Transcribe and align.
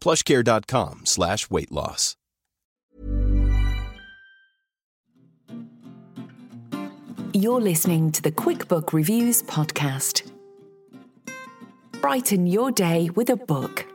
plushcare.com 0.00 1.02
slash 1.04 1.50
weight 1.50 1.72
loss. 1.72 2.16
You're 7.34 7.60
listening 7.60 8.10
to 8.12 8.22
the 8.22 8.32
QuickBook 8.32 8.92
Reviews 8.92 9.42
podcast. 9.42 10.32
Brighten 12.00 12.46
your 12.46 12.72
day 12.72 13.10
with 13.10 13.28
a 13.28 13.36
book. 13.36 13.86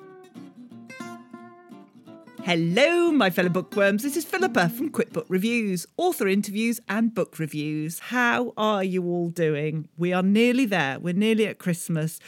Hello, 2.43 3.11
my 3.11 3.29
fellow 3.29 3.49
bookworms. 3.49 4.03
This 4.03 4.15
is 4.15 4.23
Philippa 4.23 4.69
from 4.69 4.91
QuickBook 4.91 5.25
Reviews, 5.29 5.87
author 5.97 6.27
interviews 6.27 6.79
and 6.87 7.13
book 7.15 7.39
reviews. 7.39 7.99
How 7.99 8.53
are 8.55 8.83
you 8.83 9.03
all 9.05 9.29
doing? 9.29 9.87
We 9.97 10.13
are 10.13 10.23
nearly 10.23 10.65
there. 10.65 10.99
We're 10.99 11.13
nearly 11.13 11.47
at 11.47 11.57
Christmas. 11.57 12.19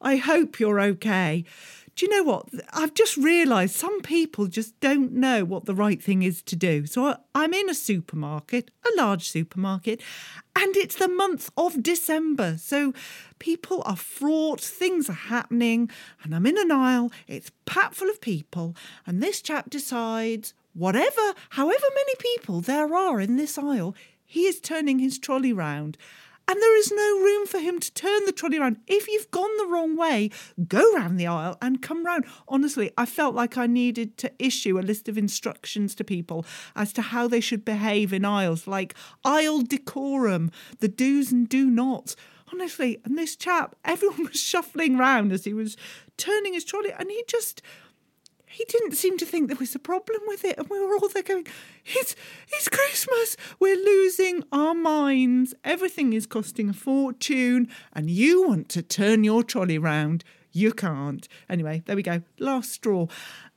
I 0.00 0.16
hope 0.16 0.60
you're 0.60 0.80
okay 0.80 1.44
you 2.02 2.08
know 2.08 2.22
what? 2.22 2.48
I've 2.72 2.94
just 2.94 3.16
realised 3.16 3.74
some 3.74 4.00
people 4.00 4.46
just 4.46 4.78
don't 4.80 5.12
know 5.12 5.44
what 5.44 5.64
the 5.64 5.74
right 5.74 6.02
thing 6.02 6.22
is 6.22 6.42
to 6.42 6.56
do. 6.56 6.86
So 6.86 7.16
I'm 7.34 7.54
in 7.54 7.70
a 7.70 7.74
supermarket, 7.74 8.70
a 8.84 8.96
large 8.96 9.28
supermarket, 9.28 10.02
and 10.54 10.76
it's 10.76 10.96
the 10.96 11.08
month 11.08 11.50
of 11.56 11.82
December. 11.82 12.56
So 12.58 12.92
people 13.38 13.82
are 13.86 13.96
fraught, 13.96 14.60
things 14.60 15.08
are 15.08 15.14
happening, 15.14 15.90
and 16.22 16.34
I'm 16.34 16.46
in 16.46 16.58
an 16.58 16.70
aisle, 16.70 17.10
it's 17.26 17.50
packed 17.64 17.94
full 17.94 18.10
of 18.10 18.20
people, 18.20 18.76
and 19.06 19.22
this 19.22 19.40
chap 19.40 19.70
decides, 19.70 20.54
whatever, 20.74 21.34
however 21.50 21.86
many 21.94 22.14
people 22.18 22.60
there 22.60 22.94
are 22.94 23.20
in 23.20 23.36
this 23.36 23.56
aisle, 23.56 23.94
he 24.24 24.46
is 24.46 24.60
turning 24.60 24.98
his 24.98 25.18
trolley 25.18 25.52
round 25.52 25.96
and 26.48 26.60
there 26.60 26.76
is 26.78 26.90
no 26.90 27.20
room 27.20 27.46
for 27.46 27.58
him 27.58 27.78
to 27.78 27.92
turn 27.94 28.24
the 28.24 28.32
trolley 28.32 28.58
around. 28.58 28.78
If 28.86 29.08
you've 29.08 29.30
gone 29.30 29.56
the 29.56 29.66
wrong 29.66 29.96
way, 29.96 30.30
go 30.68 30.92
round 30.94 31.18
the 31.18 31.26
aisle 31.26 31.56
and 31.62 31.82
come 31.82 32.04
round. 32.04 32.24
Honestly, 32.48 32.90
I 32.96 33.06
felt 33.06 33.34
like 33.34 33.56
I 33.56 33.66
needed 33.66 34.16
to 34.18 34.32
issue 34.38 34.78
a 34.78 34.80
list 34.80 35.08
of 35.08 35.16
instructions 35.16 35.94
to 35.96 36.04
people 36.04 36.44
as 36.74 36.92
to 36.94 37.02
how 37.02 37.28
they 37.28 37.40
should 37.40 37.64
behave 37.64 38.12
in 38.12 38.24
aisles, 38.24 38.66
like 38.66 38.94
aisle 39.24 39.62
decorum, 39.62 40.50
the 40.80 40.88
do's 40.88 41.32
and 41.32 41.48
do 41.48 41.70
nots. 41.70 42.16
Honestly, 42.52 43.00
and 43.04 43.16
this 43.16 43.36
chap, 43.36 43.76
everyone 43.84 44.24
was 44.24 44.40
shuffling 44.40 44.98
round 44.98 45.32
as 45.32 45.44
he 45.44 45.54
was 45.54 45.76
turning 46.16 46.54
his 46.54 46.64
trolley, 46.64 46.92
and 46.98 47.10
he 47.10 47.24
just 47.26 47.62
he 48.52 48.64
didn't 48.66 48.92
seem 48.92 49.16
to 49.18 49.24
think 49.24 49.48
there 49.48 49.56
was 49.58 49.74
a 49.74 49.78
problem 49.78 50.20
with 50.26 50.44
it. 50.44 50.58
And 50.58 50.68
we 50.68 50.78
were 50.78 50.94
all 50.94 51.08
there 51.08 51.22
going, 51.22 51.46
it's, 51.86 52.14
it's 52.52 52.68
Christmas. 52.68 53.36
We're 53.58 53.76
losing 53.76 54.44
our 54.52 54.74
minds. 54.74 55.54
Everything 55.64 56.12
is 56.12 56.26
costing 56.26 56.68
a 56.68 56.74
fortune. 56.74 57.68
And 57.92 58.10
you 58.10 58.46
want 58.46 58.68
to 58.70 58.82
turn 58.82 59.24
your 59.24 59.42
trolley 59.42 59.78
round. 59.78 60.22
You 60.52 60.72
can't. 60.72 61.26
Anyway, 61.48 61.82
there 61.86 61.96
we 61.96 62.02
go. 62.02 62.22
Last 62.38 62.72
straw. 62.72 63.06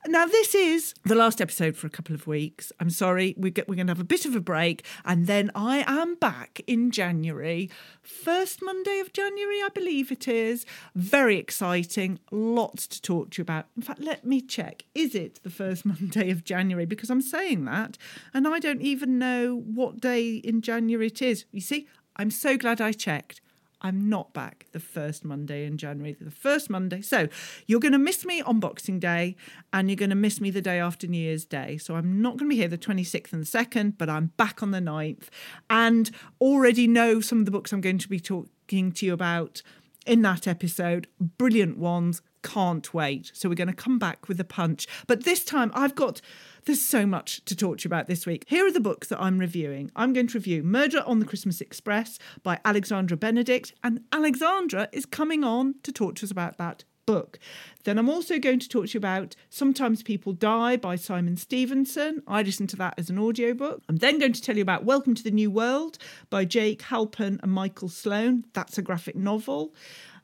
Now, 0.08 0.24
this 0.24 0.54
is 0.54 0.94
the 1.04 1.16
last 1.16 1.40
episode 1.40 1.76
for 1.76 1.88
a 1.88 1.90
couple 1.90 2.14
of 2.14 2.28
weeks. 2.28 2.72
I'm 2.78 2.90
sorry, 2.90 3.34
we 3.36 3.50
get, 3.50 3.68
we're 3.68 3.74
going 3.74 3.88
to 3.88 3.90
have 3.90 4.00
a 4.00 4.04
bit 4.04 4.24
of 4.24 4.36
a 4.36 4.40
break, 4.40 4.84
and 5.04 5.26
then 5.26 5.50
I 5.52 5.84
am 5.84 6.14
back 6.14 6.60
in 6.68 6.92
January. 6.92 7.70
First 8.02 8.62
Monday 8.62 9.00
of 9.00 9.12
January, 9.12 9.60
I 9.64 9.68
believe 9.74 10.12
it 10.12 10.28
is. 10.28 10.64
Very 10.94 11.38
exciting. 11.38 12.20
Lots 12.30 12.86
to 12.86 13.02
talk 13.02 13.30
to 13.30 13.40
you 13.40 13.42
about. 13.42 13.66
In 13.74 13.82
fact, 13.82 14.00
let 14.00 14.24
me 14.24 14.40
check. 14.40 14.84
Is 14.94 15.16
it 15.16 15.40
the 15.42 15.50
first 15.50 15.84
Monday 15.84 16.30
of 16.30 16.44
January? 16.44 16.86
Because 16.86 17.10
I'm 17.10 17.22
saying 17.22 17.64
that, 17.64 17.98
and 18.32 18.46
I 18.46 18.60
don't 18.60 18.82
even 18.82 19.18
know 19.18 19.56
what 19.56 20.00
day 20.00 20.36
in 20.36 20.62
January 20.62 21.08
it 21.08 21.20
is. 21.20 21.46
You 21.50 21.60
see, 21.60 21.88
I'm 22.14 22.30
so 22.30 22.56
glad 22.56 22.80
I 22.80 22.92
checked. 22.92 23.40
I'm 23.86 24.08
not 24.08 24.32
back 24.32 24.66
the 24.72 24.80
first 24.80 25.24
Monday 25.24 25.64
in 25.64 25.78
January, 25.78 26.16
the 26.20 26.28
first 26.28 26.68
Monday. 26.68 27.02
So 27.02 27.28
you're 27.66 27.78
going 27.78 27.92
to 27.92 27.98
miss 27.98 28.24
me 28.24 28.42
on 28.42 28.58
Boxing 28.58 28.98
Day 28.98 29.36
and 29.72 29.88
you're 29.88 29.96
going 29.96 30.10
to 30.10 30.16
miss 30.16 30.40
me 30.40 30.50
the 30.50 30.60
day 30.60 30.80
after 30.80 31.06
New 31.06 31.18
Year's 31.18 31.44
Day. 31.44 31.78
So 31.78 31.94
I'm 31.94 32.20
not 32.20 32.30
going 32.36 32.50
to 32.50 32.54
be 32.54 32.56
here 32.56 32.66
the 32.66 32.78
26th 32.78 33.32
and 33.32 33.46
the 33.46 33.46
2nd, 33.46 33.94
but 33.96 34.10
I'm 34.10 34.32
back 34.36 34.60
on 34.60 34.72
the 34.72 34.80
9th 34.80 35.28
and 35.70 36.10
already 36.40 36.88
know 36.88 37.20
some 37.20 37.38
of 37.38 37.44
the 37.44 37.52
books 37.52 37.72
I'm 37.72 37.80
going 37.80 37.98
to 37.98 38.08
be 38.08 38.18
talking 38.18 38.90
to 38.90 39.06
you 39.06 39.12
about 39.12 39.62
in 40.04 40.22
that 40.22 40.48
episode. 40.48 41.06
Brilliant 41.20 41.78
ones. 41.78 42.22
Can't 42.42 42.92
wait. 42.92 43.30
So 43.34 43.48
we're 43.48 43.54
going 43.54 43.68
to 43.68 43.72
come 43.72 44.00
back 44.00 44.26
with 44.26 44.40
a 44.40 44.44
punch. 44.44 44.88
But 45.06 45.22
this 45.22 45.44
time 45.44 45.70
I've 45.74 45.94
got 45.94 46.20
there's 46.66 46.82
so 46.82 47.06
much 47.06 47.44
to 47.44 47.54
talk 47.54 47.78
to 47.78 47.84
you 47.84 47.88
about 47.88 48.08
this 48.08 48.26
week. 48.26 48.44
Here 48.48 48.66
are 48.66 48.72
the 48.72 48.80
books 48.80 49.08
that 49.08 49.22
I'm 49.22 49.38
reviewing. 49.38 49.90
I'm 49.94 50.12
going 50.12 50.26
to 50.26 50.38
review 50.38 50.64
Murder 50.64 51.02
on 51.06 51.20
the 51.20 51.26
Christmas 51.26 51.60
Express 51.60 52.18
by 52.42 52.58
Alexandra 52.64 53.16
Benedict, 53.16 53.72
and 53.84 54.00
Alexandra 54.12 54.88
is 54.92 55.06
coming 55.06 55.44
on 55.44 55.76
to 55.84 55.92
talk 55.92 56.16
to 56.16 56.26
us 56.26 56.30
about 56.32 56.58
that 56.58 56.82
book. 57.06 57.38
Then 57.84 57.98
I'm 57.98 58.08
also 58.08 58.40
going 58.40 58.58
to 58.58 58.68
talk 58.68 58.86
to 58.86 58.94
you 58.94 58.98
about 58.98 59.36
Sometimes 59.48 60.02
People 60.02 60.32
Die 60.32 60.76
by 60.78 60.96
Simon 60.96 61.36
Stephenson. 61.36 62.20
I 62.26 62.42
listened 62.42 62.70
to 62.70 62.76
that 62.76 62.94
as 62.98 63.10
an 63.10 63.18
audiobook. 63.18 63.82
I'm 63.88 63.98
then 63.98 64.18
going 64.18 64.32
to 64.32 64.42
tell 64.42 64.56
you 64.56 64.62
about 64.62 64.84
Welcome 64.84 65.14
to 65.14 65.22
the 65.22 65.30
New 65.30 65.52
World 65.52 65.98
by 66.30 66.44
Jake 66.44 66.82
Halpern 66.82 67.40
and 67.44 67.52
Michael 67.52 67.88
Sloan. 67.88 68.44
That's 68.54 68.76
a 68.76 68.82
graphic 68.82 69.14
novel. 69.14 69.72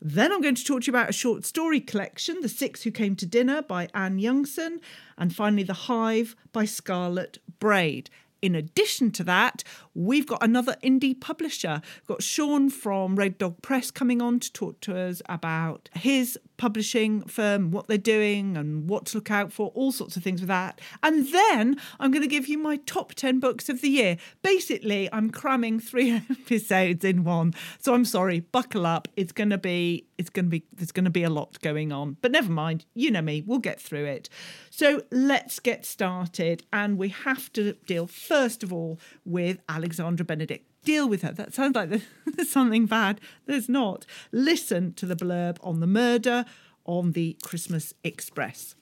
Then 0.04 0.32
I'm 0.32 0.42
going 0.42 0.56
to 0.56 0.64
talk 0.64 0.82
to 0.82 0.86
you 0.88 0.90
about 0.90 1.10
a 1.10 1.12
short 1.12 1.44
story 1.44 1.78
collection, 1.78 2.40
The 2.40 2.48
Six 2.48 2.82
Who 2.82 2.90
Came 2.90 3.14
to 3.14 3.24
Dinner 3.24 3.62
by 3.62 3.88
Anne 3.94 4.18
Youngson, 4.18 4.80
and 5.16 5.32
finally 5.32 5.62
The 5.62 5.74
Hive 5.74 6.34
by 6.52 6.64
Scarlett 6.64 7.38
Brade. 7.60 8.10
In 8.42 8.56
addition 8.56 9.12
to 9.12 9.22
that, 9.22 9.62
we've 9.94 10.26
got 10.26 10.42
another 10.42 10.76
indie 10.82 11.18
publisher. 11.18 11.82
We've 12.00 12.16
got 12.16 12.22
Sean 12.24 12.68
from 12.68 13.14
Red 13.14 13.38
Dog 13.38 13.62
Press 13.62 13.92
coming 13.92 14.20
on 14.20 14.40
to 14.40 14.52
talk 14.52 14.80
to 14.80 14.98
us 14.98 15.22
about 15.28 15.88
his 15.94 16.36
publishing 16.62 17.22
firm, 17.22 17.72
what 17.72 17.88
they're 17.88 17.98
doing, 17.98 18.56
and 18.56 18.88
what 18.88 19.06
to 19.06 19.16
look 19.16 19.32
out 19.32 19.52
for, 19.52 19.72
all 19.74 19.90
sorts 19.90 20.16
of 20.16 20.22
things 20.22 20.40
with 20.40 20.46
that. 20.46 20.80
And 21.02 21.26
then 21.32 21.76
I'm 21.98 22.12
going 22.12 22.22
to 22.22 22.28
give 22.28 22.46
you 22.46 22.56
my 22.56 22.76
top 22.86 23.14
10 23.14 23.40
books 23.40 23.68
of 23.68 23.80
the 23.80 23.88
year. 23.88 24.16
Basically, 24.42 25.12
I'm 25.12 25.30
cramming 25.30 25.80
three 25.80 26.12
episodes 26.30 27.04
in 27.04 27.24
one. 27.24 27.52
So 27.80 27.94
I'm 27.94 28.04
sorry, 28.04 28.38
buckle 28.38 28.86
up. 28.86 29.08
It's 29.16 29.32
going 29.32 29.50
to 29.50 29.58
be, 29.58 30.06
it's 30.18 30.30
going 30.30 30.44
to 30.44 30.50
be, 30.50 30.62
there's 30.72 30.92
going 30.92 31.04
to 31.04 31.10
be 31.10 31.24
a 31.24 31.30
lot 31.30 31.60
going 31.62 31.90
on. 31.90 32.16
But 32.22 32.30
never 32.30 32.52
mind, 32.52 32.84
you 32.94 33.10
know 33.10 33.22
me, 33.22 33.42
we'll 33.44 33.58
get 33.58 33.80
through 33.80 34.04
it. 34.04 34.28
So 34.70 35.02
let's 35.10 35.58
get 35.58 35.84
started. 35.84 36.62
And 36.72 36.96
we 36.96 37.08
have 37.08 37.52
to 37.54 37.72
deal, 37.88 38.06
first 38.06 38.62
of 38.62 38.72
all, 38.72 39.00
with 39.24 39.58
Alexandra 39.68 40.24
Benedict 40.24 40.71
deal 40.84 41.08
with 41.08 41.22
her. 41.22 41.32
That 41.32 41.54
sounds 41.54 41.74
like 41.74 41.90
there's 42.26 42.50
something 42.50 42.86
bad. 42.86 43.20
There's 43.46 43.68
not. 43.68 44.06
Listen 44.30 44.92
to 44.94 45.06
the 45.06 45.16
blurb 45.16 45.58
on 45.62 45.80
the 45.80 45.86
murder 45.86 46.44
on 46.84 47.12
the 47.12 47.36
Christmas 47.42 47.94
Express. 48.02 48.74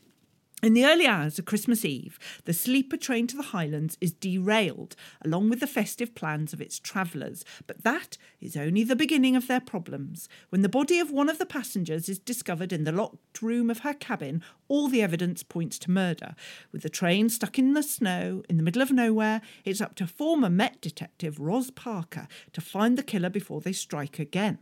In 0.63 0.75
the 0.75 0.85
early 0.85 1.07
hours 1.07 1.39
of 1.39 1.47
Christmas 1.47 1.87
Eve, 1.87 2.19
the 2.45 2.53
sleeper 2.53 2.99
train 2.99 3.27
to 3.29 3.37
the 3.37 3.45
Highlands 3.45 3.97
is 3.99 4.13
derailed, 4.13 4.95
along 5.25 5.49
with 5.49 5.61
the 5.61 5.67
festive 5.67 6.15
plans 6.15 6.53
of 6.53 6.61
its 6.61 6.79
travellers. 6.79 7.47
But 7.67 7.83
that 7.83 8.19
is 8.43 8.59
only 8.59 8.85
the 8.85 8.95
beginning 8.95 9.37
of 9.37 9.47
their 9.47 9.61
problems. 9.61 10.29
When 10.51 10.61
the 10.61 10.69
body 10.69 10.99
of 10.99 11.11
one 11.11 11.31
of 11.31 11.39
the 11.39 11.47
passengers 11.47 12.11
is 12.11 12.19
discovered 12.19 12.75
in 12.75 12.85
the 12.85 12.93
locked 12.93 13.41
room 13.41 13.71
of 13.71 13.79
her 13.79 13.95
cabin, 13.95 14.43
all 14.69 14.89
the 14.89 15.01
evidence 15.01 15.43
points 15.43 15.79
to 15.79 15.91
murder. 15.91 16.35
With 16.73 16.83
the 16.83 16.91
train 16.91 17.31
stuck 17.31 17.59
in 17.59 17.73
the 17.73 17.83
snow, 17.83 18.43
in 18.51 18.59
the 18.59 18.63
middle 18.63 18.83
of 18.83 18.93
nowhere, 18.93 19.41
it's 19.65 19.81
up 19.81 19.95
to 19.95 20.07
former 20.07 20.51
Met 20.51 20.79
detective 20.83 21.41
Roz 21.41 21.71
Parker 21.71 22.29
to 22.53 22.61
find 22.61 22.99
the 22.99 23.03
killer 23.03 23.31
before 23.31 23.63
they 23.63 23.73
strike 23.73 24.19
again. 24.19 24.59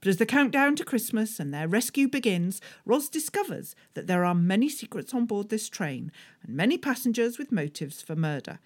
But 0.00 0.08
as 0.08 0.16
the 0.16 0.26
countdown 0.26 0.76
to 0.76 0.84
Christmas 0.84 1.38
and 1.38 1.52
their 1.52 1.68
rescue 1.68 2.08
begins, 2.08 2.60
Roz 2.86 3.08
discovers 3.08 3.74
that 3.94 4.06
there 4.06 4.24
are 4.24 4.34
many 4.34 4.68
secrets 4.68 5.12
on 5.12 5.26
board 5.26 5.50
this 5.50 5.68
train 5.68 6.10
and 6.42 6.56
many 6.56 6.78
passengers 6.78 7.38
with 7.38 7.52
motives 7.52 8.00
for 8.00 8.16
murder. 8.16 8.60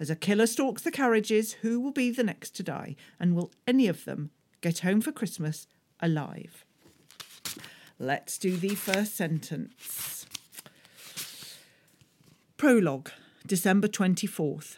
As 0.00 0.10
a 0.10 0.16
killer 0.16 0.46
stalks 0.46 0.82
the 0.82 0.90
carriages, 0.90 1.52
who 1.60 1.78
will 1.78 1.92
be 1.92 2.10
the 2.10 2.24
next 2.24 2.56
to 2.56 2.62
die? 2.62 2.96
And 3.20 3.36
will 3.36 3.52
any 3.66 3.86
of 3.86 4.04
them 4.04 4.30
get 4.62 4.80
home 4.80 5.00
for 5.00 5.12
Christmas 5.12 5.68
alive? 6.00 6.64
Let's 7.98 8.38
do 8.38 8.56
the 8.56 8.74
first 8.74 9.14
sentence. 9.14 10.26
Prologue, 12.56 13.10
December 13.46 13.88
24th. 13.88 14.76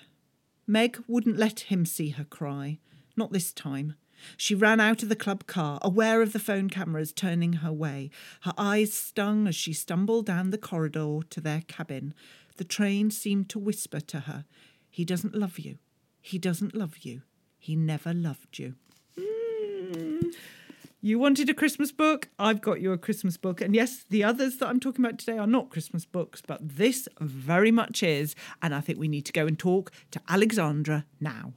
Meg 0.66 1.02
wouldn't 1.06 1.38
let 1.38 1.60
him 1.60 1.86
see 1.86 2.10
her 2.10 2.24
cry. 2.24 2.78
Not 3.16 3.32
this 3.32 3.52
time. 3.52 3.94
She 4.36 4.54
ran 4.54 4.80
out 4.80 5.02
of 5.02 5.08
the 5.08 5.16
club 5.16 5.46
car, 5.46 5.78
aware 5.82 6.22
of 6.22 6.32
the 6.32 6.38
phone 6.38 6.68
cameras 6.68 7.12
turning 7.12 7.54
her 7.54 7.72
way. 7.72 8.10
Her 8.42 8.54
eyes 8.56 8.92
stung 8.92 9.46
as 9.46 9.54
she 9.54 9.72
stumbled 9.72 10.26
down 10.26 10.50
the 10.50 10.58
corridor 10.58 11.20
to 11.30 11.40
their 11.40 11.62
cabin. 11.68 12.14
The 12.56 12.64
train 12.64 13.10
seemed 13.10 13.48
to 13.50 13.58
whisper 13.58 14.00
to 14.00 14.20
her, 14.20 14.44
He 14.90 15.04
doesn't 15.04 15.34
love 15.34 15.58
you. 15.58 15.78
He 16.20 16.38
doesn't 16.38 16.74
love 16.74 16.98
you. 16.98 17.22
He 17.58 17.76
never 17.76 18.12
loved 18.12 18.58
you. 18.58 18.74
Mm. 19.18 20.34
You 21.04 21.18
wanted 21.18 21.50
a 21.50 21.54
Christmas 21.54 21.90
book? 21.90 22.28
I've 22.38 22.60
got 22.60 22.80
you 22.80 22.92
a 22.92 22.96
Christmas 22.96 23.36
book. 23.36 23.60
And 23.60 23.74
yes, 23.74 24.04
the 24.08 24.22
others 24.22 24.58
that 24.58 24.68
I'm 24.68 24.78
talking 24.78 25.04
about 25.04 25.18
today 25.18 25.36
are 25.36 25.48
not 25.48 25.68
Christmas 25.68 26.04
books, 26.04 26.40
but 26.46 26.60
this 26.62 27.08
very 27.18 27.72
much 27.72 28.04
is. 28.04 28.36
And 28.62 28.72
I 28.72 28.80
think 28.80 29.00
we 29.00 29.08
need 29.08 29.26
to 29.26 29.32
go 29.32 29.48
and 29.48 29.58
talk 29.58 29.90
to 30.12 30.20
Alexandra 30.28 31.04
now. 31.20 31.54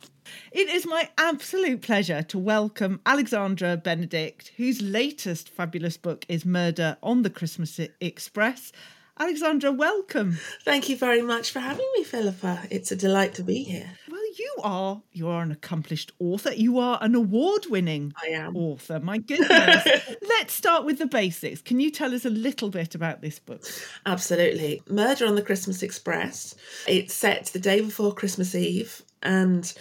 It 0.51 0.67
is 0.69 0.87
my 0.87 1.11
absolute 1.19 1.83
pleasure 1.83 2.23
to 2.23 2.39
welcome 2.39 3.01
Alexandra 3.05 3.77
Benedict, 3.77 4.51
whose 4.57 4.81
latest 4.81 5.49
fabulous 5.49 5.95
book 5.95 6.25
is 6.27 6.43
Murder 6.43 6.97
on 7.03 7.21
the 7.21 7.29
Christmas 7.29 7.79
Express. 8.01 8.71
Alexandra, 9.19 9.71
welcome. 9.71 10.39
Thank 10.63 10.89
you 10.89 10.97
very 10.97 11.21
much 11.21 11.51
for 11.51 11.59
having 11.59 11.87
me, 11.95 12.03
Philippa. 12.03 12.63
It's 12.71 12.91
a 12.91 12.95
delight 12.95 13.35
to 13.35 13.43
be 13.43 13.61
here. 13.61 13.91
You 14.37 14.55
are 14.63 15.01
you 15.13 15.29
are 15.29 15.41
an 15.41 15.51
accomplished 15.51 16.11
author. 16.19 16.53
You 16.53 16.79
are 16.79 16.97
an 17.01 17.15
award-winning 17.15 18.13
author. 18.53 18.99
My 18.99 19.17
goodness. 19.29 19.87
Let's 20.27 20.53
start 20.53 20.85
with 20.85 20.99
the 20.99 21.05
basics. 21.05 21.61
Can 21.61 21.79
you 21.79 21.89
tell 21.89 22.13
us 22.13 22.25
a 22.25 22.29
little 22.29 22.69
bit 22.69 22.95
about 22.95 23.21
this 23.21 23.39
book? 23.39 23.63
Absolutely. 24.05 24.81
Murder 24.89 25.25
on 25.25 25.35
the 25.35 25.41
Christmas 25.41 25.81
Express. 25.81 26.55
It's 26.87 27.13
set 27.13 27.45
the 27.47 27.59
day 27.59 27.81
before 27.81 28.13
Christmas 28.13 28.55
Eve, 28.55 29.03
and 29.23 29.73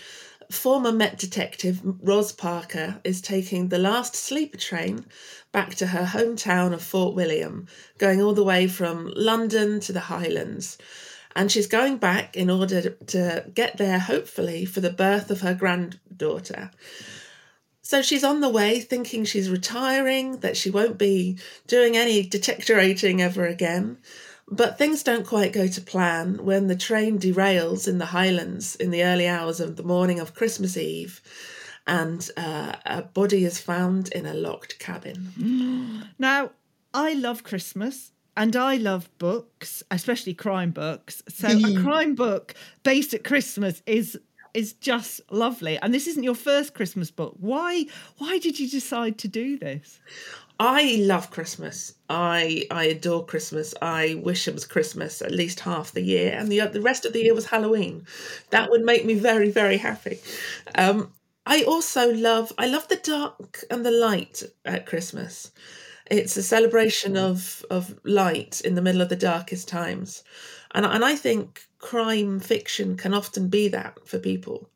former 0.50 0.92
Met 0.92 1.18
detective 1.18 1.80
Roz 1.84 2.32
Parker 2.32 3.00
is 3.02 3.20
taking 3.20 3.68
the 3.68 3.78
last 3.78 4.14
sleeper 4.14 4.58
train 4.58 5.04
back 5.52 5.74
to 5.76 5.86
her 5.86 6.04
hometown 6.04 6.72
of 6.72 6.82
Fort 6.82 7.14
William, 7.14 7.66
going 7.98 8.20
all 8.22 8.34
the 8.34 8.44
way 8.44 8.66
from 8.66 9.10
London 9.16 9.80
to 9.80 9.92
the 9.92 10.00
Highlands. 10.00 10.78
And 11.36 11.50
she's 11.50 11.66
going 11.66 11.96
back 11.96 12.36
in 12.36 12.48
order 12.48 12.90
to 12.90 13.44
get 13.54 13.76
there, 13.76 13.98
hopefully, 13.98 14.64
for 14.64 14.80
the 14.80 14.90
birth 14.90 15.30
of 15.30 15.40
her 15.40 15.54
granddaughter. 15.54 16.70
So 17.82 18.02
she's 18.02 18.24
on 18.24 18.40
the 18.40 18.48
way 18.48 18.80
thinking 18.80 19.24
she's 19.24 19.50
retiring, 19.50 20.38
that 20.38 20.56
she 20.56 20.70
won't 20.70 20.96
be 20.96 21.38
doing 21.66 21.96
any 21.96 22.22
detectorating 22.22 23.20
ever 23.20 23.46
again. 23.46 23.98
But 24.46 24.78
things 24.78 25.02
don't 25.02 25.26
quite 25.26 25.52
go 25.52 25.66
to 25.66 25.80
plan 25.80 26.44
when 26.44 26.66
the 26.66 26.76
train 26.76 27.18
derails 27.18 27.88
in 27.88 27.98
the 27.98 28.06
Highlands 28.06 28.76
in 28.76 28.90
the 28.90 29.02
early 29.02 29.26
hours 29.26 29.58
of 29.58 29.76
the 29.76 29.82
morning 29.82 30.20
of 30.20 30.34
Christmas 30.34 30.76
Eve 30.76 31.20
and 31.86 32.30
uh, 32.36 32.72
a 32.86 33.02
body 33.02 33.44
is 33.44 33.60
found 33.60 34.08
in 34.12 34.26
a 34.26 34.34
locked 34.34 34.78
cabin. 34.78 35.32
Now, 36.18 36.50
I 36.92 37.14
love 37.14 37.44
Christmas 37.44 38.12
and 38.36 38.56
I 38.56 38.76
love 38.76 39.08
books, 39.18 39.82
especially 39.90 40.34
crime 40.34 40.70
books. 40.70 41.22
So 41.28 41.48
a 41.48 41.82
crime 41.82 42.14
book 42.14 42.54
based 42.82 43.14
at 43.14 43.24
Christmas 43.24 43.82
is 43.86 44.18
is 44.54 44.72
just 44.74 45.20
lovely. 45.32 45.78
And 45.78 45.92
this 45.92 46.06
isn't 46.06 46.22
your 46.22 46.36
first 46.36 46.74
Christmas 46.74 47.10
book. 47.10 47.34
Why 47.38 47.86
why 48.18 48.38
did 48.38 48.58
you 48.58 48.68
decide 48.68 49.18
to 49.18 49.28
do 49.28 49.58
this? 49.58 50.00
I 50.60 50.98
love 51.00 51.30
Christmas. 51.30 51.94
I 52.08 52.66
I 52.70 52.84
adore 52.84 53.26
Christmas. 53.26 53.74
I 53.82 54.20
wish 54.22 54.46
it 54.46 54.54
was 54.54 54.66
Christmas 54.66 55.20
at 55.20 55.32
least 55.32 55.60
half 55.60 55.92
the 55.92 56.02
year, 56.02 56.32
and 56.32 56.50
the 56.50 56.60
the 56.66 56.80
rest 56.80 57.04
of 57.04 57.12
the 57.12 57.22
year 57.22 57.34
was 57.34 57.46
Halloween. 57.46 58.06
That 58.50 58.70
would 58.70 58.82
make 58.82 59.04
me 59.04 59.14
very 59.14 59.50
very 59.50 59.76
happy. 59.78 60.20
Um, 60.76 61.12
I 61.46 61.62
also 61.64 62.12
love 62.12 62.52
I 62.56 62.66
love 62.66 62.88
the 62.88 62.96
dark 62.96 63.64
and 63.70 63.84
the 63.84 63.90
light 63.90 64.42
at 64.64 64.86
Christmas. 64.86 65.50
It's 66.10 66.36
a 66.36 66.42
celebration 66.42 67.14
mm. 67.14 67.30
of 67.30 67.64
of 67.70 67.98
light 68.04 68.60
in 68.60 68.74
the 68.74 68.82
middle 68.82 69.00
of 69.00 69.08
the 69.08 69.16
darkest 69.16 69.68
times, 69.68 70.22
and 70.74 70.84
and 70.84 71.04
I 71.04 71.16
think 71.16 71.66
crime 71.78 72.40
fiction 72.40 72.96
can 72.96 73.14
often 73.14 73.48
be 73.48 73.68
that 73.68 74.06
for 74.06 74.18
people. 74.18 74.70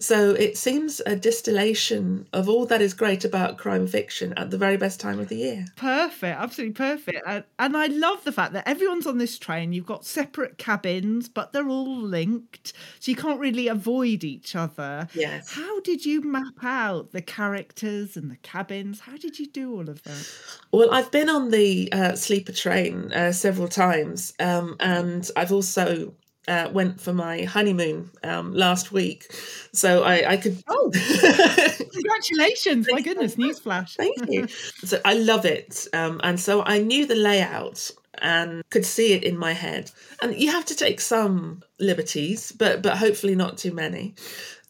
So 0.00 0.30
it 0.30 0.56
seems 0.56 1.00
a 1.06 1.16
distillation 1.16 2.28
of 2.32 2.48
all 2.48 2.66
that 2.66 2.80
is 2.80 2.94
great 2.94 3.24
about 3.24 3.58
crime 3.58 3.86
fiction 3.86 4.32
at 4.34 4.50
the 4.50 4.58
very 4.58 4.76
best 4.76 5.00
time 5.00 5.18
of 5.18 5.28
the 5.28 5.36
year. 5.36 5.66
Perfect, 5.76 6.38
absolutely 6.38 6.74
perfect. 6.74 7.22
And, 7.26 7.44
and 7.58 7.76
I 7.76 7.86
love 7.86 8.22
the 8.22 8.30
fact 8.30 8.52
that 8.52 8.68
everyone's 8.68 9.06
on 9.08 9.18
this 9.18 9.38
train. 9.38 9.72
You've 9.72 9.86
got 9.86 10.04
separate 10.04 10.56
cabins, 10.56 11.28
but 11.28 11.52
they're 11.52 11.68
all 11.68 12.00
linked. 12.00 12.72
So 13.00 13.10
you 13.10 13.16
can't 13.16 13.40
really 13.40 13.66
avoid 13.66 14.22
each 14.22 14.54
other. 14.54 15.08
Yes. 15.14 15.52
How 15.52 15.80
did 15.80 16.04
you 16.04 16.22
map 16.22 16.62
out 16.62 17.10
the 17.10 17.22
characters 17.22 18.16
and 18.16 18.30
the 18.30 18.36
cabins? 18.36 19.00
How 19.00 19.16
did 19.16 19.38
you 19.38 19.48
do 19.48 19.74
all 19.74 19.90
of 19.90 20.02
that? 20.04 20.32
Well, 20.72 20.92
I've 20.92 21.10
been 21.10 21.28
on 21.28 21.50
the 21.50 21.92
uh, 21.92 22.14
sleeper 22.14 22.52
train 22.52 23.12
uh, 23.12 23.32
several 23.32 23.68
times, 23.68 24.32
um, 24.38 24.76
and 24.78 25.28
I've 25.34 25.52
also 25.52 26.14
uh, 26.48 26.70
went 26.72 27.00
for 27.00 27.12
my 27.12 27.42
honeymoon 27.42 28.10
um, 28.24 28.54
last 28.54 28.90
week, 28.90 29.32
so 29.72 30.02
I, 30.02 30.32
I 30.32 30.36
could. 30.38 30.62
Oh, 30.66 30.90
congratulations! 31.92 32.88
my 32.90 33.02
goodness, 33.02 33.36
newsflash. 33.36 33.96
Thank 33.96 34.28
you. 34.28 34.48
so 34.84 35.00
I 35.04 35.14
love 35.14 35.44
it, 35.44 35.86
um, 35.92 36.20
and 36.24 36.40
so 36.40 36.62
I 36.64 36.78
knew 36.78 37.06
the 37.06 37.14
layout 37.14 37.90
and 38.20 38.64
could 38.70 38.84
see 38.84 39.12
it 39.12 39.22
in 39.22 39.38
my 39.38 39.52
head. 39.52 39.90
And 40.20 40.34
you 40.34 40.50
have 40.50 40.64
to 40.66 40.74
take 40.74 41.00
some 41.00 41.62
liberties, 41.78 42.50
but 42.52 42.82
but 42.82 42.96
hopefully 42.96 43.34
not 43.34 43.58
too 43.58 43.72
many. 43.72 44.14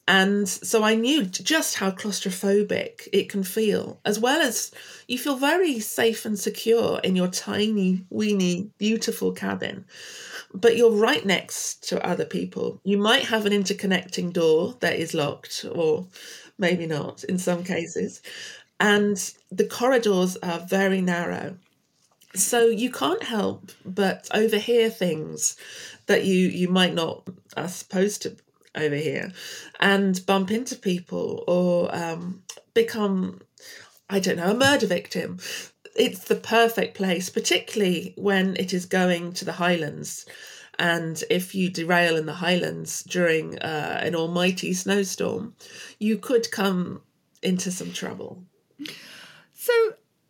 And 0.08 0.49
so 0.49 0.85
I 0.85 0.94
knew 0.94 1.26
just 1.26 1.75
how 1.75 1.90
claustrophobic 1.90 3.08
it 3.12 3.28
can 3.28 3.42
feel, 3.42 4.00
as 4.06 4.18
well 4.18 4.40
as 4.40 4.73
you 5.06 5.18
feel 5.18 5.37
very 5.37 5.80
safe 5.80 6.25
and 6.25 6.38
secure 6.38 6.99
in 7.04 7.14
your 7.14 7.28
tiny, 7.28 8.06
weeny, 8.08 8.70
beautiful 8.78 9.32
cabin 9.32 9.85
but 10.55 10.76
you're 10.76 10.90
right 10.90 11.25
next 11.25 11.88
to 11.88 12.05
other 12.07 12.25
people. 12.25 12.81
You 12.85 12.99
might 12.99 13.25
have 13.25 13.47
an 13.47 13.52
interconnecting 13.52 14.33
door 14.33 14.76
that 14.81 14.99
is 14.99 15.14
locked, 15.14 15.64
or 15.71 16.07
maybe 16.59 16.87
not 16.87 17.25
in 17.25 17.38
some 17.38 17.64
cases. 17.64 18.23
And 18.81 19.17
the 19.50 19.67
corridors 19.67 20.37
are 20.38 20.61
very 20.61 21.00
narrow. 21.00 21.57
So 22.35 22.67
you 22.67 22.90
can't 22.90 23.23
help 23.23 23.73
but 23.85 24.28
overhear 24.33 24.90
things 24.90 25.57
that 26.07 26.25
you, 26.25 26.49
you 26.49 26.69
might 26.69 26.95
not 26.95 27.28
are 27.57 27.69
supposed 27.69 28.23
to 28.23 28.37
overhear 28.75 29.33
and 29.81 30.25
bump 30.26 30.50
into 30.50 30.76
people 30.76 31.45
or 31.49 31.95
um, 31.95 32.43
become, 32.75 33.40
I 34.09 34.21
don't 34.21 34.37
know, 34.37 34.50
a 34.50 34.55
murder 34.55 34.87
victim 34.87 35.38
it's 35.99 36.25
the 36.25 36.37
perfect 36.37 36.97
place, 36.97 37.28
particularly 37.28 38.14
when 38.17 38.57
it 38.57 38.73
is 38.73 38.87
going 38.87 39.33
to 39.35 39.45
the 39.45 39.52
Highlands. 39.52 40.26
And 40.78 41.23
if 41.28 41.55
you 41.55 41.71
derail 41.71 42.17
in 42.17 42.26
the 42.26 42.35
Highlands 42.35 43.02
during 43.02 43.59
uh, 43.59 44.00
an 44.02 44.14
almighty 44.14 44.73
snowstorm, 44.73 45.55
you 45.99 46.19
could 46.19 46.50
come 46.52 47.02
into 47.43 47.71
some 47.73 47.93
trouble. 47.93 48.45
So 49.55 49.73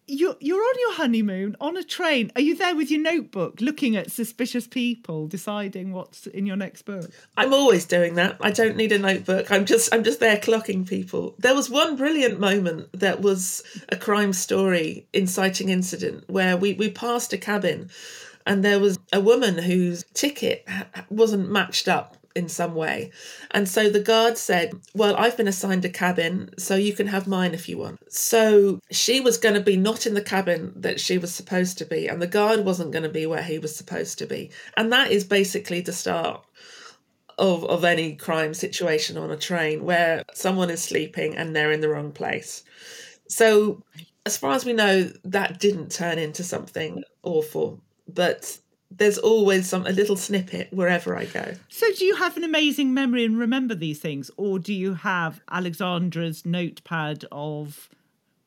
you're 0.08 0.36
you're 0.40 0.60
on 0.60 0.74
your 0.80 0.94
honeymoon 0.94 1.56
on 1.60 1.76
a 1.76 1.82
train. 1.82 2.32
Are 2.34 2.40
you 2.40 2.56
there 2.56 2.74
with 2.74 2.90
your 2.90 3.00
notebook, 3.00 3.60
looking 3.60 3.96
at 3.96 4.10
suspicious 4.10 4.66
people, 4.66 5.26
deciding 5.26 5.92
what's 5.92 6.26
in 6.26 6.46
your 6.46 6.56
next 6.56 6.82
book? 6.82 7.10
I'm 7.36 7.52
always 7.52 7.84
doing 7.84 8.14
that. 8.14 8.36
I 8.40 8.50
don't 8.50 8.76
need 8.76 8.92
a 8.92 8.98
notebook. 8.98 9.50
I'm 9.50 9.64
just 9.64 9.92
I'm 9.94 10.04
just 10.04 10.20
there 10.20 10.36
clocking 10.36 10.88
people. 10.88 11.34
There 11.38 11.54
was 11.54 11.70
one 11.70 11.96
brilliant 11.96 12.40
moment 12.40 12.88
that 12.94 13.20
was 13.20 13.62
a 13.90 13.96
crime 13.96 14.32
story 14.32 15.06
inciting 15.12 15.68
incident 15.68 16.24
where 16.28 16.56
we 16.56 16.74
we 16.74 16.90
passed 16.90 17.32
a 17.32 17.38
cabin 17.38 17.90
and 18.46 18.64
there 18.64 18.80
was 18.80 18.98
a 19.12 19.20
woman 19.20 19.58
whose 19.58 20.04
ticket 20.14 20.66
wasn't 21.10 21.50
matched 21.50 21.86
up 21.86 22.17
in 22.38 22.48
some 22.48 22.74
way. 22.74 23.10
And 23.50 23.68
so 23.68 23.90
the 23.90 24.00
guard 24.00 24.38
said, 24.38 24.72
Well, 24.94 25.16
I've 25.16 25.36
been 25.36 25.48
assigned 25.48 25.84
a 25.84 25.88
cabin, 25.90 26.50
so 26.56 26.76
you 26.76 26.94
can 26.94 27.08
have 27.08 27.26
mine 27.26 27.52
if 27.52 27.68
you 27.68 27.76
want. 27.76 28.00
So 28.10 28.80
she 28.90 29.20
was 29.20 29.36
going 29.36 29.56
to 29.56 29.60
be 29.60 29.76
not 29.76 30.06
in 30.06 30.14
the 30.14 30.22
cabin 30.22 30.72
that 30.76 31.00
she 31.00 31.18
was 31.18 31.34
supposed 31.34 31.76
to 31.78 31.84
be, 31.84 32.06
and 32.06 32.22
the 32.22 32.26
guard 32.26 32.64
wasn't 32.64 32.92
going 32.92 33.02
to 33.02 33.08
be 33.08 33.26
where 33.26 33.42
he 33.42 33.58
was 33.58 33.76
supposed 33.76 34.18
to 34.18 34.26
be. 34.26 34.50
And 34.76 34.92
that 34.92 35.10
is 35.10 35.24
basically 35.24 35.80
the 35.80 35.92
start 35.92 36.44
of, 37.38 37.64
of 37.64 37.84
any 37.84 38.14
crime 38.14 38.54
situation 38.54 39.18
on 39.18 39.30
a 39.30 39.36
train 39.36 39.84
where 39.84 40.22
someone 40.32 40.70
is 40.70 40.82
sleeping 40.82 41.36
and 41.36 41.54
they're 41.54 41.72
in 41.72 41.80
the 41.80 41.88
wrong 41.88 42.12
place. 42.12 42.64
So, 43.28 43.82
as 44.24 44.36
far 44.36 44.52
as 44.52 44.64
we 44.64 44.72
know, 44.72 45.10
that 45.24 45.58
didn't 45.58 45.90
turn 45.90 46.18
into 46.18 46.44
something 46.44 47.02
awful, 47.22 47.80
but 48.06 48.58
there's 48.90 49.18
always 49.18 49.68
some 49.68 49.86
a 49.86 49.90
little 49.90 50.16
snippet 50.16 50.72
wherever 50.72 51.16
I 51.16 51.26
go. 51.26 51.54
So, 51.68 51.86
do 51.92 52.04
you 52.04 52.16
have 52.16 52.36
an 52.36 52.44
amazing 52.44 52.94
memory 52.94 53.24
and 53.24 53.38
remember 53.38 53.74
these 53.74 53.98
things, 53.98 54.30
or 54.36 54.58
do 54.58 54.72
you 54.72 54.94
have 54.94 55.40
Alexandra's 55.50 56.44
notepad 56.46 57.24
of 57.30 57.88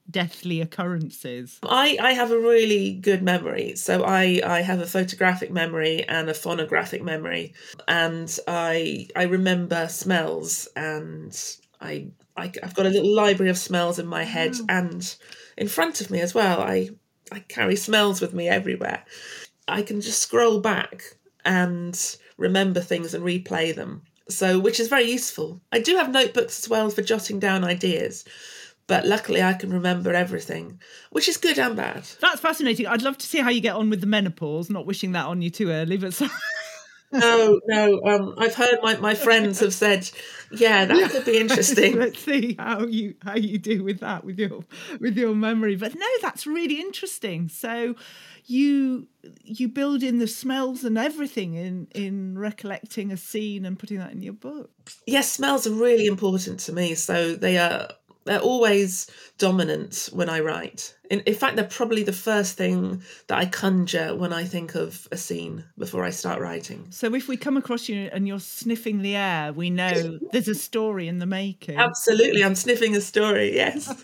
deathly 0.10 0.62
occurrences? 0.62 1.60
I, 1.64 1.98
I 2.02 2.14
have 2.14 2.32
a 2.32 2.38
really 2.38 2.94
good 2.94 3.24
memory. 3.24 3.76
So 3.76 4.04
I, 4.04 4.42
I 4.46 4.62
have 4.62 4.80
a 4.80 4.86
photographic 4.86 5.52
memory 5.52 6.04
and 6.08 6.30
a 6.30 6.34
phonographic 6.34 7.02
memory. 7.02 7.54
And 7.88 8.38
I 8.48 9.08
I 9.16 9.24
remember 9.24 9.88
smells 9.88 10.68
and 10.76 11.38
I, 11.80 12.08
I 12.36 12.52
I've 12.62 12.76
got 12.76 12.86
a 12.86 12.90
little 12.90 13.14
library 13.14 13.50
of 13.50 13.58
smells 13.58 14.00
in 14.00 14.08
my 14.08 14.24
head 14.24 14.56
and 14.70 15.16
in 15.58 15.68
front 15.68 16.02
of 16.02 16.12
me 16.12 16.20
as 16.20 16.34
well. 16.34 16.62
I 16.62 16.90
I 17.32 17.40
carry 17.40 17.76
smells 17.78 18.20
with 18.20 18.34
me 18.34 18.50
everywhere. 18.50 19.06
I 19.68 19.82
can 19.82 20.02
just 20.02 20.22
scroll 20.22 20.60
back 20.60 21.04
and 21.46 22.00
remember 22.38 22.82
things 22.82 23.14
and 23.14 23.24
replay 23.24 23.76
them. 23.76 24.04
So 24.30 24.60
which 24.60 24.80
is 24.80 24.88
very 24.88 25.10
useful. 25.12 25.62
I 25.72 25.80
do 25.80 25.96
have 25.98 26.12
notebooks 26.12 26.60
as 26.60 26.70
well 26.70 26.90
for 26.90 27.02
jotting 27.02 27.40
down 27.40 27.64
ideas 27.64 28.26
but 28.92 29.06
luckily 29.06 29.42
I 29.42 29.54
can 29.54 29.72
remember 29.72 30.14
everything, 30.14 30.82
which 31.12 31.30
is 31.30 31.38
good 31.38 31.58
and 31.58 31.78
bad. 31.78 32.04
That's 32.20 32.42
fascinating. 32.42 32.88
I'd 32.88 33.02
love 33.02 33.18
to 33.20 33.26
see 33.26 33.38
how 33.40 33.50
you 33.50 33.62
get 33.62 33.76
on 33.76 33.90
with 33.90 34.02
the 34.02 34.08
menopause. 34.08 34.70
Not 34.70 34.86
wishing 34.86 35.14
that 35.14 35.28
on 35.28 35.42
you 35.42 35.50
too 35.50 35.70
early, 35.70 35.96
but 35.96 36.14
so- 36.14 36.28
no, 37.14 37.62
no. 37.68 38.02
Um, 38.06 38.36
I've 38.38 38.56
heard 38.56 38.80
my, 38.82 38.98
my 38.98 39.16
friends 39.16 39.62
have 39.62 39.74
said, 39.74 40.10
yeah, 40.52 40.84
that 40.84 41.12
could 41.12 41.24
be 41.24 41.38
interesting. 41.38 41.96
Let's 42.00 42.20
see 42.20 42.58
how 42.60 42.82
you 42.86 43.16
how 43.24 43.36
you 43.36 43.58
do 43.58 43.82
with 43.82 44.02
that 44.02 44.26
with 44.26 44.38
your 44.38 44.66
with 45.00 45.18
your 45.18 45.36
memory. 45.36 45.78
But 45.78 45.96
no, 45.96 46.08
that's 46.22 46.46
really 46.46 46.82
interesting. 46.82 47.48
So 47.48 47.96
you 48.46 49.08
you 49.44 49.68
build 49.68 50.04
in 50.04 50.20
the 50.20 50.28
smells 50.28 50.84
and 50.84 50.98
everything 50.98 51.54
in 51.54 51.88
in 51.94 52.38
recollecting 52.38 53.12
a 53.12 53.18
scene 53.18 53.66
and 53.66 53.78
putting 53.78 53.98
that 53.98 54.12
in 54.12 54.22
your 54.22 54.34
book. 54.34 54.72
Yes, 55.06 55.32
smells 55.32 55.68
are 55.68 55.74
really 55.74 56.06
important 56.06 56.60
to 56.62 56.74
me. 56.74 56.96
So 56.96 57.36
they 57.36 57.58
are 57.58 57.90
they're 58.26 58.40
always 58.40 59.10
dominant 59.38 60.10
when 60.14 60.30
I 60.30 60.40
write. 60.40 60.96
In, 61.12 61.20
in 61.26 61.36
fact, 61.36 61.58
they're 61.58 61.66
probably 61.66 62.04
the 62.04 62.14
first 62.14 62.56
thing 62.56 63.04
that 63.28 63.38
I 63.38 63.46
conjure 63.46 64.16
when 64.16 64.32
I 64.32 64.46
think 64.46 64.76
of 64.76 65.10
a 65.12 65.18
scene 65.18 65.66
before 65.78 66.06
I 66.06 66.10
start 66.10 66.40
writing. 66.40 66.88
So 66.90 67.14
if 67.14 67.28
we 67.28 67.36
come 67.36 67.58
across 67.58 67.90
you 67.90 68.10
and 68.14 68.30
you're 68.30 68.40
sniffing 68.40 69.02
the 69.02 69.18
air, 69.18 69.52
we 69.52 69.70
know 69.70 70.20
there's 70.32 70.48
a 70.48 70.56
story 70.56 71.10
in 71.10 71.20
the 71.20 71.26
making. 71.26 71.78
Absolutely, 71.78 72.46
I'm 72.46 72.56
sniffing 72.56 72.96
a 72.96 73.02
story. 73.02 73.54
Yes. 73.54 73.94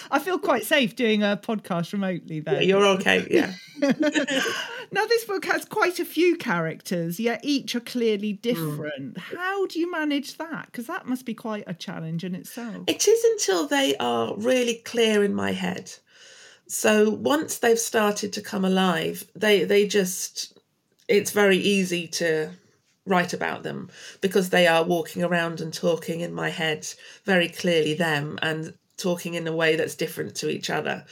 I 0.10 0.18
feel 0.18 0.38
quite 0.38 0.64
safe 0.64 0.96
doing 0.96 1.22
a 1.22 1.40
podcast 1.42 1.92
remotely 1.92 2.40
though. 2.40 2.52
Yeah, 2.52 2.60
you're 2.60 2.86
okay. 2.86 3.26
Yeah. 3.30 3.52
now 4.92 5.06
this 5.06 5.24
book 5.24 5.44
has 5.46 5.64
quite 5.64 5.98
a 5.98 6.04
few 6.04 6.36
characters, 6.36 7.18
yet 7.18 7.40
each 7.42 7.74
are 7.74 7.80
clearly 7.80 8.32
different. 8.32 9.14
Mm. 9.14 9.18
How 9.18 9.66
do 9.66 9.80
you 9.80 9.90
manage 9.90 10.36
that? 10.38 10.66
Because 10.66 10.86
that 10.86 11.06
must 11.06 11.24
be 11.24 11.34
quite 11.34 11.64
a 11.66 11.74
challenge 11.74 12.24
in 12.24 12.34
itself. 12.34 12.84
It 12.86 13.06
is 13.08 13.24
until 13.24 13.66
they 13.66 13.96
are 13.96 14.34
really 14.36 14.74
clear 14.84 15.24
in 15.24 15.34
my 15.34 15.52
head. 15.64 15.86
So 16.66 17.10
once 17.10 17.58
they've 17.58 17.78
started 17.92 18.32
to 18.32 18.48
come 18.50 18.64
alive, 18.64 19.24
they 19.34 19.64
they 19.64 19.86
just 19.86 20.58
it's 21.08 21.32
very 21.32 21.58
easy 21.58 22.06
to 22.20 22.50
write 23.04 23.32
about 23.32 23.62
them 23.62 23.90
because 24.20 24.48
they 24.50 24.66
are 24.66 24.84
walking 24.84 25.22
around 25.22 25.60
and 25.60 25.74
talking 25.74 26.20
in 26.20 26.32
my 26.32 26.50
head 26.50 26.86
very 27.24 27.48
clearly 27.48 27.94
them 27.94 28.38
and 28.42 28.74
talking 28.96 29.34
in 29.34 29.46
a 29.46 29.56
way 29.56 29.76
that's 29.76 29.96
different 29.96 30.34
to 30.36 30.48
each 30.48 30.70
other. 30.70 31.04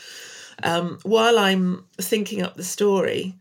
Um, 0.62 0.98
while 1.02 1.38
I'm 1.38 1.84
thinking 2.00 2.42
up 2.42 2.54
the 2.54 2.64
story 2.64 3.36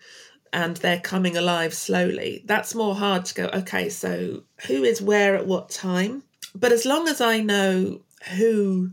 and 0.51 0.77
they're 0.77 0.99
coming 1.13 1.37
alive 1.37 1.73
slowly, 1.73 2.43
that's 2.45 2.73
more 2.73 2.95
hard 2.95 3.25
to 3.25 3.35
go, 3.35 3.45
okay, 3.53 3.89
so 3.89 4.43
who 4.67 4.83
is 4.83 5.01
where 5.01 5.35
at 5.35 5.45
what 5.45 5.69
time? 5.69 6.23
But 6.55 6.71
as 6.71 6.85
long 6.85 7.07
as 7.07 7.21
I 7.21 7.39
know 7.39 8.01
who 8.37 8.91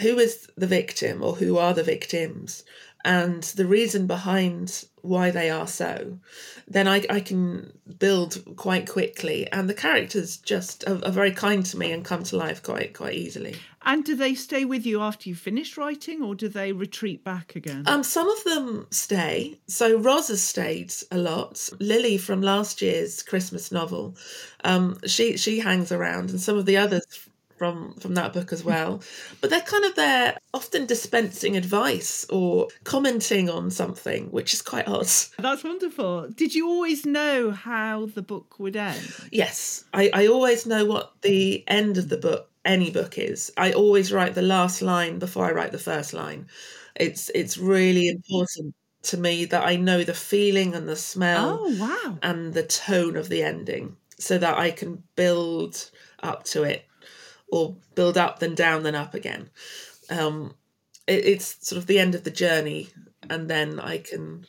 who 0.00 0.18
is 0.18 0.48
the 0.56 0.66
victim 0.66 1.22
or 1.22 1.36
who 1.36 1.58
are 1.58 1.74
the 1.74 1.82
victims 1.82 2.64
and 3.04 3.42
the 3.42 3.66
reason 3.66 4.06
behind 4.06 4.84
why 5.02 5.30
they 5.30 5.48
are 5.48 5.66
so, 5.66 6.18
then 6.68 6.86
I, 6.86 7.04
I 7.08 7.20
can 7.20 7.72
build 7.98 8.42
quite 8.56 8.86
quickly. 8.86 9.50
And 9.50 9.68
the 9.68 9.74
characters 9.74 10.36
just 10.36 10.86
are, 10.86 11.02
are, 11.04 11.10
very 11.10 11.32
kind 11.32 11.64
to 11.66 11.78
me 11.78 11.92
and 11.92 12.04
come 12.04 12.22
to 12.24 12.36
life 12.36 12.62
quite 12.62 12.92
quite 12.92 13.14
easily. 13.14 13.56
And 13.82 14.04
do 14.04 14.14
they 14.14 14.34
stay 14.34 14.66
with 14.66 14.84
you 14.84 15.00
after 15.00 15.30
you 15.30 15.34
finish 15.34 15.78
writing, 15.78 16.22
or 16.22 16.34
do 16.34 16.48
they 16.48 16.72
retreat 16.72 17.24
back 17.24 17.56
again? 17.56 17.84
Um, 17.86 18.02
some 18.02 18.28
of 18.28 18.44
them 18.44 18.86
stay. 18.90 19.58
So 19.68 19.98
Roz 19.98 20.28
has 20.28 20.42
stayed 20.42 20.92
a 21.10 21.16
lot. 21.16 21.70
Lily 21.80 22.18
from 22.18 22.42
last 22.42 22.82
year's 22.82 23.22
Christmas 23.22 23.72
novel, 23.72 24.16
um, 24.64 24.98
she 25.06 25.38
she 25.38 25.60
hangs 25.60 25.90
around, 25.90 26.28
and 26.28 26.40
some 26.40 26.58
of 26.58 26.66
the 26.66 26.76
others 26.76 27.29
from 27.60 27.92
from 27.96 28.14
that 28.14 28.32
book 28.32 28.54
as 28.54 28.64
well. 28.64 29.02
But 29.42 29.50
they're 29.50 29.60
kind 29.60 29.84
of 29.84 29.94
there 29.94 30.38
often 30.54 30.86
dispensing 30.86 31.58
advice 31.58 32.24
or 32.30 32.68
commenting 32.84 33.50
on 33.50 33.70
something 33.70 34.30
which 34.30 34.54
is 34.54 34.62
quite 34.62 34.88
odd. 34.88 35.10
That's 35.38 35.62
wonderful. 35.62 36.28
Did 36.30 36.54
you 36.54 36.66
always 36.66 37.04
know 37.04 37.50
how 37.50 38.06
the 38.06 38.22
book 38.22 38.58
would 38.58 38.76
end? 38.76 39.12
Yes. 39.30 39.84
I, 39.92 40.08
I 40.14 40.26
always 40.28 40.64
know 40.64 40.86
what 40.86 41.12
the 41.20 41.62
end 41.68 41.98
of 41.98 42.08
the 42.08 42.16
book 42.16 42.48
any 42.64 42.90
book 42.90 43.18
is. 43.18 43.52
I 43.58 43.72
always 43.72 44.10
write 44.10 44.34
the 44.34 44.50
last 44.56 44.80
line 44.80 45.18
before 45.18 45.44
i 45.44 45.52
write 45.52 45.72
the 45.72 45.78
first 45.78 46.14
line. 46.14 46.46
It's 46.96 47.30
it's 47.34 47.58
really 47.58 48.08
important 48.08 48.74
to 49.02 49.16
me 49.16 49.46
that 49.46 49.64
i 49.66 49.76
know 49.76 50.04
the 50.04 50.12
feeling 50.12 50.74
and 50.74 50.86
the 50.86 50.96
smell 50.96 51.60
oh 51.62 51.76
wow. 51.78 52.18
and 52.22 52.52
the 52.52 52.62
tone 52.62 53.16
of 53.16 53.30
the 53.30 53.42
ending 53.42 53.96
so 54.18 54.36
that 54.36 54.58
i 54.58 54.70
can 54.70 55.02
build 55.16 55.90
up 56.22 56.44
to 56.44 56.62
it 56.64 56.84
or 57.52 57.76
build 57.94 58.16
up 58.16 58.38
then 58.38 58.54
down 58.54 58.82
then 58.82 58.94
up 58.94 59.14
again. 59.14 59.50
Um 60.08 60.54
it, 61.06 61.24
it's 61.24 61.68
sort 61.68 61.78
of 61.78 61.86
the 61.86 61.98
end 61.98 62.14
of 62.14 62.24
the 62.24 62.30
journey 62.30 62.88
and 63.28 63.48
then 63.48 63.78
i 63.78 63.98
can 63.98 64.46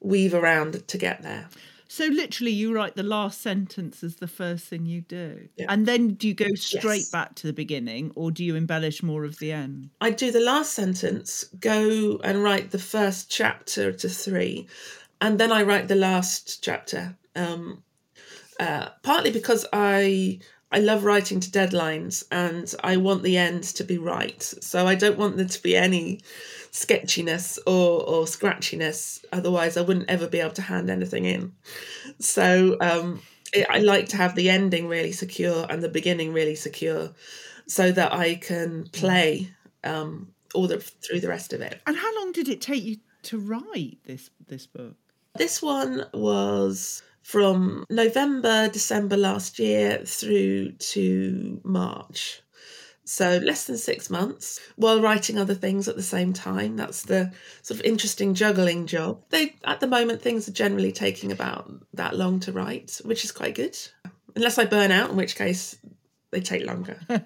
weave 0.00 0.34
around 0.34 0.86
to 0.86 0.98
get 0.98 1.22
there. 1.22 1.48
So 1.88 2.06
literally 2.06 2.50
you 2.50 2.74
write 2.74 2.96
the 2.96 3.02
last 3.02 3.40
sentence 3.40 4.02
as 4.02 4.16
the 4.16 4.28
first 4.28 4.66
thing 4.66 4.84
you 4.84 5.00
do. 5.00 5.48
Yeah. 5.56 5.66
and 5.68 5.86
then 5.86 6.14
do 6.14 6.28
you 6.28 6.34
go 6.34 6.52
straight 6.54 7.06
yes. 7.06 7.10
back 7.10 7.34
to 7.36 7.46
the 7.46 7.52
beginning 7.52 8.12
or 8.14 8.30
do 8.30 8.44
you 8.44 8.56
embellish 8.56 9.02
more 9.02 9.24
of 9.24 9.38
the 9.38 9.52
end? 9.52 9.90
I 10.00 10.10
do 10.10 10.30
the 10.30 10.40
last 10.40 10.72
sentence 10.72 11.44
go 11.58 12.20
and 12.24 12.42
write 12.42 12.70
the 12.70 12.78
first 12.78 13.30
chapter 13.30 13.92
to 13.92 14.08
three 14.08 14.66
and 15.20 15.38
then 15.38 15.52
i 15.52 15.62
write 15.62 15.88
the 15.88 15.94
last 15.94 16.62
chapter. 16.62 17.16
Um 17.36 17.82
uh, 18.60 18.88
partly 19.02 19.32
because 19.32 19.66
I 19.72 20.38
I 20.74 20.78
love 20.78 21.04
writing 21.04 21.38
to 21.38 21.50
deadlines 21.50 22.24
and 22.32 22.74
I 22.82 22.96
want 22.96 23.22
the 23.22 23.36
end 23.36 23.62
to 23.62 23.84
be 23.84 23.96
right. 23.96 24.42
So 24.42 24.88
I 24.88 24.96
don't 24.96 25.16
want 25.16 25.36
there 25.36 25.46
to 25.46 25.62
be 25.62 25.76
any 25.76 26.20
sketchiness 26.72 27.60
or, 27.64 28.02
or 28.02 28.24
scratchiness. 28.24 29.24
Otherwise, 29.32 29.76
I 29.76 29.82
wouldn't 29.82 30.10
ever 30.10 30.26
be 30.26 30.40
able 30.40 30.54
to 30.54 30.62
hand 30.62 30.90
anything 30.90 31.26
in. 31.26 31.52
So 32.18 32.76
um, 32.80 33.22
it, 33.52 33.68
I 33.70 33.78
like 33.78 34.08
to 34.08 34.16
have 34.16 34.34
the 34.34 34.50
ending 34.50 34.88
really 34.88 35.12
secure 35.12 35.64
and 35.70 35.80
the 35.80 35.88
beginning 35.88 36.32
really 36.32 36.56
secure 36.56 37.12
so 37.68 37.92
that 37.92 38.12
I 38.12 38.34
can 38.34 38.88
play 38.88 39.50
um, 39.84 40.34
all 40.54 40.66
the 40.66 40.80
through 40.80 41.20
the 41.20 41.28
rest 41.28 41.52
of 41.52 41.60
it. 41.60 41.80
And 41.86 41.96
how 41.96 42.12
long 42.16 42.32
did 42.32 42.48
it 42.48 42.60
take 42.60 42.82
you 42.82 42.96
to 43.22 43.38
write 43.38 43.98
this 44.06 44.28
this 44.48 44.66
book? 44.66 44.96
This 45.36 45.62
one 45.62 46.04
was 46.12 47.04
from 47.24 47.86
November, 47.88 48.68
December 48.68 49.16
last 49.16 49.58
year 49.58 50.02
through 50.04 50.72
to 50.72 51.58
March. 51.64 52.42
So 53.06 53.38
less 53.38 53.66
than 53.66 53.78
six 53.78 54.10
months 54.10 54.60
while 54.76 55.00
writing 55.00 55.38
other 55.38 55.54
things 55.54 55.88
at 55.88 55.96
the 55.96 56.02
same 56.02 56.34
time. 56.34 56.76
That's 56.76 57.02
the 57.02 57.32
sort 57.62 57.80
of 57.80 57.86
interesting 57.86 58.34
juggling 58.34 58.86
job. 58.86 59.22
They 59.30 59.56
at 59.64 59.80
the 59.80 59.86
moment 59.86 60.20
things 60.20 60.48
are 60.48 60.52
generally 60.52 60.92
taking 60.92 61.32
about 61.32 61.70
that 61.94 62.14
long 62.14 62.40
to 62.40 62.52
write, 62.52 63.00
which 63.04 63.24
is 63.24 63.32
quite 63.32 63.54
good. 63.54 63.76
Unless 64.36 64.58
I 64.58 64.66
burn 64.66 64.90
out, 64.90 65.10
in 65.10 65.16
which 65.16 65.36
case 65.36 65.78
they 66.30 66.40
take 66.40 66.66
longer. 66.66 66.98
and 67.08 67.24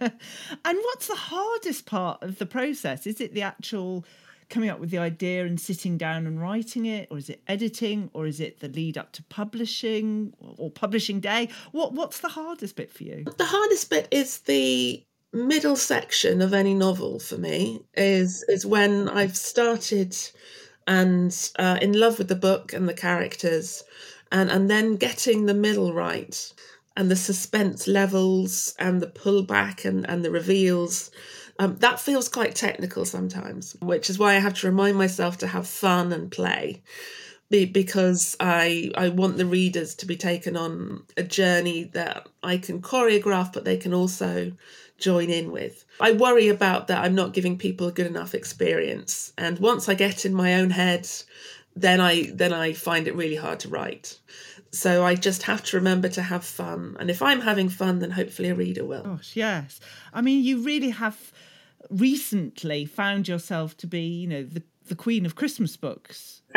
what's 0.64 1.09
the 1.09 1.17
hardest 1.17 1.87
part 1.87 2.23
of 2.23 2.38
the 2.38 2.47
process? 2.47 3.05
Is 3.07 3.21
it 3.21 3.35
the 3.35 3.43
actual 3.43 4.05
coming 4.49 4.71
up 4.71 4.81
with 4.81 4.90
the 4.90 4.99
idea 4.99 5.45
and 5.45 5.61
sitting 5.61 5.99
down 5.99 6.26
and 6.26 6.40
writing 6.40 6.87
it, 6.87 7.09
or 7.11 7.19
is 7.19 7.28
it 7.28 7.43
editing, 7.47 8.11
or 8.14 8.26
is 8.26 8.40
it 8.40 8.61
the 8.61 8.69
lead 8.69 8.97
up 8.97 9.12
to 9.12 9.23
publishing 9.25 10.33
or 10.57 10.71
publishing 10.71 11.21
day? 11.21 11.49
What 11.73 11.93
what's 11.93 12.21
the 12.21 12.28
hardest 12.28 12.76
bit 12.76 12.93
for 12.93 13.05
you? 13.05 13.25
The 13.25 13.45
hardest 13.45 13.90
bit 13.90 14.09
is 14.11 14.38
the 14.40 15.02
middle 15.33 15.76
section 15.76 16.40
of 16.40 16.55
any 16.55 16.75
novel 16.75 17.19
for 17.19 17.37
me 17.37 17.81
is 17.95 18.45
is 18.49 18.64
when 18.64 19.09
I've 19.09 19.37
started 19.37 20.17
and 20.87 21.50
uh, 21.59 21.78
in 21.83 21.93
love 21.93 22.19
with 22.19 22.28
the 22.28 22.35
book 22.35 22.73
and 22.73 22.88
the 22.88 22.95
characters 22.95 23.85
and 24.33 24.50
and 24.50 24.71
then 24.71 24.97
getting 24.97 25.45
the 25.45 25.55
middle 25.55 25.93
right 25.93 26.52
and 26.97 27.11
the 27.11 27.17
suspense 27.17 27.87
levels 27.87 28.75
and 28.78 29.02
the 29.02 29.07
pullback 29.07 29.85
and 29.85 30.09
and 30.09 30.25
the 30.25 30.31
reveals 30.31 31.11
um, 31.59 31.77
that 31.79 32.00
feels 32.00 32.29
quite 32.29 32.55
technical 32.55 33.05
sometimes 33.05 33.77
which 33.81 34.09
is 34.11 34.19
why 34.19 34.35
i 34.35 34.38
have 34.38 34.55
to 34.55 34.67
remind 34.67 34.97
myself 34.97 35.38
to 35.38 35.47
have 35.47 35.67
fun 35.67 36.12
and 36.12 36.31
play 36.31 36.83
be, 37.50 37.65
because 37.65 38.37
i 38.41 38.91
i 38.97 39.09
want 39.09 39.37
the 39.37 39.47
readers 39.47 39.95
to 39.95 40.07
be 40.07 40.17
taken 40.17 40.57
on 40.57 41.03
a 41.17 41.23
journey 41.23 41.85
that 41.85 42.29
i 42.43 42.57
can 42.57 42.81
choreograph 42.81 43.53
but 43.53 43.65
they 43.65 43.77
can 43.77 43.95
also 43.95 44.53
join 44.99 45.31
in 45.31 45.53
with 45.53 45.85
i 46.00 46.12
worry 46.12 46.49
about 46.49 46.88
that 46.88 47.05
i'm 47.05 47.15
not 47.15 47.33
giving 47.33 47.57
people 47.57 47.87
a 47.87 47.93
good 47.93 48.07
enough 48.07 48.35
experience 48.35 49.33
and 49.38 49.59
once 49.59 49.88
i 49.88 49.95
get 49.95 50.25
in 50.25 50.35
my 50.35 50.55
own 50.55 50.71
head 50.71 51.09
then 51.81 52.00
I 52.00 52.31
then 52.35 52.53
I 52.53 52.73
find 52.73 53.07
it 53.07 53.15
really 53.15 53.37
hard 53.37 53.61
to 53.61 53.69
write. 53.69 54.19
So 54.71 55.05
I 55.05 55.15
just 55.15 55.45
have 55.45 55.65
to 55.65 55.77
remember 55.77 56.09
to 56.11 56.23
have 56.23 56.45
fun, 56.45 56.97
and 57.00 57.11
if 57.11 57.23
I'm 57.23 57.41
having 57.41 57.69
fun, 57.69 58.00
then 58.00 58.11
hopefully 58.11 58.50
a 58.50 58.55
reader 58.55 58.85
will. 58.85 59.03
Gosh, 59.03 59.35
yes. 59.35 59.81
I 60.12 60.21
mean, 60.21 60.45
you 60.45 60.62
really 60.62 60.91
have 60.91 61.33
recently 61.90 62.85
found 62.85 63.28
yourself 63.28 63.76
to 63.78 63.87
be, 63.87 64.02
you 64.02 64.26
know, 64.26 64.42
the 64.42 64.62
the 64.88 64.94
queen 64.94 65.26
of 65.26 65.35
Christmas 65.35 65.76
books. 65.76 66.42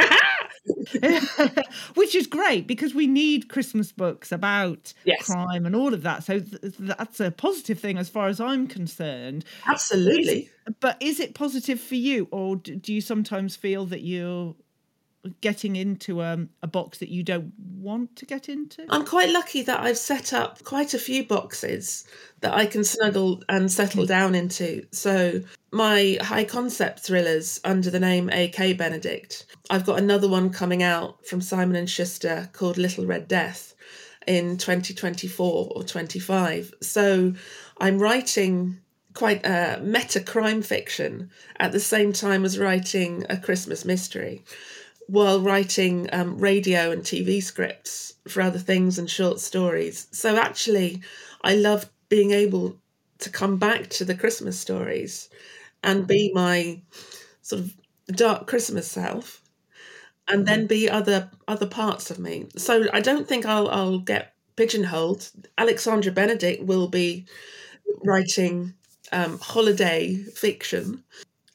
Which 1.96 2.14
is 2.14 2.28
great 2.28 2.68
because 2.68 2.94
we 2.94 3.08
need 3.08 3.50
Christmas 3.50 3.92
books 3.92 4.32
about 4.32 4.94
yes. 5.06 5.26
crime 5.26 5.66
and 5.66 5.76
all 5.76 5.94
of 5.94 6.04
that. 6.04 6.24
So 6.24 6.40
th- 6.40 6.74
that's 6.78 7.20
a 7.20 7.32
positive 7.32 7.80
thing 7.80 7.98
as 7.98 8.10
far 8.10 8.28
as 8.28 8.40
I'm 8.40 8.68
concerned. 8.68 9.46
Absolutely. 9.66 10.50
But 10.80 10.98
is 11.02 11.20
it 11.20 11.34
positive 11.34 11.80
for 11.80 11.96
you, 11.96 12.28
or 12.32 12.58
do 12.58 12.94
you 12.94 13.02
sometimes 13.02 13.56
feel 13.56 13.86
that 13.88 14.02
you're 14.02 14.56
getting 15.42 15.76
into 15.76 16.22
um, 16.22 16.50
a 16.62 16.68
box 16.68 16.98
that 17.00 17.10
you 17.10 17.24
don't 17.24 17.54
want 17.58 18.16
to 18.18 18.26
get 18.26 18.50
into? 18.50 18.86
I'm 18.90 19.06
quite 19.06 19.30
lucky 19.30 19.62
that 19.64 19.82
I've 19.82 19.98
set 19.98 20.34
up 20.34 20.64
quite 20.64 20.94
a 20.94 21.00
few 21.00 21.26
boxes 21.26 22.06
that 22.42 22.54
I 22.54 22.66
can 22.66 22.84
snuggle 22.84 23.44
and 23.48 23.72
settle 23.72 24.06
down 24.06 24.36
into. 24.36 24.86
So, 24.92 25.42
my 25.72 26.18
high 26.22 26.44
concept 26.44 27.00
thrillers 27.00 27.62
under 27.64 27.90
the 27.90 28.00
name 28.00 28.30
AK 28.30 28.78
Benedict. 28.78 29.46
I've 29.70 29.86
got 29.86 30.00
another 30.00 30.28
one 30.28 30.50
coming 30.50 30.84
out 30.84 31.26
from 31.26 31.42
Simon 31.42 31.76
and 31.76 31.90
Schuster 31.90 32.50
called 32.54 32.78
Little 32.78 33.06
Red 33.06 33.28
Death 33.28 33.74
in 34.28 34.58
2024 34.58 35.72
or 35.76 35.84
25. 35.84 36.74
So, 36.82 37.34
I'm 37.78 38.00
writing 38.00 38.80
quite 39.14 39.46
a 39.46 39.80
meta 39.84 40.22
crime 40.22 40.62
fiction 40.62 41.30
at 41.60 41.72
the 41.72 41.80
same 41.80 42.14
time 42.14 42.46
as 42.46 42.58
writing 42.58 43.26
a 43.30 43.38
Christmas 43.38 43.84
mystery 43.84 44.44
while 45.12 45.42
writing 45.42 46.08
um, 46.14 46.38
radio 46.38 46.90
and 46.90 47.04
TV 47.04 47.44
scripts 47.44 48.14
for 48.30 48.42
other 48.42 48.58
things 48.58 48.98
and 48.98 49.10
short 49.10 49.42
stories. 49.42 50.08
So 50.12 50.38
actually, 50.38 51.02
I 51.44 51.56
love 51.56 51.90
being 52.08 52.32
able 52.32 52.78
to 53.20 53.30
come 53.30 53.58
back 53.58 53.90
to 53.90 54.06
the 54.06 54.16
Christmas 54.16 54.58
stories 54.58 55.30
and 55.84 56.08
be 56.08 56.32
my 56.34 56.82
sort 57.42 57.62
of 57.62 57.74
dark 58.16 58.48
Christmas 58.48 58.90
self, 58.90 59.42
and 60.30 60.48
then 60.48 60.66
be 60.66 60.90
other 60.90 61.30
other 61.46 61.68
parts 61.68 62.10
of 62.10 62.18
me. 62.18 62.48
So 62.56 62.86
I 62.94 63.02
don't 63.02 63.28
think 63.28 63.46
I'll 63.46 63.68
I'll 63.68 64.00
get 64.00 64.34
pigeonholed. 64.56 65.30
Alexandra 65.58 66.14
Benedict 66.14 66.64
will 66.64 66.88
be 66.88 67.26
writing 68.06 68.76
um, 69.12 69.40
holiday 69.40 70.16
fiction 70.16 71.04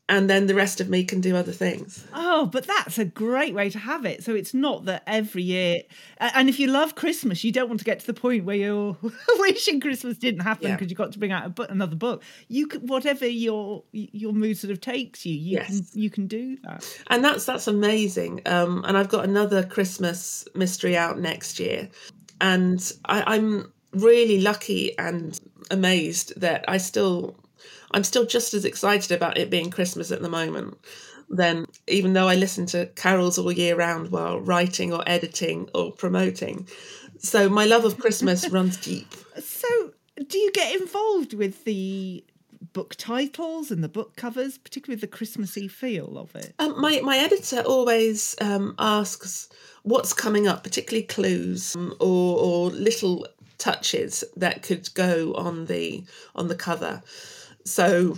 and 0.09 0.31
then 0.31 0.47
the 0.47 0.55
rest 0.55 0.81
of 0.81 0.89
me 0.89 1.05
can 1.05 1.21
do 1.21 1.35
other 1.35 1.53
things. 1.53 2.07
Oh, 2.15 2.47
but 2.47 2.67
that's 2.67 2.99
a 2.99 3.05
great 3.05 3.55
way 3.55 3.71
to 3.71 3.79
have 3.79 4.05
it. 4.05 4.23
So 4.23 4.35
it's 4.35 4.55
not 4.55 4.85
that 4.85 5.03
every 5.07 5.43
year, 5.43 5.79
and 6.19 6.49
if 6.49 6.61
you 6.61 6.69
love 6.69 6.95
Christmas, 6.95 7.43
you 7.43 7.51
don't 7.51 7.69
want 7.69 7.81
to 7.81 7.85
get 7.85 8.01
to 8.01 8.07
the 8.07 8.15
point 8.15 8.45
where 8.45 8.57
you're 8.57 8.97
wishing 9.39 9.81
Christmas 9.81 10.17
didn't 10.17 10.41
happen 10.41 10.71
because 10.71 10.87
yeah. 10.87 10.91
you've 10.91 10.99
got 10.99 11.13
to 11.13 11.19
bring 11.19 11.33
out 11.33 11.45
a 11.45 11.49
book, 11.49 11.71
another 11.71 11.97
book. 11.97 12.23
You 12.49 12.69
can, 12.69 12.87
whatever 12.87 13.27
your 13.27 13.83
your 13.93 14.33
mood 14.33 14.57
sort 14.59 14.71
of 14.71 14.81
takes 14.81 15.27
you, 15.27 15.35
you 15.35 15.59
yes. 15.59 15.69
can 15.69 16.01
you 16.01 16.11
can 16.11 16.27
do 16.29 16.57
that. 16.63 17.03
And 17.09 17.25
that's 17.25 17.45
that's 17.45 17.67
amazing. 17.67 18.43
Um, 18.47 18.85
and 18.87 18.97
I've 18.97 19.09
got 19.09 19.25
another 19.25 19.65
Christmas 19.65 20.47
mystery 20.55 20.97
out 20.97 21.19
next 21.19 21.59
year, 21.59 21.89
and 22.41 22.93
I, 23.07 23.35
I'm 23.35 23.73
really 23.93 24.41
lucky 24.41 24.97
and 24.99 25.39
amazed 25.71 26.39
that 26.41 26.65
I 26.69 26.77
still 26.77 27.37
I'm 27.93 28.05
still 28.05 28.27
just 28.27 28.55
as 28.55 28.65
excited 28.65 29.13
about 29.13 29.39
it 29.39 29.51
being 29.51 29.71
Christmas 29.71 30.11
at 30.11 30.23
the 30.23 30.29
moment. 30.29 30.79
Then, 31.29 31.67
even 31.89 32.13
though 32.13 32.29
I 32.29 32.37
listen 32.37 32.67
to 32.67 32.87
carols 32.95 33.39
all 33.39 33.51
year 33.51 33.77
round 33.77 34.11
while 34.11 34.41
writing 34.41 34.93
or 34.93 35.03
editing 35.09 35.69
or 35.75 35.91
promoting. 35.91 36.69
So, 37.19 37.49
my 37.49 37.65
love 37.65 37.85
of 37.85 37.99
Christmas 37.99 38.49
runs 38.51 38.77
deep. 38.77 39.13
So, 39.39 39.93
do 40.29 40.39
you 40.39 40.53
get 40.53 40.81
involved 40.81 41.35
with 41.35 41.65
the 41.65 42.25
book 42.73 42.95
titles 42.97 43.71
and 43.71 43.83
the 43.83 43.89
book 43.89 44.17
covers, 44.17 44.59
particularly 44.59 45.01
the 45.01 45.07
Christmassy 45.07 45.67
feel 45.67 46.19
of 46.19 46.35
it? 46.37 46.55
Um, 46.59 46.81
my 46.81 47.01
my 47.03 47.17
editor 47.19 47.61
always 47.63 48.37
um, 48.41 48.75
asks 48.79 49.49
what's 49.83 50.13
coming 50.13 50.47
up, 50.47 50.63
particularly 50.63 51.07
clues 51.07 51.75
um, 51.75 51.95
or 52.01 52.39
or 52.39 52.71
little 52.71 53.27
touches 53.59 54.23
that 54.37 54.63
could 54.63 54.93
go 54.95 55.35
on 55.35 55.67
the 55.67 56.05
on 56.35 56.49
the 56.49 56.55
cover. 56.55 57.03
So 57.67 58.17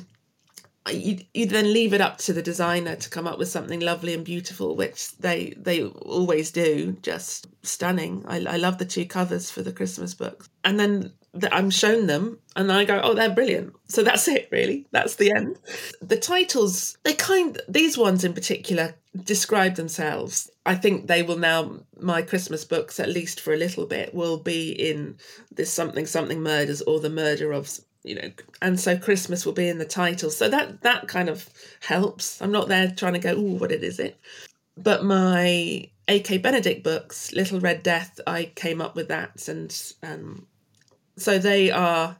uh, 0.87 0.93
you 0.93 1.19
you 1.35 1.47
then 1.47 1.73
leave 1.73 1.93
it 1.93 2.01
up 2.01 2.19
to 2.19 2.33
the 2.33 2.43
designer 2.43 2.97
to 2.97 3.11
come 3.11 3.27
up 3.27 3.39
with 3.39 3.49
something 3.49 3.81
lovely 3.81 4.15
and 4.15 4.25
beautiful, 4.25 4.77
which 4.77 5.17
they 5.19 5.55
they 5.57 5.85
always 5.85 6.51
do, 6.51 6.93
just 7.03 7.47
stunning. 7.63 8.25
I, 8.29 8.45
I 8.45 8.57
love 8.57 8.79
the 8.79 8.85
two 8.85 9.07
covers 9.07 9.51
for 9.51 9.63
the 9.63 9.73
Christmas 9.73 10.15
books, 10.15 10.49
and 10.65 10.79
then 10.79 11.13
the, 11.33 11.53
I'm 11.55 11.71
shown 11.71 12.07
them, 12.07 12.39
and 12.57 12.71
I 12.71 12.85
go, 12.85 13.01
oh, 13.03 13.15
they're 13.15 13.35
brilliant. 13.35 13.75
So 13.89 14.03
that's 14.03 14.29
it, 14.29 14.49
really. 14.51 14.87
That's 14.93 15.17
the 15.17 15.33
end. 15.33 15.59
The 16.01 16.17
titles, 16.17 16.97
they 17.05 17.15
kind 17.15 17.61
these 17.69 17.99
ones 17.99 18.25
in 18.25 18.33
particular 18.33 18.95
describe 19.25 19.75
themselves. 19.75 20.51
I 20.65 20.75
think 20.75 21.07
they 21.07 21.23
will 21.23 21.39
now 21.39 21.81
my 22.01 22.23
Christmas 22.23 22.65
books, 22.65 23.01
at 23.01 23.09
least 23.09 23.41
for 23.41 23.53
a 23.53 23.59
little 23.59 23.87
bit, 23.87 24.15
will 24.15 24.39
be 24.39 24.71
in 24.71 25.17
this 25.51 25.73
something 25.73 26.07
something 26.07 26.43
murders 26.43 26.83
or 26.83 27.01
the 27.01 27.11
murder 27.11 27.53
of 27.53 27.69
you 28.05 28.15
know 28.15 28.31
and 28.63 28.79
so 28.79 28.97
christmas 28.97 29.45
will 29.45 29.53
be 29.53 29.69
in 29.69 29.79
the 29.79 29.85
title. 29.85 30.31
So 30.31 30.49
that 30.49 30.83
that 30.83 31.09
kind 31.09 31.29
of 31.29 31.49
helps. 31.81 32.41
I'm 32.41 32.53
not 32.53 32.69
there 32.69 32.91
trying 32.91 33.15
to 33.15 33.19
go 33.19 33.35
oh 33.37 33.55
what 33.59 33.73
it 33.73 33.83
is 33.83 33.99
it? 33.99 34.19
But 34.77 35.05
my 35.05 35.89
ak 36.09 36.43
benedict 36.43 36.85
books 36.85 37.33
little 37.33 37.61
red 37.61 37.83
death 37.83 38.19
i 38.27 38.51
came 38.55 38.81
up 38.81 38.97
with 38.97 39.09
that. 39.09 39.49
And 39.49 39.75
um 40.03 40.47
so 41.17 41.39
they 41.39 41.71
are 41.71 42.17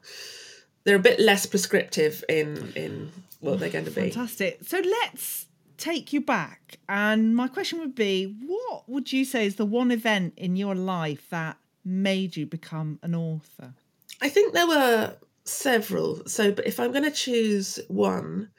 they're 0.85 0.97
a 0.97 1.01
bit 1.01 1.21
less 1.21 1.47
prescriptive 1.47 2.25
in 2.29 2.73
in 2.75 3.13
what 3.41 3.61
they're 3.61 3.71
going 3.71 3.85
to 3.85 3.91
be. 3.91 4.11
Fantastic. 4.11 4.59
So 4.65 4.81
let's 4.81 5.47
take 5.77 6.13
you 6.13 6.21
back. 6.21 6.79
And 6.89 7.37
my 7.37 7.49
question 7.49 7.79
would 7.79 7.95
be 7.95 8.35
what 8.47 8.89
would 8.89 9.13
you 9.13 9.25
say 9.25 9.47
is 9.47 9.57
the 9.57 9.67
one 9.67 9.91
event 9.91 10.35
in 10.37 10.57
your 10.57 10.75
life 10.75 11.31
that 11.31 11.57
made 11.85 12.37
you 12.37 12.47
become 12.47 12.99
an 13.03 13.15
author? 13.15 13.75
I 14.21 14.29
think 14.29 14.53
there 14.53 14.67
were 14.67 15.15
several. 15.49 16.27
So, 16.27 16.53
but 16.53 16.67
if 16.67 16.79
I'm 16.79 16.93
going 16.93 17.05
to 17.05 17.11
choose 17.11 17.79
one, 17.89 18.51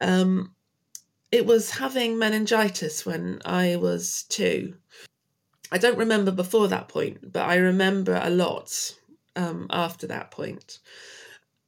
um, 0.00 0.54
it 1.30 1.46
was 1.46 1.70
having 1.70 2.18
meningitis 2.18 3.04
when 3.04 3.40
I 3.44 3.76
was 3.76 4.24
two. 4.28 4.74
I 5.72 5.78
don't 5.78 5.98
remember 5.98 6.30
before 6.30 6.68
that 6.68 6.88
point, 6.88 7.32
but 7.32 7.48
I 7.48 7.56
remember 7.56 8.20
a 8.22 8.30
lot 8.30 8.94
um, 9.34 9.66
after 9.70 10.06
that 10.06 10.30
point. 10.30 10.78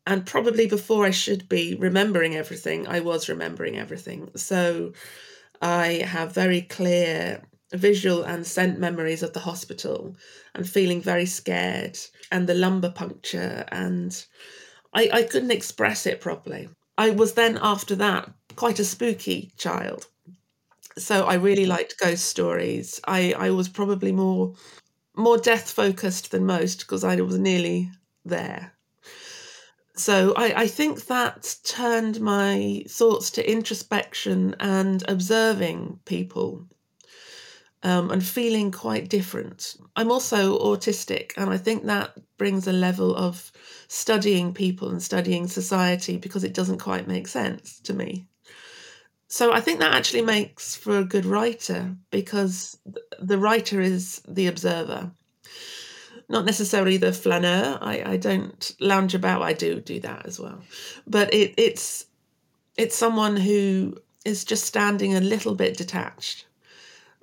And 0.06 0.24
probably 0.24 0.68
before 0.68 1.04
I 1.04 1.10
should 1.10 1.48
be 1.48 1.74
remembering 1.74 2.36
everything, 2.36 2.86
I 2.86 3.00
was 3.00 3.28
remembering 3.28 3.76
everything. 3.76 4.30
So 4.36 4.92
I 5.60 6.04
have 6.06 6.32
very 6.32 6.62
clear 6.62 7.42
visual 7.72 8.22
and 8.22 8.46
scent 8.46 8.78
memories 8.78 9.24
of 9.24 9.32
the 9.32 9.40
hospital 9.40 10.16
and 10.54 10.68
feeling 10.68 11.02
very 11.02 11.26
scared 11.26 11.98
and 12.30 12.48
the 12.48 12.54
lumbar 12.54 12.90
puncture 12.90 13.64
and 13.68 14.26
I, 14.92 15.10
I 15.12 15.22
couldn't 15.24 15.50
express 15.50 16.06
it 16.06 16.20
properly. 16.20 16.68
I 16.98 17.10
was 17.10 17.34
then 17.34 17.58
after 17.60 17.94
that 17.96 18.30
quite 18.56 18.78
a 18.78 18.84
spooky 18.84 19.52
child. 19.56 20.06
So 20.98 21.26
I 21.26 21.34
really 21.34 21.62
mm-hmm. 21.62 21.70
liked 21.70 21.98
ghost 21.98 22.24
stories. 22.24 23.00
I, 23.06 23.34
I 23.36 23.50
was 23.50 23.68
probably 23.68 24.12
more 24.12 24.54
more 25.18 25.38
death 25.38 25.70
focused 25.70 26.30
than 26.30 26.44
most 26.44 26.80
because 26.80 27.02
I 27.02 27.16
was 27.16 27.38
nearly 27.38 27.90
there. 28.24 28.72
So 29.94 30.34
I, 30.36 30.62
I 30.64 30.66
think 30.66 31.06
that 31.06 31.56
turned 31.64 32.20
my 32.20 32.84
thoughts 32.86 33.30
to 33.32 33.50
introspection 33.50 34.54
and 34.60 35.02
observing 35.08 36.00
people 36.04 36.66
um, 37.86 38.10
and 38.10 38.26
feeling 38.26 38.72
quite 38.72 39.08
different. 39.08 39.76
I'm 39.94 40.10
also 40.10 40.58
autistic, 40.58 41.30
and 41.36 41.50
I 41.50 41.56
think 41.56 41.84
that 41.84 42.16
brings 42.36 42.66
a 42.66 42.72
level 42.72 43.14
of 43.14 43.52
studying 43.86 44.52
people 44.52 44.88
and 44.90 45.00
studying 45.00 45.46
society 45.46 46.16
because 46.16 46.42
it 46.42 46.52
doesn't 46.52 46.80
quite 46.80 47.06
make 47.06 47.28
sense 47.28 47.78
to 47.82 47.94
me. 47.94 48.26
So 49.28 49.52
I 49.52 49.60
think 49.60 49.78
that 49.78 49.94
actually 49.94 50.22
makes 50.22 50.74
for 50.74 50.98
a 50.98 51.04
good 51.04 51.24
writer 51.24 51.94
because 52.10 52.76
the 53.20 53.38
writer 53.38 53.80
is 53.80 54.20
the 54.26 54.48
observer 54.48 55.12
not 56.28 56.44
necessarily 56.44 56.96
the 56.96 57.12
flaneur. 57.12 57.78
I, 57.80 58.02
I 58.04 58.16
don't 58.16 58.74
lounge 58.80 59.14
about. 59.14 59.42
I 59.42 59.52
do 59.52 59.80
do 59.80 60.00
that 60.00 60.26
as 60.26 60.40
well, 60.40 60.60
but 61.06 61.32
it, 61.32 61.54
it's 61.56 62.06
it's 62.76 62.96
someone 62.96 63.36
who 63.36 63.96
is 64.24 64.44
just 64.44 64.64
standing 64.64 65.14
a 65.14 65.20
little 65.20 65.54
bit 65.54 65.76
detached 65.76 66.46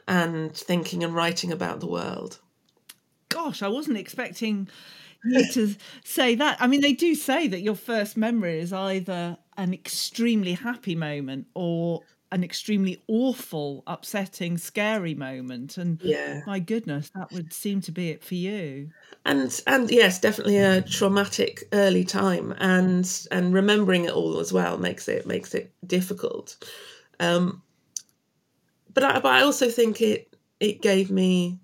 and 0.07 0.55
thinking 0.55 1.03
and 1.03 1.15
writing 1.15 1.51
about 1.51 1.79
the 1.79 1.87
world. 1.87 2.39
Gosh, 3.29 3.61
I 3.61 3.67
wasn't 3.67 3.97
expecting 3.97 4.67
you 5.23 5.51
to 5.53 5.75
say 6.03 6.35
that. 6.35 6.61
I 6.61 6.67
mean, 6.67 6.81
they 6.81 6.93
do 6.93 7.15
say 7.15 7.47
that 7.47 7.61
your 7.61 7.75
first 7.75 8.17
memory 8.17 8.59
is 8.59 8.73
either 8.73 9.37
an 9.57 9.73
extremely 9.73 10.53
happy 10.53 10.95
moment 10.95 11.47
or 11.55 12.01
an 12.33 12.43
extremely 12.43 13.01
awful, 13.07 13.83
upsetting, 13.85 14.57
scary 14.57 15.13
moment. 15.13 15.77
And 15.77 16.01
yeah. 16.01 16.41
my 16.47 16.59
goodness, 16.59 17.11
that 17.15 17.31
would 17.31 17.53
seem 17.53 17.79
to 17.81 17.91
be 17.91 18.09
it 18.09 18.23
for 18.23 18.33
you. 18.33 18.89
And 19.23 19.61
and 19.67 19.89
yes, 19.89 20.19
definitely 20.19 20.57
a 20.57 20.81
traumatic 20.81 21.63
early 21.71 22.03
time, 22.03 22.53
and 22.57 23.27
and 23.31 23.53
remembering 23.53 24.05
it 24.05 24.11
all 24.11 24.39
as 24.39 24.51
well 24.51 24.77
makes 24.77 25.07
it 25.07 25.27
makes 25.27 25.53
it 25.53 25.71
difficult. 25.85 26.57
Um, 27.19 27.61
but 28.93 29.03
I, 29.03 29.13
but 29.19 29.31
I 29.33 29.41
also 29.41 29.69
think 29.69 30.01
it 30.01 30.35
it 30.59 30.81
gave 30.81 31.11
me 31.11 31.59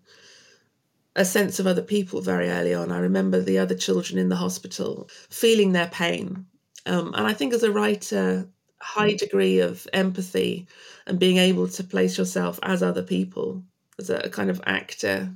a 1.15 1.25
sense 1.25 1.59
of 1.59 1.67
other 1.67 1.81
people 1.81 2.21
very 2.21 2.49
early 2.49 2.73
on. 2.73 2.91
I 2.91 2.99
remember 2.99 3.41
the 3.41 3.57
other 3.57 3.75
children 3.75 4.17
in 4.19 4.29
the 4.29 4.35
hospital 4.35 5.09
feeling 5.29 5.71
their 5.71 5.87
pain, 5.87 6.45
um, 6.85 7.13
and 7.15 7.27
I 7.27 7.33
think 7.33 7.53
as 7.53 7.63
a 7.63 7.71
writer, 7.71 8.47
high 8.81 9.13
degree 9.13 9.59
of 9.59 9.87
empathy 9.93 10.67
and 11.07 11.19
being 11.19 11.37
able 11.37 11.67
to 11.67 11.83
place 11.83 12.17
yourself 12.17 12.59
as 12.63 12.81
other 12.81 13.03
people 13.03 13.63
as 13.97 14.09
a 14.09 14.29
kind 14.29 14.49
of 14.49 14.61
actor 14.65 15.35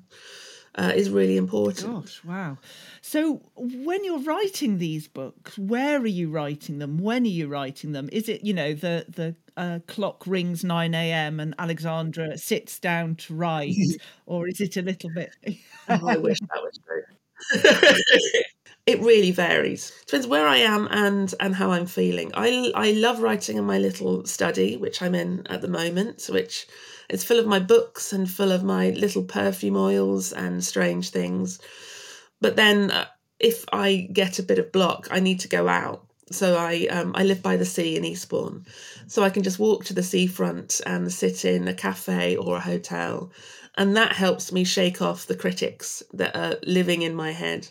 uh, 0.76 0.92
is 0.96 1.10
really 1.10 1.38
important. 1.38 2.06
Gosh, 2.06 2.24
wow. 2.24 2.58
So, 3.02 3.42
when 3.56 4.04
you're 4.04 4.24
writing 4.24 4.78
these 4.78 5.08
books, 5.08 5.58
where 5.58 6.00
are 6.00 6.08
you 6.08 6.30
writing 6.30 6.80
them? 6.80 6.98
When 6.98 7.24
are 7.24 7.28
you 7.28 7.48
writing 7.48 7.92
them? 7.92 8.10
Is 8.12 8.28
it, 8.28 8.44
you 8.44 8.54
know, 8.54 8.74
the 8.74 9.06
the 9.08 9.36
uh, 9.56 9.80
clock 9.88 10.26
rings 10.26 10.64
9 10.64 10.94
a.m. 10.96 11.40
and 11.40 11.54
Alexandra 11.60 12.38
sits 12.38 12.80
down 12.80 13.16
to 13.16 13.36
write, 13.36 13.76
or 14.26 14.48
is 14.48 14.60
it 14.62 14.78
a 14.78 14.82
little 14.82 15.12
bit? 15.14 15.36
oh, 15.90 16.08
I 16.08 16.18
wish 16.18 16.40
that 16.40 16.64
was 16.64 16.80
true. 16.86 17.04
it 18.86 19.00
really 19.02 19.32
varies. 19.32 19.92
Depends 20.06 20.28
where 20.28 20.48
I 20.48 20.58
am 20.58 20.88
and 20.92 21.34
and 21.40 21.56
how 21.56 21.72
I'm 21.72 21.86
feeling. 21.86 22.32
I 22.36 22.72
I 22.74 22.92
love 22.92 23.22
writing 23.22 23.58
in 23.58 23.66
my 23.66 23.78
little 23.78 24.26
study, 24.26 24.78
which 24.78 25.02
I'm 25.02 25.16
in 25.16 25.46
at 25.48 25.62
the 25.62 25.68
moment, 25.68 26.28
which 26.30 26.68
is 27.10 27.24
full 27.24 27.40
of 27.40 27.48
my 27.48 27.60
books 27.60 28.14
and 28.14 28.30
full 28.30 28.52
of 28.52 28.64
my 28.64 28.92
little 28.92 29.24
perfume 29.24 29.78
oils 29.78 30.34
and 30.34 30.64
strange 30.64 31.10
things. 31.10 31.60
But 32.42 32.56
then, 32.56 32.92
uh, 32.92 33.06
if 33.40 33.66
I 33.74 34.10
get 34.12 34.40
a 34.40 34.44
bit 34.44 34.60
of 34.60 34.72
block, 34.72 35.08
I 35.12 35.20
need 35.20 35.40
to 35.42 35.48
go 35.48 35.68
out. 35.68 36.06
So 36.32 36.58
I 36.58 36.88
um, 36.88 37.12
I 37.16 37.24
live 37.24 37.44
by 37.44 37.58
the 37.58 37.66
sea 37.66 37.96
in 37.98 38.06
Eastbourne, 38.06 38.66
so 39.08 39.24
I 39.24 39.30
can 39.30 39.44
just 39.44 39.60
walk 39.60 39.86
to 39.86 39.94
the 39.94 40.02
seafront 40.02 40.82
and 40.86 41.12
sit 41.12 41.46
in 41.46 41.68
a 41.68 41.74
cafe 41.74 42.38
or 42.38 42.56
a 42.56 42.62
hotel, 42.62 43.32
and 43.78 43.96
that 43.98 44.14
helps 44.14 44.52
me 44.52 44.64
shake 44.64 45.02
off 45.02 45.28
the 45.28 45.36
critics 45.36 46.02
that 46.14 46.36
are 46.36 46.58
living 46.64 47.02
in 47.02 47.14
my 47.14 47.32
head 47.32 47.68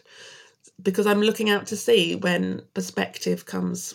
because 0.82 1.06
I'm 1.06 1.22
looking 1.22 1.50
out 1.50 1.66
to 1.68 1.76
sea 1.76 2.14
when 2.14 2.62
perspective 2.74 3.46
comes 3.46 3.94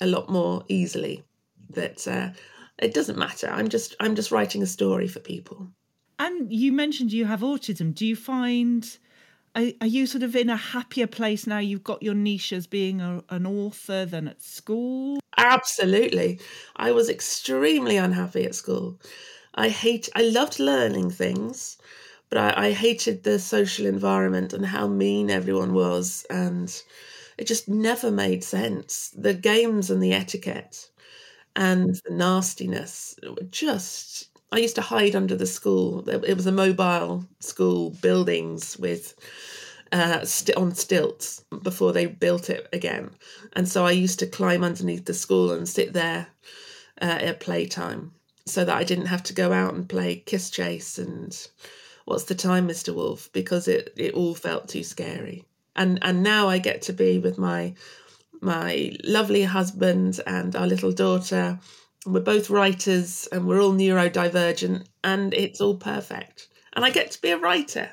a 0.00 0.06
lot 0.06 0.28
more 0.28 0.64
easily. 0.68 1.24
That 1.70 2.06
uh, 2.06 2.28
it 2.78 2.94
doesn't 2.94 3.18
matter. 3.18 3.48
I'm 3.48 3.68
just 3.68 3.94
I'm 4.00 4.14
just 4.14 4.30
writing 4.30 4.62
a 4.62 4.66
story 4.66 5.08
for 5.08 5.20
people. 5.20 5.68
And 6.18 6.52
you 6.52 6.72
mentioned 6.72 7.12
you 7.12 7.24
have 7.24 7.40
autism. 7.40 7.94
Do 7.94 8.06
you 8.06 8.16
find 8.16 8.98
are, 9.54 9.66
are 9.80 9.86
you 9.86 10.06
sort 10.06 10.22
of 10.22 10.34
in 10.34 10.50
a 10.50 10.56
happier 10.56 11.06
place 11.06 11.46
now? 11.46 11.58
You've 11.58 11.84
got 11.84 12.02
your 12.02 12.14
niche 12.14 12.52
as 12.52 12.66
being 12.66 13.00
a, 13.00 13.22
an 13.30 13.46
author 13.46 14.04
than 14.04 14.28
at 14.28 14.42
school. 14.42 15.20
Absolutely, 15.36 16.40
I 16.76 16.92
was 16.92 17.08
extremely 17.08 17.96
unhappy 17.96 18.44
at 18.44 18.54
school. 18.54 19.00
I 19.54 19.68
hate. 19.68 20.08
I 20.14 20.22
loved 20.22 20.58
learning 20.58 21.10
things 21.10 21.78
but 22.34 22.58
I, 22.58 22.66
I 22.66 22.72
hated 22.72 23.22
the 23.22 23.38
social 23.38 23.86
environment 23.86 24.52
and 24.52 24.66
how 24.66 24.88
mean 24.88 25.30
everyone 25.30 25.72
was, 25.72 26.26
and 26.28 26.82
it 27.38 27.46
just 27.46 27.68
never 27.68 28.10
made 28.10 28.42
sense. 28.42 29.14
The 29.16 29.34
games 29.34 29.88
and 29.88 30.02
the 30.02 30.12
etiquette 30.12 30.90
and 31.56 31.94
the 32.04 32.12
nastiness 32.14 33.16
just 33.50 34.28
I 34.52 34.58
used 34.58 34.76
to 34.76 34.82
hide 34.82 35.16
under 35.16 35.34
the 35.36 35.46
school. 35.46 36.08
It 36.08 36.36
was 36.36 36.46
a 36.46 36.52
mobile 36.52 37.26
school 37.40 37.90
buildings 37.90 38.78
with 38.78 39.14
uh, 39.92 40.24
st- 40.24 40.56
on 40.56 40.74
stilts 40.74 41.44
before 41.62 41.92
they 41.92 42.06
built 42.06 42.50
it 42.50 42.68
again, 42.72 43.10
and 43.54 43.68
so 43.68 43.84
I 43.86 43.92
used 43.92 44.18
to 44.20 44.26
climb 44.26 44.64
underneath 44.64 45.04
the 45.06 45.14
school 45.14 45.50
and 45.52 45.68
sit 45.68 45.92
there 45.92 46.28
uh, 47.02 47.04
at 47.20 47.40
playtime, 47.40 48.12
so 48.46 48.64
that 48.64 48.76
I 48.76 48.84
didn't 48.84 49.06
have 49.06 49.22
to 49.24 49.34
go 49.34 49.52
out 49.52 49.74
and 49.74 49.88
play 49.88 50.16
kiss 50.16 50.50
chase 50.50 50.98
and 50.98 51.36
what's 52.06 52.24
the 52.24 52.34
time, 52.34 52.66
Mr. 52.66 52.92
Wolf? 52.94 53.30
Because 53.32 53.68
it, 53.68 53.92
it 53.96 54.14
all 54.14 54.34
felt 54.34 54.68
too 54.68 54.84
scary. 54.84 55.44
And 55.76 55.98
and 56.02 56.22
now 56.22 56.48
I 56.48 56.58
get 56.58 56.82
to 56.82 56.92
be 56.92 57.18
with 57.18 57.38
my 57.38 57.74
my 58.44 58.92
lovely 59.02 59.42
husband 59.42 60.20
and 60.26 60.54
our 60.54 60.66
little 60.66 60.92
daughter. 60.92 61.58
And 62.04 62.14
we're 62.14 62.20
both 62.20 62.50
writers 62.50 63.28
and 63.32 63.46
we're 63.46 63.62
all 63.62 63.72
neurodivergent 63.72 64.86
and 65.02 65.34
it's 65.34 65.60
all 65.60 65.76
perfect. 65.76 66.48
And 66.74 66.84
I 66.84 66.90
get 66.90 67.10
to 67.12 67.20
be 67.20 67.30
a 67.30 67.38
writer, 67.38 67.90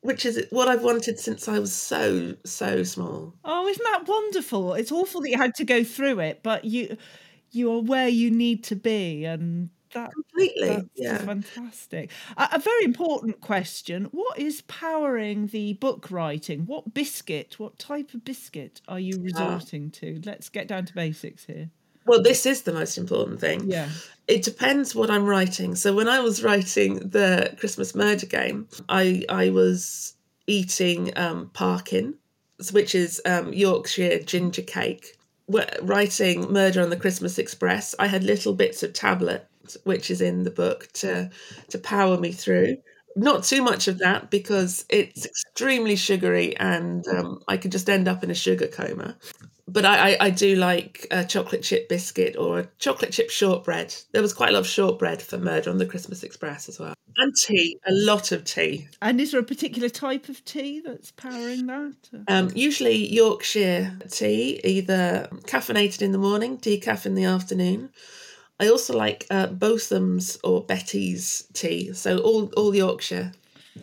which 0.00 0.26
is 0.26 0.44
what 0.50 0.68
I've 0.68 0.84
wanted 0.84 1.18
since 1.18 1.48
I 1.48 1.58
was 1.58 1.74
so, 1.74 2.36
so 2.44 2.82
small. 2.82 3.34
Oh, 3.44 3.66
isn't 3.66 3.84
that 3.84 4.06
wonderful? 4.06 4.74
It's 4.74 4.92
awful 4.92 5.22
that 5.22 5.30
you 5.30 5.38
had 5.38 5.54
to 5.56 5.64
go 5.64 5.82
through 5.82 6.20
it, 6.20 6.42
but 6.42 6.64
you 6.64 6.96
you 7.50 7.72
are 7.72 7.80
where 7.80 8.08
you 8.08 8.30
need 8.30 8.62
to 8.64 8.76
be 8.76 9.24
and 9.24 9.70
that 9.92 10.12
completely 10.12 10.88
yeah. 10.94 11.18
fantastic 11.18 12.10
a, 12.36 12.48
a, 12.52 12.58
very 12.58 12.84
important 12.84 13.40
question. 13.40 14.04
What 14.06 14.38
is 14.38 14.62
powering 14.62 15.48
the 15.48 15.74
book 15.74 16.10
writing? 16.10 16.66
What 16.66 16.94
biscuit 16.94 17.58
what 17.58 17.78
type 17.78 18.14
of 18.14 18.24
biscuit 18.24 18.80
are 18.88 19.00
you 19.00 19.20
resorting 19.22 19.90
to? 19.92 20.20
Let's 20.24 20.48
get 20.48 20.68
down 20.68 20.86
to 20.86 20.94
basics 20.94 21.44
here. 21.44 21.70
Well 22.06 22.22
this 22.22 22.46
is 22.46 22.62
the 22.62 22.72
most 22.72 22.98
important 22.98 23.40
thing. 23.40 23.70
Yeah. 23.70 23.88
It 24.26 24.42
depends 24.42 24.94
what 24.94 25.10
i'm 25.10 25.24
writing. 25.24 25.74
So 25.74 25.94
when 25.94 26.08
i 26.08 26.20
was 26.20 26.42
writing 26.42 26.96
the 26.98 27.54
christmas 27.58 27.94
murder 27.94 28.26
game 28.26 28.68
i 28.88 29.24
i 29.28 29.50
was 29.50 30.14
eating 30.46 31.12
um 31.16 31.50
parkin 31.52 32.14
which 32.72 32.94
is 32.94 33.22
um, 33.24 33.52
yorkshire 33.52 34.18
ginger 34.20 34.62
cake. 34.62 35.16
Writing 35.80 36.52
Murder 36.52 36.82
on 36.82 36.90
the 36.90 36.96
Christmas 36.96 37.38
Express, 37.38 37.94
I 37.98 38.06
had 38.06 38.22
little 38.22 38.52
bits 38.52 38.82
of 38.82 38.92
tablet 38.92 39.48
which 39.84 40.10
is 40.10 40.20
in 40.20 40.44
the 40.44 40.50
book 40.50 40.88
to 40.94 41.30
to 41.70 41.78
power 41.78 42.18
me 42.18 42.32
through. 42.32 42.76
Not 43.16 43.42
too 43.42 43.62
much 43.62 43.88
of 43.88 43.98
that 43.98 44.30
because 44.30 44.84
it's 44.88 45.26
extremely 45.26 45.96
sugary 45.96 46.56
and 46.56 47.06
um, 47.08 47.40
I 47.48 47.56
could 47.56 47.72
just 47.72 47.90
end 47.90 48.06
up 48.06 48.22
in 48.22 48.30
a 48.30 48.34
sugar 48.34 48.68
coma. 48.68 49.16
But 49.68 49.84
I, 49.84 50.12
I, 50.12 50.16
I, 50.20 50.30
do 50.30 50.56
like 50.56 51.06
a 51.10 51.24
chocolate 51.24 51.62
chip 51.62 51.90
biscuit 51.90 52.36
or 52.38 52.60
a 52.60 52.68
chocolate 52.78 53.12
chip 53.12 53.28
shortbread. 53.28 53.94
There 54.12 54.22
was 54.22 54.32
quite 54.32 54.48
a 54.48 54.52
lot 54.52 54.60
of 54.60 54.66
shortbread 54.66 55.20
for 55.20 55.36
Murder 55.36 55.68
on 55.68 55.76
the 55.76 55.84
Christmas 55.84 56.22
Express 56.22 56.70
as 56.70 56.78
well. 56.78 56.94
And 57.18 57.34
tea, 57.36 57.78
a 57.86 57.92
lot 57.92 58.32
of 58.32 58.44
tea. 58.44 58.88
And 59.02 59.20
is 59.20 59.32
there 59.32 59.40
a 59.40 59.44
particular 59.44 59.90
type 59.90 60.30
of 60.30 60.42
tea 60.46 60.80
that's 60.80 61.10
powering 61.10 61.66
that? 61.66 61.96
Um, 62.28 62.50
usually 62.54 63.12
Yorkshire 63.12 63.98
tea, 64.10 64.60
either 64.64 65.28
caffeinated 65.42 66.00
in 66.00 66.12
the 66.12 66.18
morning, 66.18 66.56
decaf 66.56 67.04
in 67.04 67.14
the 67.14 67.24
afternoon, 67.24 67.90
I 68.60 68.68
also 68.68 68.96
like 68.96 69.26
uh, 69.30 69.46
Botham's 69.46 70.38
or 70.42 70.62
Betty's 70.64 71.46
tea, 71.52 71.92
so 71.92 72.18
all 72.18 72.52
all 72.56 72.70
the 72.70 72.78
Yorkshire 72.78 73.32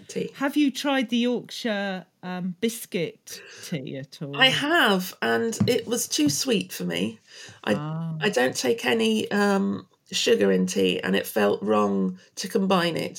tea. 0.08 0.32
Have 0.36 0.58
you 0.58 0.72
tried 0.72 1.10
the 1.10 1.18
Yorkshire 1.18 2.06
um, 2.24 2.56
biscuit 2.60 3.42
tea 3.64 3.98
at 3.98 4.22
all? 4.22 4.36
I 4.36 4.48
have, 4.48 5.16
and 5.22 5.58
it 5.68 5.88
was 5.88 6.08
too 6.08 6.30
sweet 6.30 6.74
for 6.74 6.84
me. 6.84 7.20
I 7.64 7.76
oh. 7.76 8.18
I 8.22 8.30
don't 8.30 8.56
take 8.56 8.86
any 8.86 9.32
um, 9.32 9.88
sugar 10.12 10.52
in 10.52 10.66
tea, 10.66 11.00
and 11.00 11.16
it 11.16 11.26
felt 11.26 11.62
wrong 11.64 12.20
to 12.36 12.48
combine 12.48 12.98
it. 12.98 13.18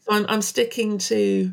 So 0.00 0.10
I'm 0.10 0.26
I'm 0.28 0.42
sticking 0.42 0.98
to 0.98 1.52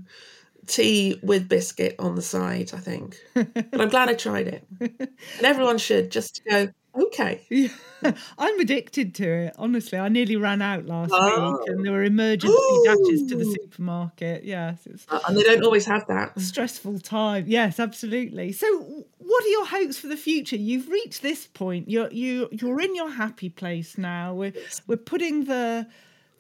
tea 0.69 1.19
with 1.23 1.49
biscuit 1.49 1.95
on 1.99 2.15
the 2.15 2.21
side, 2.21 2.71
I 2.73 2.77
think. 2.77 3.17
but 3.33 3.81
I'm 3.81 3.89
glad 3.89 4.09
I 4.09 4.13
tried 4.13 4.47
it. 4.47 4.65
And 4.79 5.45
everyone 5.45 5.77
should 5.77 6.11
just 6.11 6.41
go, 6.49 6.69
okay. 6.95 7.41
Yeah. 8.01 8.13
I'm 8.37 8.57
addicted 8.61 9.13
to 9.15 9.27
it. 9.27 9.55
Honestly, 9.57 9.97
I 9.99 10.07
nearly 10.07 10.37
ran 10.37 10.61
out 10.61 10.85
last 10.85 11.11
Oh. 11.13 11.51
week, 11.51 11.67
and 11.67 11.85
there 11.85 11.91
were 11.91 12.03
emergency 12.05 12.55
dashes 12.85 13.23
to 13.27 13.35
the 13.35 13.43
supermarket. 13.43 14.45
Yes, 14.45 14.87
Uh, 15.09 15.19
And 15.27 15.37
they 15.37 15.43
don't 15.43 15.63
always 15.65 15.85
have 15.85 16.07
that. 16.07 16.39
stressful 16.39 16.99
time. 16.99 17.43
Yes, 17.47 17.77
absolutely. 17.77 18.53
So, 18.53 19.05
what 19.17 19.43
are 19.43 19.49
your 19.49 19.65
hopes 19.65 19.97
for 19.99 20.07
the 20.07 20.15
future? 20.15 20.55
You've 20.55 20.87
reached 20.87 21.21
this 21.21 21.45
point. 21.47 21.89
You're 21.89 22.09
you 22.11 22.47
you're 22.53 22.79
in 22.79 22.95
your 22.95 23.09
happy 23.11 23.49
place 23.49 23.97
now. 23.97 24.33
We're 24.33 24.53
we're 24.87 24.95
putting 24.95 25.43
the 25.45 25.85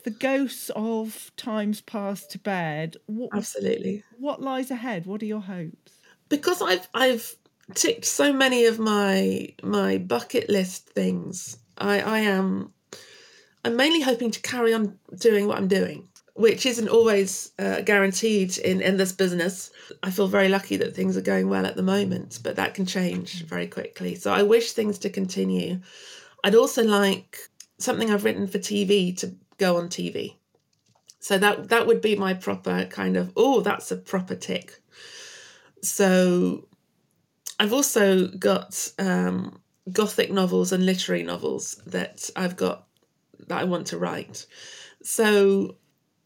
the 0.05 0.11
ghosts 0.11 0.71
of 0.77 1.29
times 1.35 1.81
past 1.81 2.31
to 2.31 2.39
bed. 2.39 2.95
What 3.07 3.31
Absolutely. 3.33 4.03
what 4.17 4.41
lies 4.41 4.71
ahead? 4.71 5.05
What 5.05 5.21
are 5.21 5.25
your 5.25 5.41
hopes? 5.41 5.91
because 6.29 6.61
I've 6.61 6.87
I've 6.93 7.35
ticked 7.75 8.05
so 8.05 8.33
many 8.33 8.65
of 8.65 8.79
my 8.79 9.49
my 9.63 9.97
bucket 9.97 10.49
list 10.49 10.89
things. 10.89 11.57
I 11.77 12.01
I 12.01 12.19
am 12.19 12.73
I'm 13.63 13.75
mainly 13.75 14.01
hoping 14.01 14.31
to 14.31 14.41
carry 14.41 14.73
on 14.73 14.97
doing 15.17 15.47
what 15.47 15.57
I'm 15.57 15.67
doing, 15.67 16.07
which 16.33 16.65
isn't 16.65 16.87
always 16.87 17.51
uh, 17.59 17.81
guaranteed 17.81 18.57
in 18.57 18.81
in 18.81 18.97
this 18.97 19.11
business. 19.11 19.71
I 20.03 20.11
feel 20.11 20.27
very 20.27 20.49
lucky 20.49 20.77
that 20.77 20.95
things 20.95 21.17
are 21.17 21.21
going 21.21 21.49
well 21.49 21.65
at 21.65 21.75
the 21.75 21.83
moment, 21.83 22.39
but 22.43 22.55
that 22.55 22.73
can 22.73 22.85
change 22.85 23.45
very 23.45 23.67
quickly. 23.67 24.15
So 24.15 24.33
I 24.33 24.43
wish 24.43 24.71
things 24.71 24.97
to 24.99 25.09
continue. 25.09 25.79
I'd 26.43 26.55
also 26.55 26.83
like 26.83 27.37
something 27.77 28.09
I've 28.09 28.23
written 28.23 28.47
for 28.47 28.59
TV 28.59 29.15
to 29.17 29.35
go 29.57 29.77
on 29.77 29.89
TV. 29.89 30.35
So 31.19 31.37
that 31.37 31.69
that 31.69 31.85
would 31.85 32.01
be 32.01 32.15
my 32.15 32.33
proper 32.33 32.85
kind 32.85 33.17
of 33.17 33.33
oh 33.35 33.61
that's 33.61 33.91
a 33.91 33.97
proper 33.97 34.35
tick. 34.35 34.81
So 35.81 36.68
I've 37.59 37.73
also 37.73 38.27
got 38.27 38.87
um, 38.97 39.59
gothic 39.91 40.31
novels 40.31 40.71
and 40.71 40.85
literary 40.85 41.23
novels 41.23 41.81
that 41.87 42.29
I've 42.35 42.55
got 42.55 42.87
that 43.47 43.59
I 43.59 43.63
want 43.65 43.87
to 43.87 43.97
write. 43.97 44.45
So 45.03 45.75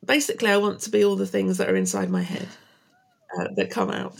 basically, 0.06 0.50
I 0.50 0.58
want 0.58 0.82
to 0.82 0.90
be 0.90 1.04
all 1.04 1.16
the 1.16 1.28
things 1.28 1.58
that 1.58 1.70
are 1.70 1.76
inside 1.76 2.10
my 2.10 2.22
head 2.22 2.48
uh, 3.40 3.48
that 3.56 3.72
come 3.72 3.90
out. 3.90 4.16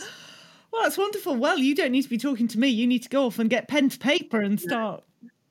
Well, 0.72 0.82
that's 0.82 0.98
wonderful. 0.98 1.36
Well, 1.36 1.58
you 1.58 1.74
don't 1.74 1.92
need 1.92 2.02
to 2.02 2.08
be 2.08 2.18
talking 2.18 2.48
to 2.48 2.58
me. 2.58 2.68
You 2.68 2.86
need 2.86 3.04
to 3.04 3.08
go 3.08 3.26
off 3.26 3.38
and 3.38 3.48
get 3.48 3.68
pen 3.68 3.88
to 3.90 3.98
paper 3.98 4.40
and 4.40 4.58
start 4.60 5.04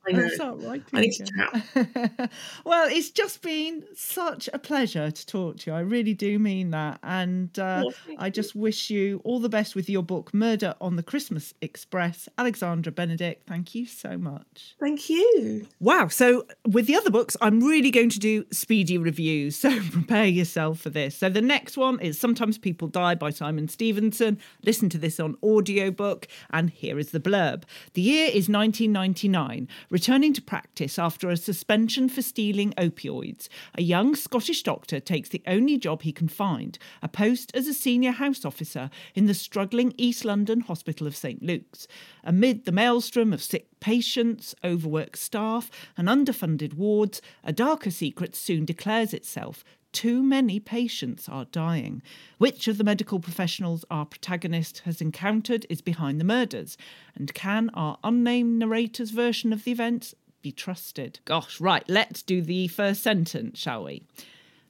I 0.06 0.12
know. 0.12 0.28
and. 0.62 0.84
I 0.92 1.00
need 1.00 1.12
to 1.12 1.24
chat. 1.24 2.30
well, 2.64 2.88
it's 2.90 3.10
just 3.10 3.42
been 3.42 3.84
such 3.94 4.48
a 4.52 4.58
pleasure 4.58 5.10
to 5.10 5.26
talk 5.26 5.58
to 5.58 5.70
you. 5.70 5.76
I 5.76 5.80
really 5.80 6.14
do 6.14 6.38
mean 6.38 6.70
that. 6.70 6.98
And 7.02 7.56
uh, 7.58 7.84
Oh, 7.86 7.90
thank 8.06 8.20
I 8.20 8.30
just 8.30 8.54
wish 8.54 8.90
you 8.90 9.20
all 9.24 9.40
the 9.40 9.48
best 9.48 9.74
with 9.74 9.88
your 9.88 10.02
book, 10.02 10.32
Murder 10.32 10.74
on 10.80 10.96
the 10.96 11.02
Christmas 11.02 11.54
Express. 11.60 12.28
Alexandra 12.38 12.92
Benedict, 12.92 13.46
thank 13.48 13.74
you 13.74 13.86
so 13.86 14.16
much. 14.16 14.74
Thank 14.80 15.08
you. 15.10 15.66
Wow. 15.80 16.08
So, 16.08 16.46
with 16.66 16.86
the 16.86 16.96
other 16.96 17.10
books, 17.10 17.36
I'm 17.40 17.60
really 17.60 17.90
going 17.90 18.10
to 18.10 18.18
do 18.18 18.44
speedy 18.50 18.98
reviews. 18.98 19.62
So, 19.64 19.80
prepare 19.80 20.26
yourself 20.26 20.80
for 20.80 20.90
this. 20.90 21.16
So, 21.16 21.30
the 21.30 21.40
next 21.40 21.78
one 21.78 21.98
is 22.00 22.20
Sometimes 22.20 22.58
People 22.58 22.86
Die 22.86 23.14
by 23.14 23.30
Simon 23.30 23.66
Stephenson. 23.66 24.38
Listen 24.62 24.90
to 24.90 24.98
this 24.98 25.18
on 25.18 25.36
audiobook. 25.42 26.28
And 26.50 26.68
here 26.68 26.98
is 26.98 27.10
the 27.10 27.20
blurb 27.20 27.62
The 27.94 28.02
year 28.02 28.26
is 28.26 28.50
1999. 28.50 29.68
Returning 29.94 30.32
to 30.32 30.42
practice 30.42 30.98
after 30.98 31.30
a 31.30 31.36
suspension 31.36 32.08
for 32.08 32.20
stealing 32.20 32.72
opioids, 32.72 33.48
a 33.78 33.82
young 33.82 34.16
Scottish 34.16 34.64
doctor 34.64 34.98
takes 34.98 35.28
the 35.28 35.44
only 35.46 35.78
job 35.78 36.02
he 36.02 36.10
can 36.10 36.26
find 36.26 36.80
a 37.00 37.06
post 37.06 37.54
as 37.54 37.68
a 37.68 37.72
senior 37.74 38.10
house 38.10 38.44
officer 38.44 38.90
in 39.14 39.26
the 39.26 39.34
struggling 39.34 39.94
East 39.96 40.24
London 40.24 40.62
Hospital 40.62 41.06
of 41.06 41.14
St 41.14 41.40
Luke's. 41.44 41.86
Amid 42.24 42.64
the 42.64 42.72
maelstrom 42.72 43.32
of 43.32 43.40
sick 43.40 43.68
patients, 43.78 44.52
overworked 44.64 45.16
staff, 45.16 45.70
and 45.96 46.08
underfunded 46.08 46.74
wards, 46.74 47.22
a 47.44 47.52
darker 47.52 47.92
secret 47.92 48.34
soon 48.34 48.64
declares 48.64 49.14
itself. 49.14 49.62
Too 49.94 50.24
many 50.24 50.58
patients 50.58 51.28
are 51.28 51.44
dying. 51.44 52.02
Which 52.38 52.66
of 52.66 52.78
the 52.78 52.84
medical 52.84 53.20
professionals 53.20 53.84
our 53.92 54.04
protagonist 54.04 54.80
has 54.80 55.00
encountered 55.00 55.66
is 55.70 55.80
behind 55.80 56.20
the 56.20 56.24
murders? 56.24 56.76
And 57.14 57.32
can 57.32 57.70
our 57.74 57.96
unnamed 58.02 58.58
narrator's 58.58 59.12
version 59.12 59.52
of 59.52 59.62
the 59.62 59.70
events 59.70 60.12
be 60.42 60.50
trusted? 60.50 61.20
Gosh, 61.24 61.60
right, 61.60 61.84
let's 61.88 62.22
do 62.22 62.42
the 62.42 62.66
first 62.66 63.04
sentence, 63.04 63.60
shall 63.60 63.84
we? 63.84 64.02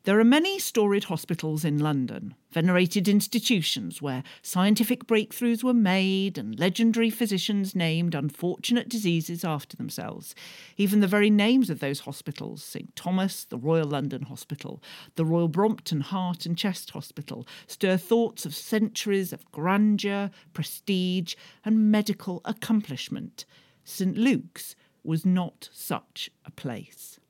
There 0.04 0.20
are 0.20 0.24
many 0.24 0.58
storied 0.58 1.04
hospitals 1.04 1.64
in 1.64 1.78
London, 1.78 2.34
venerated 2.52 3.08
institutions 3.08 4.02
where 4.02 4.22
scientific 4.42 5.06
breakthroughs 5.06 5.64
were 5.64 5.72
made 5.72 6.36
and 6.36 6.58
legendary 6.58 7.08
physicians 7.08 7.74
named 7.74 8.14
unfortunate 8.14 8.90
diseases 8.90 9.44
after 9.44 9.78
themselves. 9.78 10.34
Even 10.76 11.00
the 11.00 11.06
very 11.06 11.30
names 11.30 11.70
of 11.70 11.80
those 11.80 12.00
hospitals 12.00 12.62
St 12.62 12.94
Thomas, 12.94 13.46
the 13.46 13.56
Royal 13.56 13.88
London 13.88 14.24
Hospital, 14.24 14.82
the 15.14 15.24
Royal 15.24 15.48
Brompton 15.48 16.02
Heart 16.02 16.44
and 16.44 16.58
Chest 16.58 16.90
Hospital 16.90 17.46
stir 17.66 17.96
thoughts 17.96 18.44
of 18.44 18.54
centuries 18.54 19.32
of 19.32 19.50
grandeur, 19.52 20.30
prestige, 20.52 21.34
and 21.64 21.90
medical 21.90 22.42
accomplishment. 22.44 23.46
St 23.84 24.18
Luke's 24.18 24.76
was 25.02 25.24
not 25.24 25.70
such 25.72 26.28
a 26.44 26.50
place. 26.50 27.20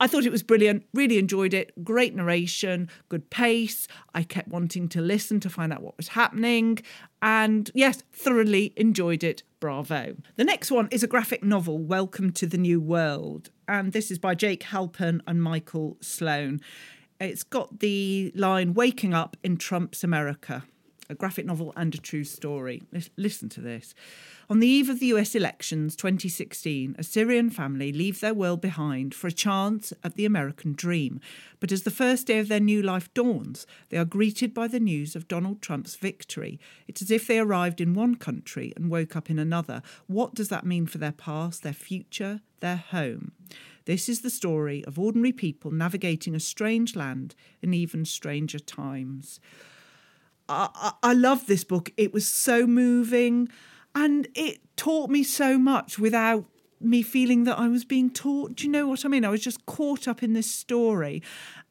I 0.00 0.06
thought 0.06 0.24
it 0.24 0.32
was 0.32 0.44
brilliant, 0.44 0.84
really 0.94 1.18
enjoyed 1.18 1.52
it. 1.52 1.72
Great 1.82 2.14
narration, 2.14 2.88
good 3.08 3.30
pace. 3.30 3.88
I 4.14 4.22
kept 4.22 4.48
wanting 4.48 4.88
to 4.90 5.00
listen 5.00 5.40
to 5.40 5.50
find 5.50 5.72
out 5.72 5.82
what 5.82 5.96
was 5.96 6.08
happening. 6.08 6.78
And 7.20 7.68
yes, 7.74 8.04
thoroughly 8.12 8.72
enjoyed 8.76 9.24
it. 9.24 9.42
Bravo. 9.58 10.14
The 10.36 10.44
next 10.44 10.70
one 10.70 10.88
is 10.92 11.02
a 11.02 11.08
graphic 11.08 11.42
novel, 11.42 11.78
Welcome 11.78 12.30
to 12.34 12.46
the 12.46 12.58
New 12.58 12.80
World. 12.80 13.50
And 13.66 13.92
this 13.92 14.12
is 14.12 14.20
by 14.20 14.36
Jake 14.36 14.62
Halpern 14.62 15.20
and 15.26 15.42
Michael 15.42 15.96
Sloan. 16.00 16.60
It's 17.20 17.42
got 17.42 17.80
the 17.80 18.30
line 18.36 18.74
Waking 18.74 19.14
Up 19.14 19.36
in 19.42 19.56
Trump's 19.56 20.04
America 20.04 20.62
a 21.08 21.14
graphic 21.14 21.46
novel 21.46 21.72
and 21.76 21.94
a 21.94 21.98
true 21.98 22.24
story. 22.24 22.82
Listen 23.16 23.48
to 23.48 23.60
this. 23.60 23.94
On 24.50 24.60
the 24.60 24.66
eve 24.66 24.88
of 24.88 25.00
the 25.00 25.06
US 25.06 25.34
elections 25.34 25.94
2016, 25.96 26.96
a 26.98 27.02
Syrian 27.02 27.50
family 27.50 27.92
leave 27.92 28.20
their 28.20 28.34
world 28.34 28.60
behind 28.60 29.14
for 29.14 29.26
a 29.26 29.32
chance 29.32 29.92
at 30.02 30.14
the 30.14 30.24
American 30.24 30.72
dream. 30.72 31.20
But 31.60 31.72
as 31.72 31.82
the 31.82 31.90
first 31.90 32.26
day 32.26 32.38
of 32.38 32.48
their 32.48 32.60
new 32.60 32.82
life 32.82 33.12
dawns, 33.12 33.66
they 33.90 33.98
are 33.98 34.04
greeted 34.04 34.54
by 34.54 34.68
the 34.68 34.80
news 34.80 35.14
of 35.14 35.28
Donald 35.28 35.60
Trump's 35.60 35.96
victory. 35.96 36.58
It's 36.86 37.02
as 37.02 37.10
if 37.10 37.26
they 37.26 37.38
arrived 37.38 37.80
in 37.80 37.94
one 37.94 38.14
country 38.14 38.72
and 38.76 38.90
woke 38.90 39.16
up 39.16 39.28
in 39.28 39.38
another. 39.38 39.82
What 40.06 40.34
does 40.34 40.48
that 40.48 40.66
mean 40.66 40.86
for 40.86 40.98
their 40.98 41.12
past, 41.12 41.62
their 41.62 41.72
future, 41.72 42.40
their 42.60 42.76
home? 42.76 43.32
This 43.84 44.08
is 44.08 44.20
the 44.20 44.30
story 44.30 44.84
of 44.84 44.98
ordinary 44.98 45.32
people 45.32 45.70
navigating 45.70 46.34
a 46.34 46.40
strange 46.40 46.94
land 46.94 47.34
in 47.62 47.72
even 47.72 48.04
stranger 48.04 48.58
times. 48.58 49.40
I, 50.48 50.92
I 51.02 51.12
love 51.12 51.46
this 51.46 51.64
book. 51.64 51.90
It 51.96 52.12
was 52.12 52.26
so 52.26 52.66
moving 52.66 53.48
and 53.94 54.28
it 54.34 54.60
taught 54.76 55.10
me 55.10 55.22
so 55.22 55.58
much 55.58 55.98
without 55.98 56.44
me 56.80 57.02
feeling 57.02 57.44
that 57.44 57.58
I 57.58 57.68
was 57.68 57.84
being 57.84 58.10
taught. 58.10 58.56
Do 58.56 58.64
you 58.64 58.70
know 58.70 58.86
what 58.86 59.04
I 59.04 59.08
mean? 59.08 59.24
I 59.24 59.30
was 59.30 59.42
just 59.42 59.66
caught 59.66 60.06
up 60.06 60.22
in 60.22 60.32
this 60.32 60.50
story. 60.50 61.22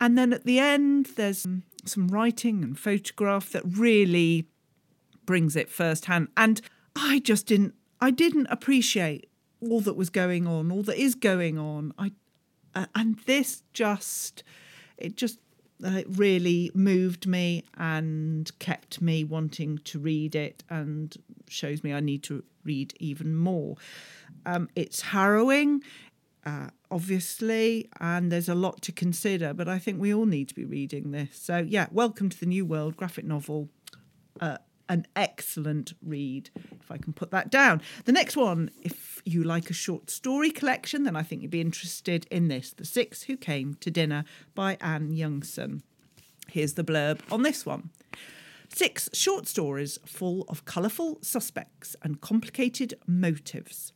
And 0.01 0.17
then 0.17 0.33
at 0.33 0.45
the 0.45 0.59
end, 0.59 1.07
there's 1.15 1.39
some, 1.39 1.63
writing 2.09 2.63
and 2.63 2.77
photograph 2.77 3.51
that 3.51 3.63
really 3.65 4.47
brings 5.25 5.55
it 5.55 5.69
firsthand. 5.69 6.27
And 6.35 6.61
I 6.95 7.19
just 7.19 7.45
didn't, 7.45 7.75
I 8.01 8.11
didn't 8.11 8.47
appreciate 8.47 9.29
all 9.61 9.79
that 9.81 9.95
was 9.95 10.09
going 10.09 10.45
on, 10.47 10.71
all 10.71 10.83
that 10.83 10.97
is 10.97 11.15
going 11.15 11.57
on. 11.57 11.93
I, 11.97 12.11
and 12.93 13.17
this 13.25 13.63
just, 13.73 14.43
it 14.97 15.15
just 15.15 15.39
uh, 15.83 15.89
it 15.89 16.07
really 16.09 16.71
moved 16.73 17.27
me 17.27 17.63
and 17.77 18.51
kept 18.59 19.01
me 19.01 19.23
wanting 19.23 19.77
to 19.79 19.99
read 19.99 20.35
it 20.35 20.63
and 20.69 21.15
shows 21.47 21.83
me 21.83 21.93
I 21.93 21.99
need 21.99 22.23
to 22.23 22.43
read 22.63 22.93
even 22.99 23.35
more. 23.35 23.75
Um, 24.45 24.69
it's 24.75 25.01
harrowing, 25.01 25.83
uh, 26.45 26.69
obviously, 26.89 27.89
and 27.99 28.31
there's 28.31 28.49
a 28.49 28.55
lot 28.55 28.81
to 28.83 28.91
consider, 28.91 29.53
but 29.53 29.67
I 29.67 29.79
think 29.79 29.99
we 29.99 30.13
all 30.13 30.25
need 30.25 30.49
to 30.49 30.55
be 30.55 30.65
reading 30.65 31.11
this. 31.11 31.37
So, 31.39 31.57
yeah, 31.57 31.87
welcome 31.91 32.29
to 32.29 32.39
the 32.39 32.45
New 32.45 32.65
World 32.65 32.97
graphic 32.97 33.25
novel. 33.25 33.69
Uh, 34.41 34.57
an 34.89 35.05
excellent 35.15 35.93
read, 36.01 36.49
if 36.79 36.91
I 36.91 36.97
can 36.97 37.13
put 37.13 37.31
that 37.31 37.49
down. 37.49 37.81
The 38.05 38.11
next 38.11 38.35
one, 38.35 38.71
if 38.81 39.21
you 39.25 39.43
like 39.43 39.69
a 39.69 39.73
short 39.73 40.09
story 40.09 40.51
collection, 40.51 41.03
then 41.03 41.15
I 41.15 41.23
think 41.23 41.41
you'd 41.41 41.51
be 41.51 41.61
interested 41.61 42.27
in 42.31 42.47
this 42.47 42.71
The 42.71 42.85
Six 42.85 43.23
Who 43.23 43.37
Came 43.37 43.75
to 43.75 43.91
Dinner 43.91 44.23
by 44.55 44.77
Anne 44.81 45.11
Youngson. 45.11 45.81
Here's 46.49 46.73
the 46.73 46.83
blurb 46.83 47.19
on 47.31 47.43
this 47.43 47.65
one. 47.65 47.89
Six 48.69 49.09
short 49.13 49.47
stories 49.47 49.97
full 50.05 50.45
of 50.47 50.65
colourful 50.65 51.19
suspects 51.21 51.95
and 52.01 52.21
complicated 52.21 52.93
motives. 53.05 53.93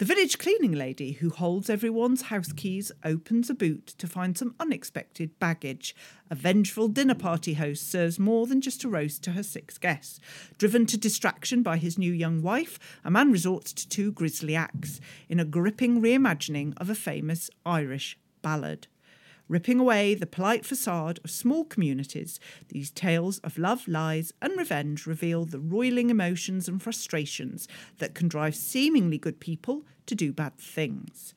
The 0.00 0.06
village 0.06 0.38
cleaning 0.38 0.72
lady 0.72 1.12
who 1.12 1.28
holds 1.28 1.68
everyone's 1.68 2.22
house 2.22 2.54
keys 2.54 2.90
opens 3.04 3.50
a 3.50 3.54
boot 3.54 3.88
to 3.98 4.06
find 4.06 4.34
some 4.34 4.54
unexpected 4.58 5.38
baggage. 5.38 5.94
A 6.30 6.34
vengeful 6.34 6.88
dinner 6.88 7.14
party 7.14 7.52
host 7.52 7.86
serves 7.86 8.18
more 8.18 8.46
than 8.46 8.62
just 8.62 8.82
a 8.82 8.88
roast 8.88 9.22
to 9.24 9.32
her 9.32 9.42
six 9.42 9.76
guests. 9.76 10.18
Driven 10.56 10.86
to 10.86 10.96
distraction 10.96 11.62
by 11.62 11.76
his 11.76 11.98
new 11.98 12.14
young 12.14 12.40
wife, 12.40 12.78
a 13.04 13.10
man 13.10 13.30
resorts 13.30 13.74
to 13.74 13.86
two 13.86 14.10
grisly 14.10 14.56
acts 14.56 15.02
in 15.28 15.38
a 15.38 15.44
gripping 15.44 16.00
reimagining 16.00 16.72
of 16.78 16.88
a 16.88 16.94
famous 16.94 17.50
Irish 17.66 18.18
ballad 18.40 18.86
ripping 19.50 19.80
away 19.80 20.14
the 20.14 20.26
polite 20.26 20.64
facade 20.64 21.18
of 21.24 21.30
small 21.30 21.64
communities, 21.64 22.38
these 22.68 22.90
tales 22.90 23.40
of 23.40 23.58
love, 23.58 23.86
lies, 23.88 24.32
and 24.40 24.56
revenge 24.56 25.06
reveal 25.06 25.44
the 25.44 25.58
roiling 25.58 26.08
emotions 26.08 26.68
and 26.68 26.80
frustrations 26.80 27.66
that 27.98 28.14
can 28.14 28.28
drive 28.28 28.54
seemingly 28.54 29.18
good 29.18 29.40
people 29.40 29.82
to 30.06 30.14
do 30.14 30.32
bad 30.32 30.56
things. 30.56 31.34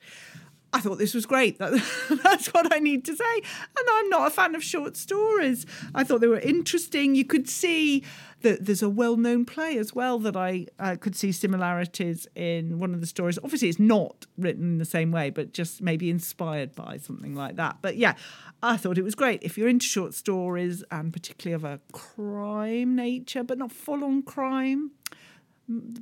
I 0.74 0.80
thought 0.80 0.98
this 0.98 1.14
was 1.14 1.24
great. 1.24 1.58
That, 1.64 2.20
that's 2.22 2.48
what 2.48 2.74
I 2.74 2.78
need 2.78 3.04
to 3.04 3.16
say. 3.16 3.36
And 3.36 3.88
I'm 3.88 4.08
not 4.08 4.26
a 4.26 4.30
fan 4.30 4.54
of 4.54 4.62
short 4.62 4.96
stories. 4.96 5.64
I 5.94 6.02
thought 6.02 6.20
they 6.20 6.26
were 6.26 6.40
interesting. 6.40 7.14
You 7.14 7.24
could 7.24 7.48
see 7.48 8.02
that 8.42 8.66
there's 8.66 8.82
a 8.82 8.90
well 8.90 9.16
known 9.16 9.44
play 9.44 9.78
as 9.78 9.94
well 9.94 10.18
that 10.18 10.36
I 10.36 10.66
uh, 10.78 10.96
could 11.00 11.14
see 11.14 11.32
similarities 11.32 12.26
in 12.34 12.78
one 12.78 12.92
of 12.92 13.00
the 13.00 13.06
stories. 13.06 13.38
Obviously, 13.42 13.68
it's 13.68 13.78
not 13.78 14.26
written 14.36 14.64
in 14.64 14.78
the 14.78 14.84
same 14.84 15.12
way, 15.12 15.30
but 15.30 15.52
just 15.52 15.80
maybe 15.80 16.10
inspired 16.10 16.74
by 16.74 16.98
something 16.98 17.34
like 17.34 17.56
that. 17.56 17.78
But 17.80 17.96
yeah, 17.96 18.14
I 18.62 18.76
thought 18.76 18.98
it 18.98 19.04
was 19.04 19.14
great. 19.14 19.42
If 19.42 19.56
you're 19.56 19.68
into 19.68 19.86
short 19.86 20.12
stories 20.12 20.84
and 20.90 21.12
particularly 21.12 21.54
of 21.54 21.64
a 21.64 21.80
crime 21.92 22.96
nature, 22.96 23.44
but 23.44 23.58
not 23.58 23.72
full 23.72 24.04
on 24.04 24.22
crime, 24.22 24.90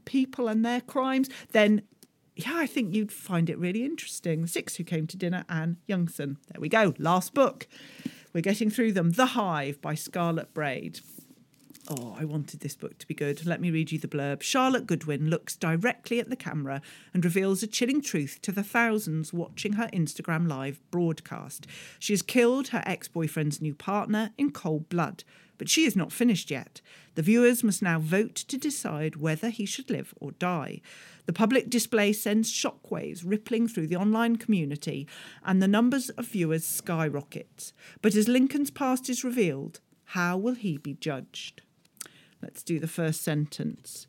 people 0.05 0.49
and 0.49 0.65
their 0.65 0.81
crimes, 0.81 1.29
then 1.53 1.83
yeah, 2.45 2.55
I 2.57 2.67
think 2.67 2.95
you'd 2.95 3.13
find 3.13 3.51
it 3.51 3.59
really 3.59 3.85
interesting. 3.85 4.47
Six 4.47 4.77
Who 4.77 4.85
Came 4.85 5.07
to 5.09 5.17
Dinner, 5.17 5.45
Anne 5.49 5.77
Youngson. 5.89 6.37
There 6.49 6.61
we 6.61 6.69
go, 6.69 6.95
last 6.99 7.35
book. 7.35 7.67
We're 8.33 8.41
getting 8.41 8.71
through 8.71 8.93
them. 8.93 9.13
The 9.13 9.27
Hive 9.27 9.81
by 9.81 9.95
Scarlett 9.95 10.55
Brade. 10.55 11.01
Oh, 11.89 12.17
I 12.19 12.25
wanted 12.25 12.61
this 12.61 12.77
book 12.77 12.99
to 12.99 13.09
be 13.09 13.15
good. 13.15 13.45
Let 13.45 13.61
me 13.61 13.71
read 13.71 13.91
you 13.91 13.99
the 13.99 14.07
blurb. 14.07 14.41
Charlotte 14.41 14.87
Goodwin 14.87 15.29
looks 15.29 15.57
directly 15.57 16.21
at 16.21 16.31
the 16.31 16.37
camera 16.37 16.81
and 17.13 17.25
reveals 17.25 17.63
a 17.63 17.67
chilling 17.67 18.01
truth 18.01 18.39
to 18.43 18.53
the 18.53 18.63
thousands 18.63 19.33
watching 19.33 19.73
her 19.75 19.89
Instagram 19.93 20.49
live 20.49 20.81
broadcast. 20.93 21.67
She 21.99 22.13
has 22.13 22.23
killed 22.23 22.69
her 22.69 22.85
ex 22.87 23.09
boyfriend's 23.09 23.61
new 23.61 23.75
partner 23.75 24.31
in 24.39 24.53
cold 24.53 24.89
blood, 24.89 25.25
but 25.63 25.71
she 25.71 25.85
is 25.85 25.95
not 25.95 26.11
finished 26.11 26.51
yet. 26.51 26.81
The 27.15 27.23
viewers 27.23 27.63
must 27.63 27.83
now 27.83 28.01
vote 28.01 28.35
to 28.35 28.59
decide 28.59 29.15
whether 29.15 29.49
he 29.49 29.65
should 29.65 29.91
live 29.91 30.13
or 30.21 30.33
die. 30.33 30.81
The 31.27 31.33
public 31.33 31.71
display 31.71 32.13
sends 32.15 32.53
shockwaves 32.53 33.23
rippling 33.25 33.69
through 33.69 33.87
the 33.87 33.95
online 33.95 34.39
community, 34.39 35.07
and 35.45 35.63
the 35.63 35.69
numbers 35.69 36.11
of 36.11 36.27
viewers 36.27 36.67
skyrocket. 36.67 37.73
But 38.01 38.17
as 38.17 38.27
Lincoln's 38.27 38.73
past 38.73 39.09
is 39.09 39.23
revealed, 39.23 39.79
how 40.07 40.37
will 40.37 40.57
he 40.57 40.79
be 40.79 40.95
judged? 40.95 41.63
Let's 42.43 42.65
do 42.65 42.81
the 42.81 42.89
first 42.89 43.23
sentence. 43.23 44.09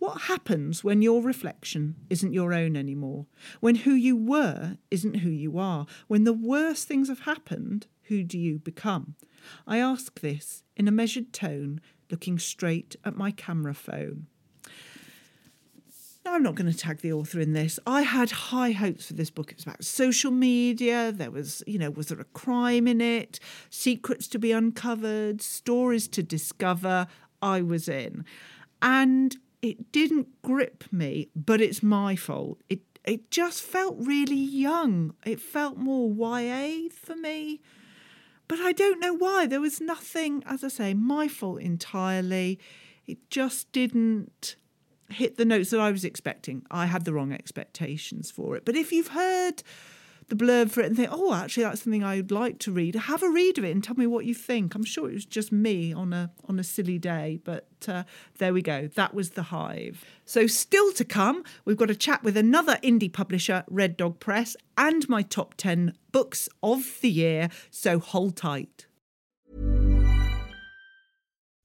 What 0.00 0.22
happens 0.22 0.82
when 0.82 1.02
your 1.02 1.22
reflection 1.22 1.94
isn't 2.10 2.32
your 2.32 2.52
own 2.52 2.76
anymore? 2.76 3.26
When 3.60 3.76
who 3.76 3.92
you 3.92 4.16
were 4.16 4.76
isn't 4.90 5.18
who 5.18 5.30
you 5.30 5.56
are? 5.56 5.86
When 6.08 6.24
the 6.24 6.32
worst 6.32 6.88
things 6.88 7.06
have 7.08 7.20
happened, 7.20 7.86
who 8.10 8.24
do 8.24 8.36
you 8.36 8.58
become? 8.58 9.14
I 9.66 9.78
ask 9.78 10.20
this 10.20 10.62
in 10.76 10.88
a 10.88 10.92
measured 10.92 11.32
tone, 11.32 11.80
looking 12.10 12.38
straight 12.38 12.96
at 13.04 13.16
my 13.16 13.30
camera 13.30 13.74
phone. 13.74 14.26
Now, 16.24 16.34
I'm 16.34 16.42
not 16.42 16.54
going 16.54 16.70
to 16.70 16.76
tag 16.76 16.98
the 16.98 17.12
author 17.12 17.40
in 17.40 17.54
this. 17.54 17.78
I 17.86 18.02
had 18.02 18.30
high 18.30 18.72
hopes 18.72 19.06
for 19.06 19.14
this 19.14 19.30
book. 19.30 19.50
It 19.50 19.56
was 19.56 19.64
about 19.64 19.84
social 19.84 20.30
media. 20.30 21.12
There 21.12 21.30
was, 21.30 21.62
you 21.66 21.78
know, 21.78 21.90
was 21.90 22.08
there 22.08 22.20
a 22.20 22.24
crime 22.24 22.86
in 22.86 23.00
it? 23.00 23.40
Secrets 23.70 24.28
to 24.28 24.38
be 24.38 24.52
uncovered, 24.52 25.40
stories 25.40 26.08
to 26.08 26.22
discover. 26.22 27.06
I 27.40 27.62
was 27.62 27.88
in. 27.88 28.26
And 28.82 29.36
it 29.62 29.92
didn't 29.92 30.42
grip 30.42 30.84
me, 30.92 31.28
but 31.34 31.60
it's 31.60 31.82
my 31.82 32.16
fault. 32.16 32.60
It 32.68 32.80
it 33.04 33.30
just 33.30 33.62
felt 33.62 33.96
really 33.98 34.36
young. 34.36 35.14
It 35.24 35.40
felt 35.40 35.78
more 35.78 36.10
YA 36.10 36.90
for 36.94 37.16
me. 37.16 37.60
But 38.50 38.58
I 38.58 38.72
don't 38.72 38.98
know 38.98 39.14
why. 39.14 39.46
There 39.46 39.60
was 39.60 39.80
nothing, 39.80 40.42
as 40.44 40.64
I 40.64 40.68
say, 40.68 40.92
my 40.92 41.28
fault 41.28 41.60
entirely. 41.60 42.58
It 43.06 43.30
just 43.30 43.70
didn't 43.70 44.56
hit 45.08 45.36
the 45.36 45.44
notes 45.44 45.70
that 45.70 45.78
I 45.78 45.92
was 45.92 46.04
expecting. 46.04 46.66
I 46.68 46.86
had 46.86 47.04
the 47.04 47.12
wrong 47.12 47.32
expectations 47.32 48.28
for 48.28 48.56
it. 48.56 48.64
But 48.64 48.74
if 48.74 48.90
you've 48.90 49.14
heard 49.14 49.62
the 50.30 50.36
blurb 50.36 50.70
for 50.70 50.80
it 50.80 50.86
and 50.86 50.96
think, 50.96 51.10
oh, 51.12 51.34
actually, 51.34 51.64
that's 51.64 51.82
something 51.82 52.02
I'd 52.02 52.30
like 52.30 52.58
to 52.60 52.72
read, 52.72 52.94
have 52.94 53.22
a 53.22 53.28
read 53.28 53.58
of 53.58 53.64
it 53.64 53.72
and 53.72 53.84
tell 53.84 53.96
me 53.96 54.06
what 54.06 54.24
you 54.24 54.34
think. 54.34 54.74
I'm 54.74 54.84
sure 54.84 55.10
it 55.10 55.14
was 55.14 55.26
just 55.26 55.52
me 55.52 55.92
on 55.92 56.12
a 56.12 56.30
on 56.48 56.58
a 56.58 56.64
silly 56.64 56.98
day, 56.98 57.40
but 57.44 57.66
uh, 57.86 58.04
there 58.38 58.52
we 58.52 58.62
go. 58.62 58.88
That 58.94 59.12
was 59.12 59.30
the 59.30 59.44
Hive. 59.44 60.04
So 60.24 60.46
still 60.46 60.92
to 60.92 61.04
come, 61.04 61.44
we've 61.64 61.76
got 61.76 61.90
a 61.90 61.94
chat 61.94 62.22
with 62.22 62.36
another 62.36 62.78
indie 62.82 63.12
publisher, 63.12 63.64
Red 63.68 63.96
Dog 63.96 64.20
Press, 64.20 64.56
and 64.78 65.08
my 65.08 65.22
top 65.22 65.54
ten 65.56 65.94
books 66.12 66.48
of 66.62 66.98
the 67.02 67.10
year. 67.10 67.50
So 67.70 67.98
hold 67.98 68.36
tight. 68.36 68.86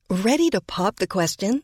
Ready 0.09 0.49
to 0.51 0.61
pop 0.61 0.97
the 0.97 1.07
question? 1.07 1.63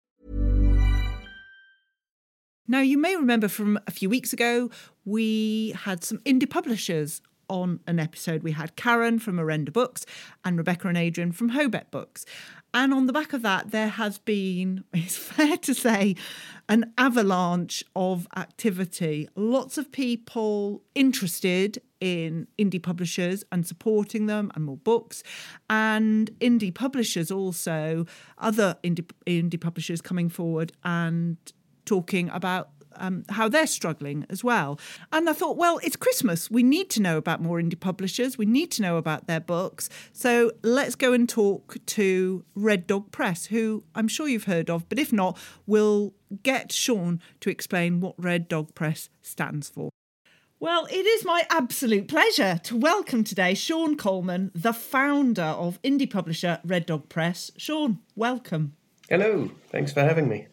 Now, 2.67 2.81
you 2.81 2.97
may 2.97 3.15
remember 3.15 3.47
from 3.47 3.79
a 3.87 3.91
few 3.91 4.09
weeks 4.09 4.33
ago, 4.33 4.69
we 5.03 5.73
had 5.83 6.03
some 6.03 6.19
indie 6.19 6.49
publishers 6.49 7.21
on 7.49 7.81
an 7.85 7.99
episode. 7.99 8.43
We 8.43 8.53
had 8.53 8.77
Karen 8.77 9.19
from 9.19 9.35
Orenda 9.35 9.73
Books 9.73 10.05
and 10.45 10.57
Rebecca 10.57 10.87
and 10.87 10.97
Adrian 10.97 11.33
from 11.33 11.51
Hobeck 11.51 11.91
Books. 11.91 12.25
And 12.73 12.93
on 12.93 13.07
the 13.07 13.13
back 13.13 13.33
of 13.33 13.41
that, 13.41 13.71
there 13.71 13.89
has 13.89 14.17
been, 14.19 14.85
it's 14.93 15.17
fair 15.17 15.57
to 15.57 15.73
say, 15.73 16.15
an 16.69 16.93
avalanche 16.97 17.83
of 17.95 18.27
activity. 18.37 19.27
Lots 19.35 19.77
of 19.77 19.91
people 19.91 20.81
interested 20.95 21.81
in 21.99 22.47
indie 22.57 22.81
publishers 22.81 23.43
and 23.51 23.67
supporting 23.67 24.27
them 24.27 24.51
and 24.55 24.63
more 24.63 24.77
books. 24.77 25.21
And 25.69 26.31
indie 26.39 26.73
publishers 26.73 27.31
also, 27.31 28.05
other 28.37 28.77
indie, 28.83 29.09
indie 29.27 29.59
publishers 29.59 30.01
coming 30.01 30.29
forward 30.29 30.71
and 30.85 31.37
talking 31.91 32.29
about 32.29 32.69
um, 32.95 33.25
how 33.27 33.49
they're 33.49 33.67
struggling 33.67 34.25
as 34.29 34.45
well. 34.45 34.79
And 35.11 35.29
I 35.29 35.33
thought, 35.33 35.57
well, 35.57 35.77
it's 35.83 35.97
Christmas. 35.97 36.49
We 36.49 36.63
need 36.63 36.89
to 36.91 37.01
know 37.01 37.17
about 37.17 37.41
more 37.41 37.59
indie 37.59 37.77
publishers. 37.77 38.37
We 38.37 38.45
need 38.45 38.71
to 38.71 38.81
know 38.81 38.95
about 38.95 39.27
their 39.27 39.41
books. 39.41 39.89
So 40.13 40.53
let's 40.63 40.95
go 40.95 41.11
and 41.11 41.27
talk 41.27 41.75
to 41.97 42.45
Red 42.55 42.87
Dog 42.87 43.11
Press, 43.11 43.47
who 43.47 43.83
I'm 43.93 44.07
sure 44.07 44.29
you've 44.29 44.45
heard 44.45 44.69
of, 44.69 44.87
but 44.87 44.99
if 44.99 45.11
not, 45.11 45.37
we'll 45.65 46.13
get 46.43 46.71
Sean 46.71 47.19
to 47.41 47.49
explain 47.49 47.99
what 47.99 48.15
Red 48.17 48.47
Dog 48.47 48.73
Press 48.73 49.09
stands 49.21 49.67
for. 49.67 49.89
Well, 50.61 50.87
it 50.91 51.05
is 51.05 51.25
my 51.25 51.43
absolute 51.49 52.07
pleasure 52.07 52.61
to 52.63 52.77
welcome 52.77 53.25
today 53.25 53.53
Sean 53.53 53.97
Coleman, 53.97 54.49
the 54.55 54.73
founder 54.73 55.41
of 55.41 55.81
indie 55.81 56.09
publisher 56.09 56.61
Red 56.63 56.85
Dog 56.85 57.09
Press. 57.09 57.51
Sean, 57.57 57.99
welcome. 58.15 58.75
Hello, 59.09 59.51
thanks 59.71 59.91
for 59.91 60.01
having 60.01 60.29
me 60.29 60.47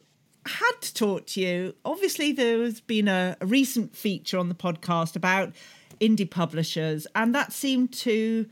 had 0.48 0.80
to 0.80 0.94
talk 0.94 1.26
to 1.28 1.40
you. 1.40 1.74
Obviously, 1.84 2.32
there 2.32 2.62
has 2.62 2.80
been 2.80 3.08
a, 3.08 3.36
a 3.40 3.46
recent 3.46 3.94
feature 3.94 4.38
on 4.38 4.48
the 4.48 4.54
podcast 4.54 5.16
about 5.16 5.52
indie 6.00 6.30
publishers, 6.30 7.06
and 7.14 7.34
that 7.34 7.52
seemed 7.52 7.92
to 7.92 8.46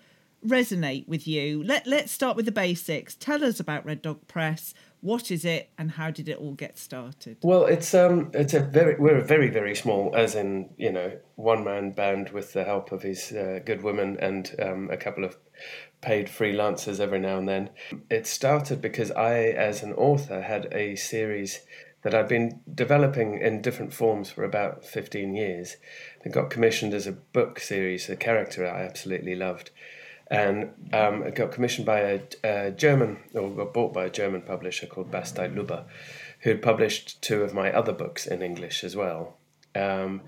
resonate 0.47 1.09
with 1.09 1.26
you. 1.26 1.62
Let 1.62 1.86
Let's 1.86 2.12
start 2.12 2.36
with 2.36 2.47
the 2.47 2.53
basics. 2.53 3.14
Tell 3.14 3.44
us 3.44 3.61
about 3.61 3.84
Red 3.84 4.03
Dog 4.03 4.26
Press. 4.28 4.74
What 5.01 5.30
is 5.30 5.44
it, 5.44 5.70
and 5.78 5.92
how 5.92 6.11
did 6.11 6.28
it 6.28 6.38
all 6.38 6.55
get 6.55 6.78
started? 6.78 7.36
Well, 7.42 7.66
it's 7.66 7.94
um, 7.94 8.30
it's 8.34 8.55
a 8.55 8.61
very 8.61 8.97
we're 8.99 9.18
a 9.18 9.24
very 9.24 9.51
very 9.51 9.74
small, 9.74 10.14
as 10.16 10.34
in 10.34 10.70
you 10.76 10.90
know, 10.90 11.12
one 11.36 11.64
man 11.64 11.92
band 11.92 12.30
with 12.30 12.53
the 12.53 12.64
help 12.64 12.92
of 12.92 13.03
his 13.03 13.32
uh, 13.32 13.61
good 13.64 13.82
woman 13.82 14.16
and 14.20 14.55
um, 14.61 14.90
a 14.90 14.97
couple 14.97 15.24
of 15.24 15.36
paid 16.01 16.28
freelancers 16.28 17.01
every 17.01 17.18
now 17.18 17.38
and 17.38 17.49
then. 17.49 17.70
It 18.11 18.26
started 18.26 18.80
because 18.80 19.11
I, 19.12 19.38
as 19.38 19.82
an 19.82 19.92
author, 19.94 20.40
had 20.42 20.68
a 20.72 20.97
series 20.97 21.61
that 22.07 22.15
I'd 22.15 22.29
been 22.29 22.61
developing 22.73 23.41
in 23.41 23.61
different 23.61 23.93
forms 23.93 24.31
for 24.31 24.45
about 24.45 24.85
15 24.85 25.35
years. 25.35 25.77
It 26.25 26.31
got 26.31 26.51
commissioned 26.51 26.95
as 26.95 27.09
a 27.09 27.13
book 27.13 27.59
series, 27.59 28.09
a 28.09 28.15
character 28.15 28.65
I 28.65 28.85
absolutely 28.85 29.35
loved. 29.35 29.73
And 30.29 30.71
um, 30.93 31.25
it 31.25 31.35
got 31.35 31.51
commissioned 31.51 31.85
by 31.85 31.99
a, 31.99 32.21
a, 32.45 32.71
German, 32.71 33.25
or 33.35 33.51
got 33.51 33.75
bought 33.75 33.93
by 33.93 34.05
a 34.05 34.11
German 34.11 34.43
publisher 34.43 34.87
called 34.87 35.11
Bastei 35.11 35.53
Lübbe, 35.53 35.83
who'd 36.43 36.63
published 36.63 37.21
two 37.23 37.43
of 37.43 37.53
my 37.53 37.73
other 37.73 37.93
books 37.93 38.25
in 38.25 38.41
English 38.41 38.85
as 38.85 38.95
well. 38.95 39.39
Um, 39.75 40.21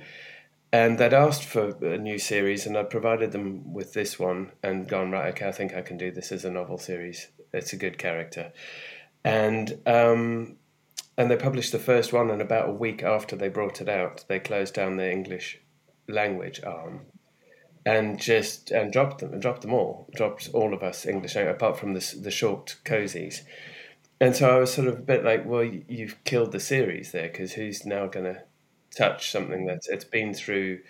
and 0.72 0.99
they'd 0.99 1.14
asked 1.14 1.45
for 1.45 1.76
a 1.87 1.97
new 1.97 2.18
series, 2.18 2.66
and 2.66 2.76
I'd 2.76 2.91
provided 2.91 3.31
them 3.31 3.72
with 3.72 3.93
this 3.93 4.18
one 4.18 4.51
and 4.64 4.89
gone, 4.89 5.12
right, 5.12 5.33
okay, 5.33 5.47
I 5.47 5.53
think 5.53 5.74
I 5.74 5.83
can 5.83 5.97
do 5.97 6.11
this 6.11 6.33
as 6.33 6.45
a 6.45 6.51
novel 6.51 6.79
series. 6.79 7.29
It's 7.53 7.72
a 7.72 7.76
good 7.76 7.99
character. 7.99 8.51
And 9.22 9.79
um, 9.87 10.57
and 11.18 11.28
they 11.28 11.36
published 11.36 11.72
the 11.72 11.80
first 11.80 12.12
one, 12.12 12.30
and 12.30 12.40
about 12.40 12.68
a 12.68 12.72
week 12.72 13.02
after 13.02 13.34
they 13.34 13.48
brought 13.48 13.80
it 13.80 13.88
out, 13.88 14.24
they 14.28 14.38
closed 14.38 14.72
down 14.72 14.96
the 14.96 15.10
English 15.10 15.58
language 16.08 16.62
arm, 16.62 17.00
and 17.84 18.20
just 18.20 18.70
and 18.70 18.92
dropped 18.92 19.18
them 19.18 19.32
and 19.32 19.42
dropped 19.42 19.62
them 19.62 19.74
all, 19.74 20.08
dropped 20.14 20.48
all 20.54 20.72
of 20.72 20.82
us 20.84 21.04
English 21.04 21.34
apart 21.34 21.76
from 21.76 21.92
the 21.92 22.14
the 22.22 22.30
short 22.30 22.76
cozies. 22.84 23.40
And 24.20 24.34
so 24.34 24.48
I 24.48 24.60
was 24.60 24.72
sort 24.72 24.88
of 24.88 24.98
a 24.98 25.02
bit 25.02 25.24
like, 25.24 25.44
well, 25.44 25.64
you've 25.64 26.22
killed 26.24 26.52
the 26.52 26.60
series 26.60 27.12
there 27.12 27.28
because 27.28 27.52
who's 27.52 27.84
now 27.84 28.06
going 28.06 28.26
to 28.26 28.42
touch 28.96 29.30
something 29.30 29.66
that's 29.66 29.88
it's 29.88 30.04
been 30.04 30.34
through 30.34 30.80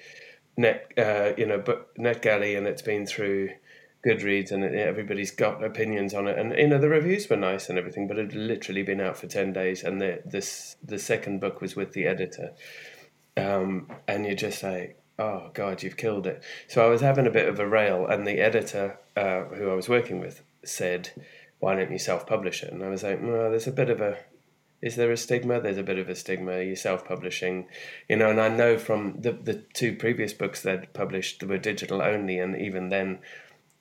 net, 0.59 0.93
uh, 0.99 1.33
you 1.39 1.47
know, 1.47 1.61
NetGalley 1.99 2.57
and 2.57 2.67
it's 2.67 2.83
been 2.83 3.07
through 3.07 3.51
Goodreads, 4.07 4.53
and 4.53 4.63
everybody's 4.65 5.33
got 5.33 5.65
opinions 5.65 6.15
on 6.15 6.29
it. 6.29 6.39
And 6.39 6.57
you 6.57 6.69
know 6.69 6.79
the 6.79 6.89
reviews 6.89 7.29
were 7.29 7.37
nice 7.37 7.69
and 7.69 7.79
everything, 7.79 8.07
but 8.07 8.19
it 8.19 8.33
had 8.33 8.41
literally 8.41 8.83
been 8.83 9.01
out 9.01 9.17
for 9.17 9.27
ten 9.27 9.53
days, 9.53 9.83
and 9.83 10.01
the 10.01 10.23
this 10.25 10.77
the 10.83 10.99
second 10.99 11.41
book 11.41 11.61
was 11.61 11.75
with 11.75 11.93
the 11.95 12.07
editor, 12.07 12.53
um, 13.37 13.91
and 14.07 14.25
you're 14.25 14.37
just 14.37 14.63
like, 14.63 15.03
oh 15.19 15.51
god, 15.53 15.83
you've 15.83 15.97
killed 15.97 16.27
it. 16.27 16.43
So 16.69 16.87
I 16.87 16.89
was 16.89 17.01
having 17.01 17.27
a 17.27 17.31
bit 17.31 17.49
of 17.49 17.59
a 17.59 17.69
rail, 17.69 18.07
and 18.07 18.27
the 18.27 18.39
editor 18.39 18.99
uh, 19.17 19.45
who 19.45 19.71
I 19.71 19.75
was 19.75 19.89
working 19.89 20.21
with 20.21 20.43
said, 20.65 21.11
"Why 21.59 21.75
don't 21.75 21.91
you 21.91 21.99
self-publish 21.99 22.63
it?" 22.63 22.73
And 22.73 22.85
I 22.85 22.89
was 22.89 23.03
like, 23.03 23.21
"No, 23.21 23.51
there's 23.51 23.67
a 23.67 23.73
bit 23.73 23.91
of 23.91 24.01
a." 24.01 24.17
Is 24.81 24.95
there 24.95 25.11
a 25.11 25.17
stigma? 25.17 25.61
There's 25.61 25.77
a 25.77 25.83
bit 25.83 25.99
of 25.99 26.09
a 26.09 26.15
stigma. 26.15 26.63
You're 26.63 26.77
self-publishing, 26.77 27.67
you 28.09 28.15
know, 28.15 28.31
and 28.31 28.41
I 28.41 28.49
know 28.49 28.79
from 28.79 29.21
the 29.21 29.33
the 29.33 29.55
two 29.55 29.97
previous 29.97 30.33
books 30.33 30.63
they'd 30.63 30.93
published 30.93 31.43
were 31.43 31.59
digital 31.59 32.01
only, 32.01 32.39
and 32.39 32.57
even 32.57 32.89
then, 32.89 33.19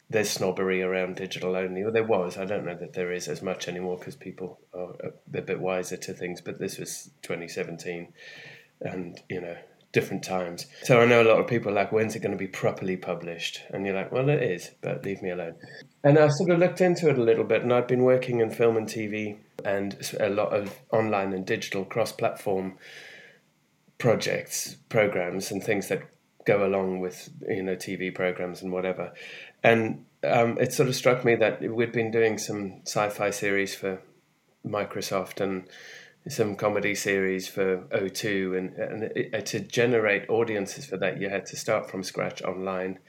there's 0.10 0.30
snobbery 0.30 0.82
around 0.82 1.16
digital 1.16 1.56
only. 1.56 1.84
Well, 1.84 1.92
there 1.92 2.04
was. 2.04 2.38
I 2.38 2.46
don't 2.46 2.66
know 2.66 2.76
that 2.76 2.94
there 2.94 3.12
is 3.12 3.28
as 3.28 3.42
much 3.42 3.68
anymore 3.68 3.98
because 3.98 4.16
people 4.16 4.60
are 4.74 4.94
a 5.04 5.42
bit 5.42 5.60
wiser 5.60 5.98
to 5.98 6.14
things. 6.14 6.42
But 6.42 6.60
this 6.60 6.78
was 6.78 7.10
2017, 7.24 8.14
and 8.82 9.22
you 9.30 9.42
know, 9.42 9.58
different 9.92 10.24
times. 10.24 10.68
So 10.84 11.02
I 11.02 11.06
know 11.06 11.22
a 11.22 11.30
lot 11.30 11.40
of 11.40 11.48
people 11.48 11.74
like, 11.74 11.92
when's 11.92 12.16
it 12.16 12.20
going 12.20 12.32
to 12.32 12.38
be 12.38 12.48
properly 12.48 12.96
published? 12.96 13.64
And 13.70 13.86
you're 13.86 13.96
like, 13.96 14.12
well, 14.12 14.30
it 14.30 14.42
is, 14.42 14.72
but 14.82 15.04
leave 15.04 15.22
me 15.22 15.32
alone. 15.32 15.56
And 16.04 16.18
I 16.18 16.30
sort 16.30 16.52
of 16.52 16.60
looked 16.60 16.82
into 16.82 17.10
it 17.10 17.18
a 17.18 17.24
little 17.24 17.44
bit, 17.44 17.64
and 17.64 17.74
I'd 17.74 17.88
been 17.88 18.04
working 18.04 18.40
in 18.40 18.50
film 18.50 18.78
and 18.78 18.88
TV 18.88 19.38
and 19.66 19.98
a 20.20 20.30
lot 20.30 20.54
of 20.54 20.80
online 20.92 21.34
and 21.34 21.46
digital 21.46 21.84
cross-platform 21.84 22.78
projects, 23.98 24.78
programs, 24.90 25.52
and 25.52 25.64
things 25.64 25.88
that 25.88 26.04
go 26.46 26.66
along 26.66 27.02
with 27.02 27.30
you 27.50 27.62
know 27.62 27.76
TV 27.76 28.14
programs 28.14 28.62
and 28.62 28.72
whatever. 28.72 29.12
And 29.64 30.06
um, 30.24 30.58
it 30.60 30.74
sort 30.74 30.90
of 30.90 30.96
struck 30.96 31.24
me 31.26 31.36
that 31.36 31.62
we'd 31.62 31.92
been 31.92 32.12
doing 32.12 32.38
some 32.38 32.82
sci-fi 32.86 33.30
series 33.32 33.76
for 33.76 34.02
Microsoft 34.66 35.42
and 35.42 35.68
some 36.28 36.56
comedy 36.56 36.94
series 36.94 37.48
for 37.48 37.78
O2, 37.92 38.58
and, 38.58 38.74
and 38.76 39.04
it, 39.16 39.46
to 39.48 39.60
generate 39.60 40.30
audiences 40.30 40.86
for 40.86 40.98
that, 40.98 41.22
you 41.22 41.30
had 41.30 41.46
to 41.48 41.56
start 41.56 41.90
from 41.90 42.04
scratch 42.04 42.42
online, 42.42 43.00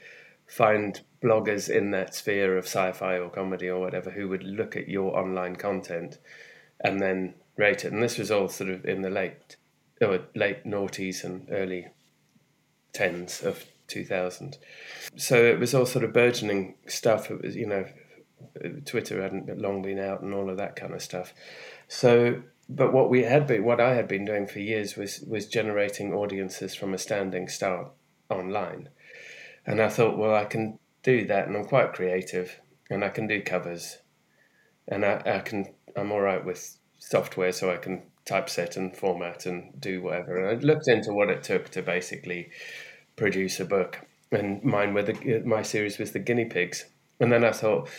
find 0.47 1.01
bloggers 1.21 1.69
in 1.69 1.91
that 1.91 2.15
sphere 2.15 2.57
of 2.57 2.65
sci-fi 2.65 3.17
or 3.17 3.29
comedy 3.29 3.69
or 3.69 3.79
whatever 3.79 4.11
who 4.11 4.29
would 4.29 4.43
look 4.43 4.75
at 4.75 4.87
your 4.87 5.17
online 5.17 5.55
content, 5.55 6.17
and 6.79 7.01
then 7.01 7.33
rate 7.57 7.83
it. 7.83 7.91
And 7.91 8.01
this 8.01 8.17
was 8.17 8.31
all 8.31 8.47
sort 8.47 8.69
of 8.69 8.85
in 8.85 9.01
the 9.01 9.09
late, 9.09 9.57
or 10.01 10.21
late 10.33 10.63
noughties 10.63 11.23
and 11.23 11.47
early 11.51 11.87
tens 12.93 13.43
of 13.43 13.65
2000. 13.89 14.57
So 15.15 15.35
it 15.35 15.59
was 15.59 15.73
all 15.73 15.85
sort 15.85 16.05
of 16.05 16.13
burgeoning 16.13 16.75
stuff. 16.87 17.29
It 17.29 17.41
was, 17.41 17.55
you 17.55 17.67
know, 17.67 17.85
Twitter 18.85 19.21
hadn't 19.21 19.59
long 19.59 19.81
been 19.81 19.99
out 19.99 20.21
and 20.21 20.33
all 20.33 20.49
of 20.49 20.57
that 20.57 20.75
kind 20.75 20.93
of 20.93 21.01
stuff. 21.01 21.33
So, 21.87 22.43
but 22.69 22.93
what 22.93 23.09
we 23.09 23.23
had 23.23 23.47
been, 23.47 23.63
what 23.63 23.81
I 23.81 23.95
had 23.95 24.07
been 24.07 24.25
doing 24.25 24.47
for 24.47 24.59
years 24.59 24.95
was 24.95 25.21
was 25.21 25.47
generating 25.47 26.13
audiences 26.13 26.75
from 26.75 26.93
a 26.93 26.97
standing 26.97 27.47
start 27.47 27.91
online, 28.29 28.89
and 29.65 29.81
I 29.81 29.89
thought, 29.89 30.17
well, 30.17 30.35
I 30.35 30.45
can 30.45 30.79
do 31.03 31.25
that, 31.25 31.47
and 31.47 31.57
I'm 31.57 31.65
quite 31.65 31.93
creative, 31.93 32.59
and 32.89 33.03
I 33.03 33.09
can 33.09 33.27
do 33.27 33.41
covers, 33.41 33.97
and 34.87 35.03
I, 35.05 35.21
I 35.25 35.39
can, 35.39 35.73
I'm 35.95 36.11
all 36.11 36.21
right 36.21 36.45
with 36.45 36.77
software, 36.99 37.51
so 37.51 37.71
I 37.71 37.77
can 37.77 38.03
typeset 38.25 38.77
and 38.77 38.95
format 38.95 39.45
and 39.47 39.73
do 39.79 40.01
whatever. 40.01 40.37
And 40.37 40.57
I 40.57 40.61
looked 40.61 40.87
into 40.87 41.13
what 41.13 41.29
it 41.29 41.41
took 41.41 41.69
to 41.69 41.81
basically 41.81 42.51
produce 43.19 43.59
a 43.59 43.65
book, 43.65 43.99
and 44.31 44.63
mine 44.63 44.93
were 44.93 45.03
the 45.03 45.43
my 45.45 45.61
series 45.61 45.99
was 45.99 46.11
the 46.11 46.19
guinea 46.19 46.45
pigs. 46.45 46.85
And 47.19 47.31
then 47.31 47.43
I 47.43 47.51
thought, 47.51 47.89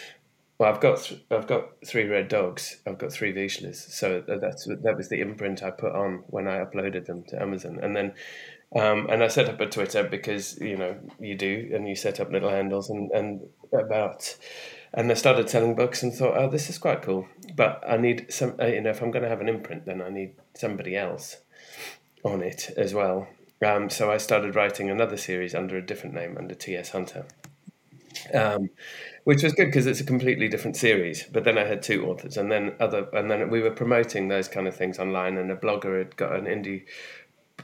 well, 0.59 0.73
I've 0.73 0.81
got 0.81 1.03
th- 1.03 1.23
I've 1.31 1.47
got 1.47 1.69
three 1.87 2.05
red 2.05 2.29
dogs. 2.29 2.81
I've 2.87 2.99
got 2.99 3.13
three 3.13 3.33
Vizslas. 3.33 3.77
So 3.77 4.23
that's 4.27 4.65
that 4.67 4.97
was 4.97 5.09
the 5.09 5.21
imprint 5.21 5.63
I 5.63 5.71
put 5.71 5.95
on 5.95 6.25
when 6.27 6.49
I 6.49 6.65
uploaded 6.65 7.07
them 7.07 7.23
to 7.29 7.41
Amazon. 7.41 7.79
And 7.83 7.95
then 7.95 8.15
um, 8.75 9.09
and 9.11 9.23
I 9.23 9.29
set 9.29 9.49
up 9.49 9.61
a 9.61 9.67
Twitter 9.67 10.05
because 10.05 10.59
you 10.61 10.77
know 10.77 10.97
you 11.19 11.35
do, 11.37 11.71
and 11.75 11.89
you 11.89 11.97
set 11.97 12.21
up 12.21 12.31
little 12.31 12.51
handles 12.51 12.91
and 12.91 13.11
and 13.13 13.41
about. 13.73 14.37
And 14.93 15.11
I 15.11 15.15
started 15.15 15.49
selling 15.49 15.77
books 15.77 16.03
and 16.03 16.13
thought, 16.13 16.37
oh, 16.37 16.51
this 16.51 16.69
is 16.69 16.77
quite 16.77 17.03
cool. 17.03 17.29
But 17.55 17.85
I 17.89 17.97
need 17.97 18.27
some, 18.29 18.57
uh, 18.61 18.67
you 18.67 18.81
know, 18.81 18.91
if 18.91 19.01
I'm 19.01 19.13
going 19.13 19.23
to 19.23 19.29
have 19.29 19.41
an 19.41 19.49
imprint, 19.49 19.87
then 19.87 20.03
I 20.03 20.09
need 20.09 20.33
somebody 20.55 20.97
else 20.97 21.37
on 22.25 22.43
it 22.43 22.71
as 22.77 22.93
well. 22.93 23.29
Um, 23.65 23.91
so 23.91 24.11
I 24.11 24.17
started 24.17 24.55
writing 24.55 24.89
another 24.89 25.17
series 25.17 25.55
under 25.55 25.77
a 25.77 25.85
different 25.85 26.15
name, 26.15 26.37
under 26.39 26.55
T.S. 26.55 26.91
Hunter, 26.91 27.27
um, 28.33 28.71
which 29.25 29.43
was 29.43 29.53
good 29.53 29.67
because 29.67 29.87
it's 29.87 30.01
a 30.01 30.05
completely 30.05 30.49
different 30.49 30.77
series. 30.77 31.25
But 31.31 31.45
then 31.45 31.59
I 31.59 31.65
had 31.65 31.83
two 31.83 32.07
authors, 32.07 32.37
and 32.37 32.51
then 32.51 32.75
other, 32.81 33.09
and 33.13 33.31
then 33.31 33.51
we 33.51 33.61
were 33.61 33.71
promoting 33.71 34.29
those 34.29 34.49
kind 34.49 34.67
of 34.67 34.75
things 34.75 34.99
online. 34.99 35.37
And 35.37 35.51
a 35.51 35.57
blogger 35.57 35.99
had 35.99 36.17
got 36.17 36.35
an 36.35 36.47
indie 36.47 36.85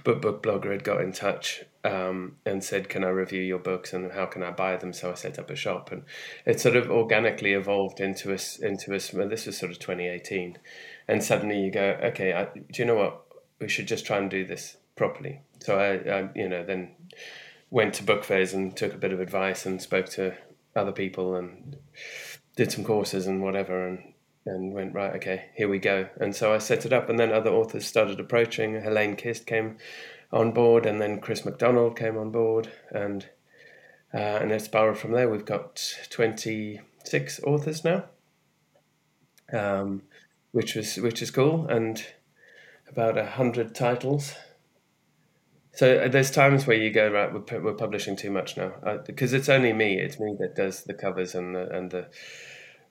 book, 0.05 0.21
book 0.21 0.43
blogger 0.43 0.71
had 0.71 0.85
got 0.85 1.01
in 1.01 1.13
touch 1.13 1.65
um, 1.83 2.37
and 2.45 2.63
said, 2.63 2.89
"Can 2.91 3.03
I 3.03 3.09
review 3.09 3.43
your 3.43 3.59
books 3.59 3.93
and 3.93 4.13
how 4.13 4.27
can 4.27 4.43
I 4.43 4.51
buy 4.51 4.77
them?" 4.77 4.93
So 4.93 5.11
I 5.11 5.15
set 5.15 5.39
up 5.39 5.51
a 5.51 5.57
shop, 5.57 5.91
and 5.93 6.03
it 6.45 6.61
sort 6.61 6.77
of 6.77 6.91
organically 6.91 7.53
evolved 7.53 8.01
into 8.01 8.35
us 8.35 8.59
into 8.59 8.95
us. 8.95 9.13
Well, 9.15 9.29
this 9.29 9.47
was 9.47 9.57
sort 9.57 9.73
of 9.73 9.79
2018, 9.79 10.59
and 11.09 11.25
suddenly 11.25 11.61
you 11.61 11.71
go, 11.71 11.99
"Okay, 12.05 12.35
I, 12.35 12.45
do 12.45 12.63
you 12.75 12.85
know 12.85 12.97
what? 12.97 13.23
We 13.61 13.69
should 13.69 13.89
just 13.89 14.05
try 14.05 14.19
and 14.19 14.31
do 14.31 14.45
this 14.45 14.77
properly." 14.95 15.41
So 15.67 15.81
I, 15.81 16.19
I, 16.19 16.29
you 16.37 16.49
know, 16.49 16.65
then 16.65 16.93
went 17.71 17.95
to 17.95 18.05
book 18.05 18.23
fairs 18.23 18.55
and 18.55 18.77
took 18.77 18.95
a 18.95 18.99
bit 18.99 19.13
of 19.13 19.19
advice 19.19 19.67
and 19.67 19.83
spoke 19.83 20.07
to 20.11 20.37
other 20.77 20.93
people 20.93 21.35
and 21.35 21.77
did 22.55 22.71
some 22.71 22.85
courses 22.85 23.27
and 23.27 23.43
whatever 23.43 23.89
and 23.89 24.13
and 24.45 24.73
went 24.73 24.95
right 24.95 25.17
okay 25.17 25.47
here 25.57 25.69
we 25.69 25.81
go. 25.81 26.09
And 26.21 26.37
so 26.37 26.55
I 26.55 26.59
set 26.59 26.87
it 26.87 26.93
up 26.93 27.11
and 27.11 27.19
then 27.19 27.33
other 27.33 27.51
authors 27.51 27.85
started 27.85 28.21
approaching. 28.21 28.81
Helene 28.81 29.17
Kist 29.17 29.45
came 29.45 29.79
on 30.33 30.53
board 30.53 30.87
and 30.87 31.01
then 31.01 31.19
Chris 31.19 31.45
McDonald 31.45 31.97
came 31.97 32.17
on 32.17 32.31
board 32.31 32.71
and 32.93 33.27
uh, 34.15 34.39
and 34.41 34.53
it's 34.53 34.67
spiraled 34.67 34.99
from 34.99 35.11
there. 35.11 35.29
We've 35.29 35.45
got 35.45 35.83
26 36.11 37.41
authors 37.43 37.83
now 37.85 38.05
um, 39.53 40.03
which 40.53 40.77
was 40.77 40.97
which 40.99 41.21
is 41.21 41.33
cool 41.33 41.67
and 41.67 42.07
about 42.89 43.19
a 43.19 43.27
hundred 43.27 43.75
titles 43.75 44.37
so 45.77 45.99
uh, 45.99 46.09
there's 46.09 46.31
times 46.31 46.67
where 46.67 46.77
you 46.77 46.91
go 46.91 47.11
right. 47.11 47.31
We're, 47.33 47.61
we're 47.61 47.75
publishing 47.75 48.17
too 48.17 48.31
much 48.31 48.57
now 48.57 48.73
because 49.07 49.35
uh, 49.35 49.37
it's 49.37 49.51
only 49.51 49.75
me. 49.75 49.99
It's 50.01 50.19
me 50.19 50.35
that 50.41 50.57
does 50.57 50.85
the 50.85 50.95
covers 50.95 51.35
and 51.35 51.55
the 51.55 51.69
and 51.71 51.91
the 51.91 52.09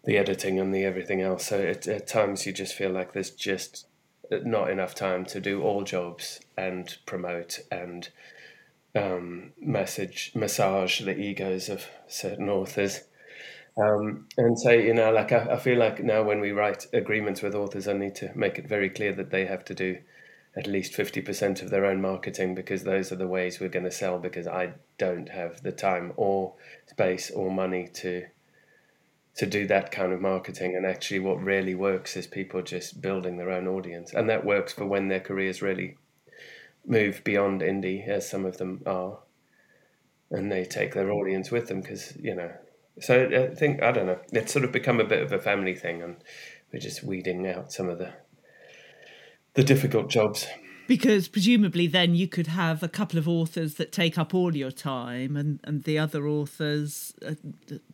the 0.04 0.18
editing 0.18 0.60
and 0.60 0.74
the 0.74 0.86
everything 0.86 1.20
else. 1.20 1.48
So 1.48 1.58
it, 1.58 1.88
at 1.88 2.06
times 2.06 2.46
you 2.46 2.54
just 2.54 2.76
feel 2.76 2.92
like 2.92 3.14
there's 3.14 3.32
just 3.32 3.88
not 4.32 4.70
enough 4.70 4.94
time 4.94 5.26
to 5.26 5.40
do 5.40 5.64
all 5.64 5.84
jobs 5.84 6.40
and 6.56 6.96
promote 7.08 7.60
and 7.72 8.10
um, 8.96 9.54
message 9.60 10.32
massage 10.36 11.02
the 11.02 11.18
egos 11.18 11.70
of 11.70 11.88
certain 12.08 12.50
authors. 12.50 13.02
Um, 13.78 14.28
and 14.38 14.60
so 14.60 14.70
you 14.70 14.94
know, 14.94 15.12
like 15.12 15.32
I, 15.32 15.54
I 15.54 15.58
feel 15.58 15.80
like 15.80 16.04
now 16.04 16.22
when 16.22 16.40
we 16.40 16.52
write 16.52 16.86
agreements 16.94 17.42
with 17.42 17.56
authors, 17.56 17.88
I 17.88 17.94
need 17.94 18.14
to 18.18 18.32
make 18.36 18.60
it 18.60 18.70
very 18.70 18.92
clear 18.92 19.14
that 19.14 19.32
they 19.32 19.48
have 19.48 19.66
to 19.66 19.74
do 19.74 19.98
at 20.58 20.68
least 20.68 20.94
50% 20.94 21.62
of 21.62 21.70
their 21.70 21.86
own 21.86 22.02
marketing 22.02 22.56
because 22.56 22.84
those 22.84 23.12
are 23.12 23.18
the 23.18 23.28
ways 23.28 23.60
we're 23.60 23.68
going 23.68 23.86
to 23.86 23.92
sell 23.92 24.20
because 24.20 24.48
I 24.48 24.74
don't 24.98 25.30
have 25.30 25.62
the 25.64 25.72
time 25.72 26.14
or 26.16 26.54
space 26.88 27.30
or 27.32 27.52
money 27.52 27.90
to 27.96 28.26
to 29.36 29.46
do 29.46 29.68
that 29.68 29.92
kind 29.92 30.14
of 30.14 30.22
marketing. 30.22 30.78
And 30.78 30.86
actually 30.86 31.20
what 31.20 31.44
really 31.44 31.76
works 31.76 32.16
is 32.16 32.26
people 32.26 32.62
just 32.62 33.02
building 33.02 33.36
their 33.36 33.52
own 33.52 33.68
audience. 33.68 34.14
And 34.14 34.30
that 34.30 34.46
works 34.46 34.72
for 34.72 34.86
when 34.86 35.10
their 35.10 35.20
careers 35.20 35.62
really 35.62 35.98
move 36.86 37.22
beyond 37.26 37.60
indie 37.60 38.08
as 38.08 38.30
some 38.30 38.46
of 38.46 38.58
them 38.58 38.82
are. 38.86 39.20
And 40.32 40.50
they 40.50 40.64
take 40.64 40.94
their 40.94 41.12
audience 41.12 41.52
with 41.52 41.68
them 41.68 41.82
because 41.82 42.16
you 42.16 42.34
know 42.34 42.52
so 43.00 43.50
I 43.52 43.54
think 43.54 43.84
I 43.84 43.92
don't 43.92 44.08
know 44.08 44.20
it's 44.32 44.54
sort 44.54 44.66
of 44.66 44.72
become 44.72 45.00
a 45.00 45.06
bit 45.06 45.22
of 45.22 45.32
a 45.32 45.40
family 45.40 45.76
thing 45.76 46.02
and 46.02 46.16
we're 46.72 46.80
just 46.80 47.04
weeding 47.04 47.48
out 47.48 47.72
some 47.72 47.90
of 47.90 48.00
the 48.00 48.14
the 49.56 49.64
difficult 49.64 50.10
jobs. 50.10 50.48
Because 50.88 51.28
presumably 51.28 51.88
then 51.88 52.14
you 52.14 52.28
could 52.28 52.48
have 52.48 52.84
a 52.84 52.88
couple 52.88 53.18
of 53.18 53.28
authors 53.28 53.76
that 53.76 53.92
take 53.92 54.20
up 54.20 54.36
all 54.36 54.56
your 54.56 54.70
time, 54.72 55.36
and, 55.36 55.60
and 55.64 55.84
the 55.84 55.98
other 55.98 56.28
authors, 56.28 57.14
are, 57.26 57.36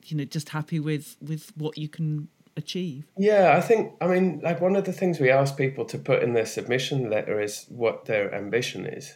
you 0.06 0.18
know, 0.18 0.26
just 0.26 0.50
happy 0.50 0.80
with 0.80 1.16
with 1.22 1.54
what 1.56 1.78
you 1.78 1.88
can 1.88 2.28
achieve. 2.58 3.08
Yeah, 3.18 3.56
I 3.56 3.62
think 3.62 3.94
I 4.02 4.08
mean 4.08 4.42
like 4.44 4.60
one 4.60 4.76
of 4.76 4.84
the 4.84 4.92
things 4.92 5.20
we 5.20 5.30
ask 5.30 5.56
people 5.56 5.86
to 5.86 5.98
put 5.98 6.22
in 6.22 6.34
their 6.34 6.46
submission 6.46 7.10
letter 7.10 7.40
is 7.40 7.66
what 7.70 8.06
their 8.06 8.34
ambition 8.36 8.86
is 8.86 9.16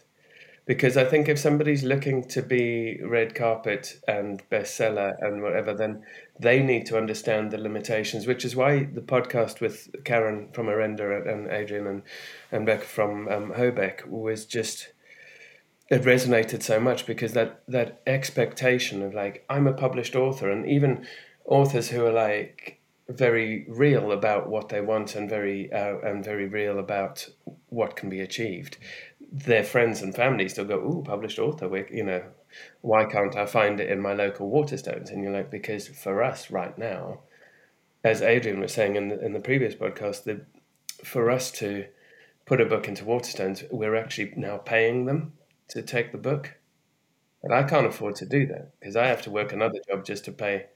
because 0.66 0.98
I 0.98 1.06
think 1.06 1.30
if 1.30 1.38
somebody's 1.38 1.84
looking 1.84 2.28
to 2.30 2.42
be 2.42 3.00
red 3.04 3.36
carpet 3.36 4.00
and 4.08 4.42
bestseller 4.50 5.16
and 5.22 5.44
whatever, 5.44 5.74
then 5.74 6.04
they 6.40 6.62
need 6.64 6.88
to 6.88 6.98
understand 6.98 7.52
the 7.52 7.58
limitations. 7.60 8.26
Which 8.26 8.44
is 8.44 8.56
why 8.56 8.86
the 8.86 9.02
podcast 9.02 9.62
with 9.62 9.90
Karen 10.04 10.50
from 10.54 10.68
Orenda 10.68 11.28
and 11.32 11.48
Adrian 11.48 11.86
and 11.86 12.02
and 12.52 12.66
Beck 12.66 12.82
from 12.84 13.28
um, 13.28 13.54
Hobeck 13.54 14.08
was 14.08 14.46
just 14.46 14.90
it 15.90 16.02
resonated 16.02 16.64
so 16.64 16.80
much 16.80 17.06
because 17.06 17.34
that 17.34 17.62
that 17.68 18.02
expectation 18.08 19.04
of 19.04 19.14
like 19.14 19.46
I'm 19.50 19.68
a 19.68 19.74
published 19.74 20.16
author 20.16 20.50
and 20.50 20.68
even 20.68 21.06
authors 21.46 21.90
who 21.90 22.06
are 22.06 22.14
like 22.14 22.80
very 23.08 23.68
real 23.70 24.12
about 24.12 24.50
what 24.50 24.70
they 24.70 24.82
want 24.82 25.16
and 25.16 25.30
very 25.30 25.72
uh, 25.72 26.00
and 26.00 26.26
very 26.26 26.48
real 26.48 26.80
about 26.80 27.30
what 27.70 27.96
can 27.96 28.10
be 28.10 28.20
achieved 28.20 28.78
their 29.36 29.64
friends 29.64 30.02
and 30.02 30.16
family 30.16 30.48
still 30.50 30.66
go, 30.66 30.78
"Ooh, 30.80 31.04
published 31.04 31.40
author." 31.40 31.68
We, 31.70 31.86
you 31.92 32.04
know, 32.04 32.24
why 32.82 33.06
can't 33.06 33.36
I 33.36 33.46
find 33.46 33.80
it 33.80 33.90
in 33.90 34.00
my 34.02 34.14
local 34.14 34.50
Waterstones? 34.52 35.12
And 35.12 35.24
you're 35.24 35.34
like, 35.34 35.52
because 35.52 35.88
for 35.88 36.24
us 36.24 36.52
right 36.52 36.78
now, 36.78 37.22
as 38.04 38.22
Adrian 38.22 38.60
was 38.60 38.74
saying 38.74 38.96
in 38.96 39.10
the, 39.10 39.20
in 39.26 39.34
the 39.34 39.40
previous 39.40 39.76
podcast, 39.76 40.24
the, 40.24 40.46
for 41.04 41.32
us 41.32 41.52
to 41.54 41.88
put 42.46 42.62
a 42.62 42.66
book 42.66 42.88
into 42.88 43.06
Waterstones, 43.06 43.66
we're 43.72 43.96
actually 43.96 44.34
now 44.38 44.58
paying 44.58 45.06
them 45.06 45.34
to 45.70 45.82
take 45.82 46.12
the 46.12 46.18
book, 46.20 46.56
and 47.44 47.54
I 47.54 47.64
can't 47.64 47.88
afford 47.88 48.16
to 48.18 48.26
do 48.28 48.46
that 48.48 48.74
because 48.80 48.96
I 48.96 49.08
have 49.08 49.22
to 49.24 49.32
work 49.32 49.54
another 49.54 49.80
job 49.90 50.06
just 50.06 50.26
to 50.26 50.32
pay 50.32 50.68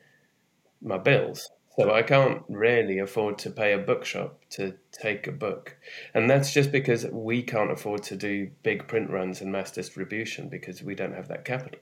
my 0.82 0.97
bills. 0.97 1.49
So 1.80 1.93
I 1.93 2.01
can't 2.01 2.43
really 2.49 2.99
afford 2.99 3.38
to 3.38 3.49
pay 3.49 3.71
a 3.71 3.77
bookshop 3.77 4.41
to 4.49 4.73
take 4.91 5.27
a 5.27 5.32
book. 5.32 5.77
And 6.13 6.30
that's 6.30 6.51
just 6.51 6.73
because 6.73 7.05
we 7.05 7.41
can't 7.41 7.71
afford 7.71 8.03
to 8.03 8.17
do 8.17 8.51
big 8.63 8.86
print 8.86 9.09
runs 9.09 9.39
and 9.39 9.49
mass 9.49 9.71
distribution 9.71 10.49
because 10.49 10.84
we 10.84 10.93
don't 10.93 11.15
have 11.15 11.30
that 11.30 11.45
capital. 11.45 11.80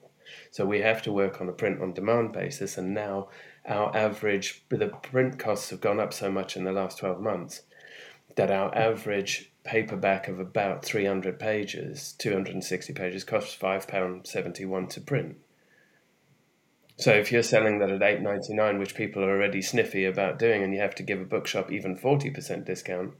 So 0.51 0.67
we 0.67 0.81
have 0.81 1.01
to 1.01 1.11
work 1.11 1.41
on 1.41 1.49
a 1.49 1.51
print 1.51 1.81
on 1.81 1.93
demand 1.93 2.31
basis. 2.31 2.77
And 2.77 2.93
now 2.93 3.29
our 3.65 3.95
average, 3.97 4.63
the 4.69 4.89
print 4.89 5.39
costs 5.39 5.71
have 5.71 5.81
gone 5.81 5.99
up 5.99 6.13
so 6.13 6.31
much 6.31 6.55
in 6.55 6.63
the 6.63 6.71
last 6.71 6.99
12 6.99 7.19
months 7.19 7.63
that 8.35 8.51
our 8.51 8.77
average 8.77 9.51
paperback 9.63 10.27
of 10.27 10.39
about 10.39 10.85
300 10.85 11.39
pages, 11.39 12.13
260 12.19 12.93
pages, 12.93 13.23
costs 13.23 13.57
£5.71 13.59 14.89
to 14.89 15.01
print. 15.01 15.37
So 16.97 17.13
if 17.13 17.31
you're 17.31 17.43
selling 17.43 17.77
that 17.79 17.91
at 17.91 18.01
eight 18.01 18.21
ninety 18.21 18.53
nine, 18.53 18.79
which 18.79 18.95
people 18.95 19.23
are 19.23 19.29
already 19.29 19.61
sniffy 19.61 20.03
about 20.05 20.39
doing, 20.39 20.63
and 20.63 20.73
you 20.73 20.79
have 20.79 20.95
to 20.95 21.03
give 21.03 21.21
a 21.21 21.25
bookshop 21.25 21.71
even 21.71 21.95
forty 21.95 22.31
percent 22.31 22.65
discount, 22.65 23.13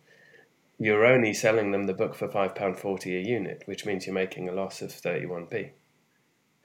you're 0.80 1.06
only 1.06 1.34
selling 1.34 1.72
them 1.72 1.86
the 1.86 1.94
book 1.94 2.16
for 2.16 2.28
five 2.28 2.56
pound 2.56 2.80
forty 2.80 3.16
a 3.16 3.22
unit, 3.22 3.62
which 3.66 3.86
means 3.86 4.06
you're 4.06 4.16
making 4.16 4.50
a 4.50 4.54
loss 4.54 4.82
of 4.82 4.92
thirty 4.92 5.28
one 5.28 5.46
p 5.46 5.72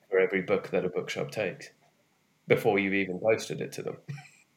for 0.08 0.18
every 0.18 0.42
book 0.42 0.70
that 0.70 0.84
a 0.84 0.88
bookshop 0.88 1.30
takes 1.30 1.70
before 2.48 2.78
you've 2.78 2.94
even 2.94 3.18
posted 3.18 3.60
it 3.60 3.72
to 3.72 3.82
them. 3.82 3.96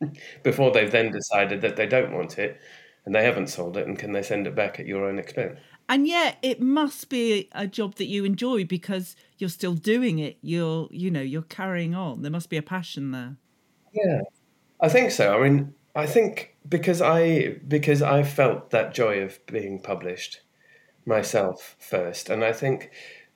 before 0.43 0.71
they've 0.71 0.91
then 0.91 1.11
decided 1.11 1.61
that 1.61 1.75
they 1.75 1.87
don't 1.87 2.13
want 2.13 2.37
it 2.37 2.59
and 3.05 3.13
they 3.13 3.23
haven't 3.23 3.47
sold 3.47 3.77
it 3.77 3.87
and 3.87 3.97
can 3.97 4.11
they 4.11 4.21
send 4.21 4.47
it 4.47 4.55
back 4.55 4.79
at 4.79 4.85
your 4.85 5.05
own 5.05 5.19
expense 5.19 5.57
and 5.87 6.07
yet 6.07 6.37
it 6.41 6.61
must 6.61 7.09
be 7.09 7.49
a 7.53 7.67
job 7.67 7.95
that 7.95 8.05
you 8.05 8.25
enjoy 8.25 8.65
because 8.65 9.15
you're 9.37 9.49
still 9.49 9.75
doing 9.75 10.19
it. 10.19 10.37
You're 10.41 10.87
you 10.91 11.11
know 11.11 11.21
you're 11.21 11.41
carrying 11.43 11.95
on. 11.95 12.21
There 12.21 12.31
must 12.31 12.49
be 12.49 12.57
a 12.57 12.63
passion 12.63 13.11
there. 13.11 13.37
Yeah 13.93 14.21
i 14.79 14.89
think 14.89 15.11
so. 15.11 15.37
I 15.37 15.49
mean 15.49 15.73
i 15.95 16.05
think 16.05 16.55
because 16.67 17.01
i 17.01 17.57
because 17.67 18.01
i 18.01 18.23
felt 18.23 18.71
that 18.71 18.93
joy 18.93 19.19
of 19.21 19.43
being 19.45 19.79
published 19.79 20.41
myself 21.05 21.75
first. 21.79 22.29
And 22.29 22.43
i 22.43 22.53
think 22.53 22.91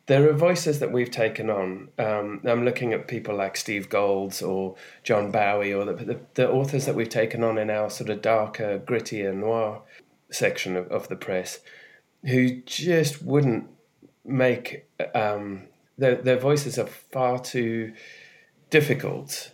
there 0.08 0.28
are 0.28 0.34
voices 0.34 0.80
that 0.80 0.92
we've 0.92 1.12
taken 1.12 1.52
on. 1.52 1.90
Um, 2.00 2.42
I'm 2.44 2.66
looking 2.66 2.94
at 2.94 3.08
people 3.08 3.36
like 3.36 3.56
Steve 3.56 3.90
Golds 3.90 4.42
or 4.42 4.76
John 5.04 5.30
Bowie 5.30 5.72
or 5.72 5.86
the, 5.86 5.94
the, 5.94 6.20
the, 6.34 6.50
authors 6.50 6.88
that 6.88 6.96
we've 6.96 7.08
taken 7.08 7.44
on 7.44 7.60
in 7.60 7.70
our 7.70 7.92
sort 7.92 8.10
of 8.10 8.24
darker, 8.24 8.80
grittier 8.80 9.36
noir 9.36 9.84
section 10.32 10.76
of, 10.76 10.88
of 10.88 11.10
the 11.10 11.16
press 11.16 11.60
who 12.26 12.62
just 12.62 13.22
wouldn't 13.24 13.68
make 14.26 14.88
um, 15.16 15.68
their 15.98 16.16
their 16.16 16.40
voices 16.40 16.78
are 16.78 16.88
far 16.88 17.40
too 17.40 17.94
difficult 18.70 19.52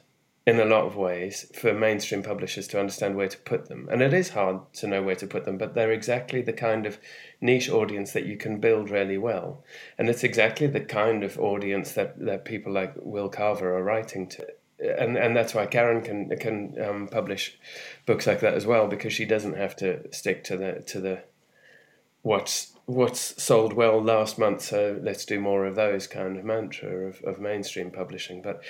in 0.48 0.60
a 0.60 0.66
lot 0.66 0.86
of 0.86 0.96
ways 0.96 1.52
for 1.56 1.74
mainstream 1.74 2.22
publishers 2.22 2.68
to 2.68 2.80
understand 2.80 3.16
where 3.16 3.28
to 3.28 3.38
put 3.40 3.68
them. 3.68 3.88
And 3.92 4.04
it 4.04 4.14
is 4.14 4.30
hard 4.30 4.60
to 4.74 4.88
know 4.88 5.02
where 5.02 5.16
to 5.16 5.26
put 5.26 5.44
them, 5.44 5.58
but 5.58 5.74
they're 5.74 5.92
exactly 5.92 6.44
the 6.44 6.54
kind 6.54 6.86
of 6.86 7.00
niche 7.42 7.70
audience 7.70 8.12
that 8.12 8.28
you 8.28 8.38
can 8.38 8.60
build 8.60 8.92
really 8.92 9.18
well. 9.18 9.64
And 9.98 10.08
it's 10.08 10.24
exactly 10.24 10.68
the 10.68 10.82
kind 10.82 11.24
of 11.24 11.40
audience 11.40 11.94
that, 11.94 12.24
that 12.24 12.46
people 12.46 12.72
like 12.72 12.94
Will 12.98 13.30
Carver 13.30 13.76
are 13.76 13.84
writing 13.84 14.28
to. 14.30 14.46
And 14.78 15.18
and 15.18 15.36
that's 15.36 15.56
why 15.56 15.66
Karen 15.68 16.02
can 16.02 16.38
can 16.38 16.76
um, 16.84 17.08
publish 17.08 17.58
books 18.06 18.28
like 18.28 18.42
that 18.42 18.56
as 18.56 18.66
well 18.66 18.88
because 18.88 19.14
she 19.14 19.24
doesn't 19.24 19.56
have 19.56 19.74
to 19.78 20.14
stick 20.14 20.44
to 20.44 20.58
the 20.58 20.84
to 20.88 21.00
the 21.00 21.24
what's 22.26 22.74
what's 22.88 23.42
sold 23.42 23.74
well 23.74 24.02
last 24.02 24.38
month, 24.40 24.62
so 24.62 25.00
let's 25.02 25.26
do 25.26 25.40
more 25.40 25.66
of 25.66 25.76
those 25.76 26.08
kind 26.08 26.38
of 26.38 26.44
mantra 26.44 26.90
of, 26.90 27.22
of 27.24 27.40
mainstream 27.40 27.92
publishing. 27.92 28.42
But 28.42 28.64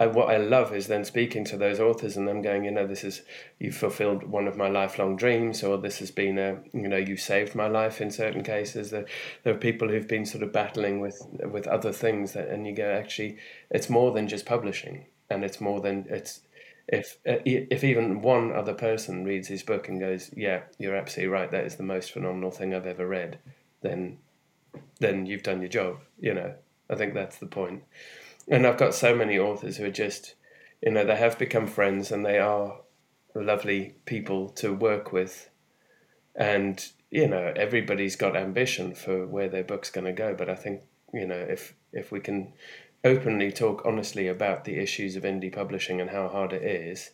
I, 0.00 0.06
what 0.06 0.28
I 0.28 0.38
love 0.38 0.74
is 0.74 0.86
then 0.86 1.04
speaking 1.04 1.44
to 1.46 1.56
those 1.56 1.78
authors 1.78 2.16
and 2.16 2.26
them 2.26 2.42
going, 2.42 2.64
you 2.64 2.70
know, 2.70 2.86
this 2.86 3.04
is 3.04 3.22
you've 3.58 3.76
fulfilled 3.76 4.24
one 4.24 4.46
of 4.48 4.56
my 4.56 4.68
lifelong 4.68 5.16
dreams, 5.16 5.62
or 5.62 5.76
this 5.76 5.98
has 5.98 6.10
been 6.10 6.38
a, 6.38 6.58
you 6.72 6.88
know, 6.88 6.96
you 6.96 7.18
saved 7.18 7.54
my 7.54 7.66
life 7.66 8.00
in 8.00 8.10
certain 8.10 8.42
cases. 8.42 8.90
There, 8.90 9.06
there 9.42 9.54
are 9.54 9.58
people 9.58 9.88
who've 9.88 10.08
been 10.08 10.26
sort 10.26 10.42
of 10.42 10.52
battling 10.52 11.00
with 11.00 11.22
with 11.44 11.66
other 11.66 11.92
things, 11.92 12.32
that, 12.32 12.48
and 12.48 12.66
you 12.66 12.74
go, 12.74 12.90
actually, 12.90 13.36
it's 13.70 13.90
more 13.90 14.12
than 14.12 14.26
just 14.26 14.46
publishing, 14.46 15.04
and 15.28 15.44
it's 15.44 15.60
more 15.60 15.80
than 15.80 16.06
it's 16.08 16.40
if 16.88 17.18
uh, 17.26 17.38
if 17.44 17.84
even 17.84 18.22
one 18.22 18.52
other 18.52 18.74
person 18.74 19.24
reads 19.24 19.48
his 19.48 19.62
book 19.62 19.88
and 19.88 20.00
goes, 20.00 20.30
yeah, 20.36 20.62
you're 20.78 20.96
absolutely 20.96 21.32
right, 21.32 21.50
that 21.50 21.64
is 21.64 21.76
the 21.76 21.82
most 21.82 22.12
phenomenal 22.12 22.50
thing 22.50 22.74
I've 22.74 22.86
ever 22.86 23.06
read, 23.06 23.38
then 23.82 24.18
then 25.00 25.26
you've 25.26 25.42
done 25.42 25.60
your 25.60 25.68
job. 25.68 25.98
You 26.18 26.34
know, 26.34 26.54
I 26.90 26.94
think 26.94 27.14
that's 27.14 27.38
the 27.38 27.46
point. 27.46 27.82
point 27.82 27.84
and 28.48 28.66
I've 28.66 28.78
got 28.78 28.94
so 28.94 29.14
many 29.14 29.38
authors 29.38 29.76
who 29.76 29.84
are 29.84 29.90
just, 29.90 30.34
you 30.82 30.92
know, 30.92 31.04
they 31.04 31.16
have 31.16 31.38
become 31.38 31.66
friends 31.66 32.10
and 32.10 32.24
they 32.24 32.38
are 32.38 32.80
lovely 33.34 33.94
people 34.04 34.48
to 34.50 34.72
work 34.72 35.12
with. 35.12 35.48
And, 36.34 36.84
you 37.10 37.28
know, 37.28 37.52
everybody's 37.54 38.16
got 38.16 38.36
ambition 38.36 38.94
for 38.94 39.26
where 39.26 39.48
their 39.48 39.64
book's 39.64 39.90
going 39.90 40.06
to 40.06 40.12
go. 40.12 40.34
But 40.34 40.48
I 40.48 40.54
think, 40.54 40.82
you 41.12 41.26
know, 41.26 41.38
if, 41.38 41.74
if 41.92 42.10
we 42.10 42.20
can 42.20 42.52
openly 43.04 43.52
talk 43.52 43.82
honestly 43.84 44.28
about 44.28 44.64
the 44.64 44.76
issues 44.76 45.16
of 45.16 45.24
indie 45.24 45.52
publishing 45.52 46.00
and 46.00 46.10
how 46.10 46.28
hard 46.28 46.52
it 46.52 46.62
is, 46.62 47.10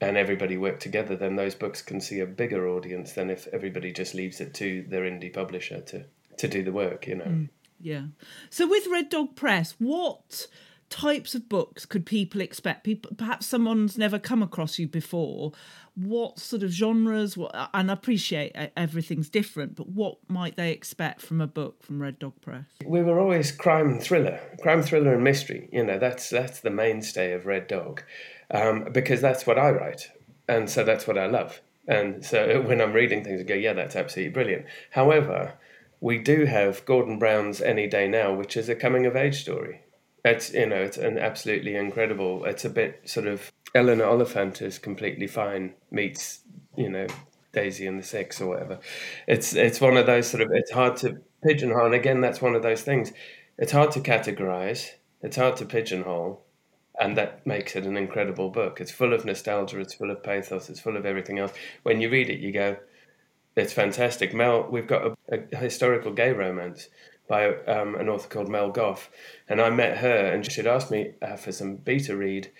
and 0.00 0.16
everybody 0.16 0.56
work 0.56 0.80
together, 0.80 1.16
then 1.16 1.36
those 1.36 1.54
books 1.54 1.80
can 1.80 2.00
see 2.00 2.20
a 2.20 2.26
bigger 2.26 2.68
audience 2.68 3.12
than 3.12 3.30
if 3.30 3.46
everybody 3.48 3.92
just 3.92 4.14
leaves 4.14 4.40
it 4.40 4.52
to 4.54 4.84
their 4.88 5.02
indie 5.02 5.32
publisher 5.32 5.80
to, 5.80 6.04
to 6.36 6.48
do 6.48 6.62
the 6.62 6.72
work, 6.72 7.06
you 7.06 7.14
know. 7.14 7.24
Mm. 7.24 7.48
Yeah. 7.80 8.06
So 8.50 8.66
with 8.66 8.86
Red 8.90 9.08
Dog 9.08 9.36
Press, 9.36 9.74
what 9.78 10.46
types 10.88 11.34
of 11.34 11.48
books 11.48 11.86
could 11.86 12.06
people 12.06 12.40
expect? 12.40 12.84
People, 12.84 13.12
perhaps 13.16 13.46
someone's 13.46 13.98
never 13.98 14.18
come 14.18 14.42
across 14.42 14.78
you 14.78 14.88
before. 14.88 15.52
What 15.94 16.38
sort 16.38 16.62
of 16.62 16.70
genres? 16.70 17.36
What, 17.36 17.54
and 17.72 17.90
I 17.90 17.94
appreciate 17.94 18.52
everything's 18.76 19.28
different, 19.28 19.76
but 19.76 19.88
what 19.88 20.18
might 20.28 20.56
they 20.56 20.72
expect 20.72 21.20
from 21.20 21.40
a 21.40 21.46
book 21.46 21.82
from 21.82 22.00
Red 22.02 22.18
Dog 22.18 22.34
Press? 22.40 22.64
We 22.84 23.02
were 23.02 23.18
always 23.18 23.50
crime 23.50 23.88
and 23.90 24.02
thriller, 24.02 24.40
crime 24.60 24.82
thriller 24.82 25.14
and 25.14 25.24
mystery. 25.24 25.68
You 25.72 25.84
know, 25.84 25.98
that's 25.98 26.28
that's 26.30 26.60
the 26.60 26.70
mainstay 26.70 27.32
of 27.32 27.46
Red 27.46 27.66
Dog, 27.68 28.02
um, 28.50 28.88
because 28.92 29.20
that's 29.20 29.46
what 29.46 29.58
I 29.58 29.70
write, 29.70 30.10
and 30.48 30.68
so 30.68 30.84
that's 30.84 31.06
what 31.06 31.18
I 31.18 31.26
love. 31.26 31.60
And 31.88 32.24
so 32.24 32.60
when 32.66 32.80
I'm 32.80 32.92
reading 32.92 33.24
things, 33.24 33.40
I 33.40 33.44
go, 33.44 33.54
yeah, 33.54 33.72
that's 33.72 33.96
absolutely 33.96 34.32
brilliant. 34.32 34.66
However, 34.90 35.54
we 36.00 36.18
do 36.18 36.44
have 36.44 36.84
Gordon 36.84 37.18
Brown's 37.18 37.60
Any 37.60 37.86
Day 37.86 38.06
Now, 38.06 38.34
which 38.34 38.56
is 38.56 38.68
a 38.68 38.74
coming 38.74 39.06
of 39.06 39.16
age 39.16 39.40
story. 39.40 39.82
It's 40.26 40.52
you 40.52 40.66
know 40.66 40.76
it's 40.82 40.96
an 40.98 41.18
absolutely 41.18 41.76
incredible. 41.76 42.44
It's 42.46 42.64
a 42.64 42.70
bit 42.70 43.08
sort 43.08 43.26
of 43.28 43.52
Eleanor 43.74 44.06
Oliphant 44.06 44.60
is 44.60 44.78
completely 44.78 45.28
fine 45.28 45.74
meets 45.92 46.40
you 46.76 46.90
know 46.90 47.06
Daisy 47.52 47.86
and 47.86 47.98
the 47.98 48.02
Six 48.02 48.40
or 48.40 48.48
whatever. 48.48 48.80
It's 49.28 49.54
it's 49.54 49.80
one 49.80 49.96
of 49.96 50.06
those 50.06 50.26
sort 50.26 50.42
of 50.42 50.50
it's 50.52 50.72
hard 50.72 50.96
to 50.98 51.20
pigeonhole. 51.44 51.86
And 51.86 51.94
again, 51.94 52.20
that's 52.20 52.42
one 52.42 52.56
of 52.56 52.62
those 52.62 52.82
things. 52.82 53.12
It's 53.56 53.70
hard 53.72 53.92
to 53.92 54.00
categorize. 54.00 54.90
It's 55.22 55.36
hard 55.36 55.56
to 55.58 55.64
pigeonhole, 55.64 56.42
and 56.98 57.16
that 57.16 57.46
makes 57.46 57.76
it 57.76 57.86
an 57.86 57.96
incredible 57.96 58.50
book. 58.50 58.80
It's 58.80 58.90
full 58.90 59.12
of 59.14 59.24
nostalgia. 59.24 59.78
It's 59.80 59.94
full 59.94 60.10
of 60.10 60.24
pathos. 60.24 60.68
It's 60.68 60.80
full 60.80 60.96
of 60.96 61.06
everything 61.06 61.38
else. 61.38 61.52
When 61.84 62.00
you 62.00 62.10
read 62.10 62.30
it, 62.30 62.40
you 62.40 62.50
go, 62.52 62.78
it's 63.56 63.72
fantastic. 63.72 64.34
Mel, 64.34 64.66
we've 64.70 64.86
got 64.86 65.16
a, 65.30 65.38
a 65.52 65.56
historical 65.56 66.12
gay 66.12 66.32
romance 66.32 66.88
by 67.28 67.54
um, 67.64 67.94
an 67.96 68.08
author 68.08 68.28
called 68.28 68.48
Mel 68.48 68.70
Goff. 68.70 69.10
and 69.48 69.60
I 69.60 69.70
met 69.70 69.98
her, 69.98 70.32
and 70.32 70.50
she'd 70.50 70.66
asked 70.66 70.90
me 70.90 71.14
uh, 71.22 71.36
for 71.36 71.52
some 71.52 71.76
beta 71.76 72.16
read 72.16 72.50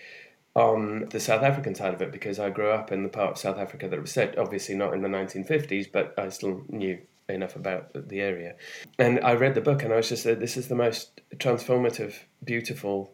on 0.55 1.07
the 1.11 1.19
South 1.19 1.43
African 1.43 1.75
side 1.75 1.93
of 1.93 2.01
it 2.01 2.11
because 2.11 2.39
I 2.39 2.49
grew 2.49 2.71
up 2.71 2.91
in 2.91 3.03
the 3.03 3.09
part 3.09 3.31
of 3.31 3.37
South 3.37 3.57
Africa 3.57 3.87
that 3.87 4.01
was 4.01 4.11
set, 4.11 4.37
obviously 4.37 4.75
not 4.75 4.93
in 4.93 5.01
the 5.01 5.07
1950s, 5.07 5.91
but 5.91 6.15
I 6.17 6.29
still 6.29 6.63
knew 6.67 6.99
enough 7.29 7.55
about 7.55 8.09
the 8.09 8.21
area. 8.21 8.55
And 8.97 9.19
I 9.23 9.33
read 9.33 9.53
the 9.53 9.61
book, 9.61 9.83
and 9.83 9.93
I 9.93 9.97
was 9.97 10.09
just 10.09 10.23
said, 10.23 10.39
"This 10.39 10.57
is 10.57 10.67
the 10.67 10.75
most 10.75 11.21
transformative, 11.35 12.15
beautiful 12.43 13.13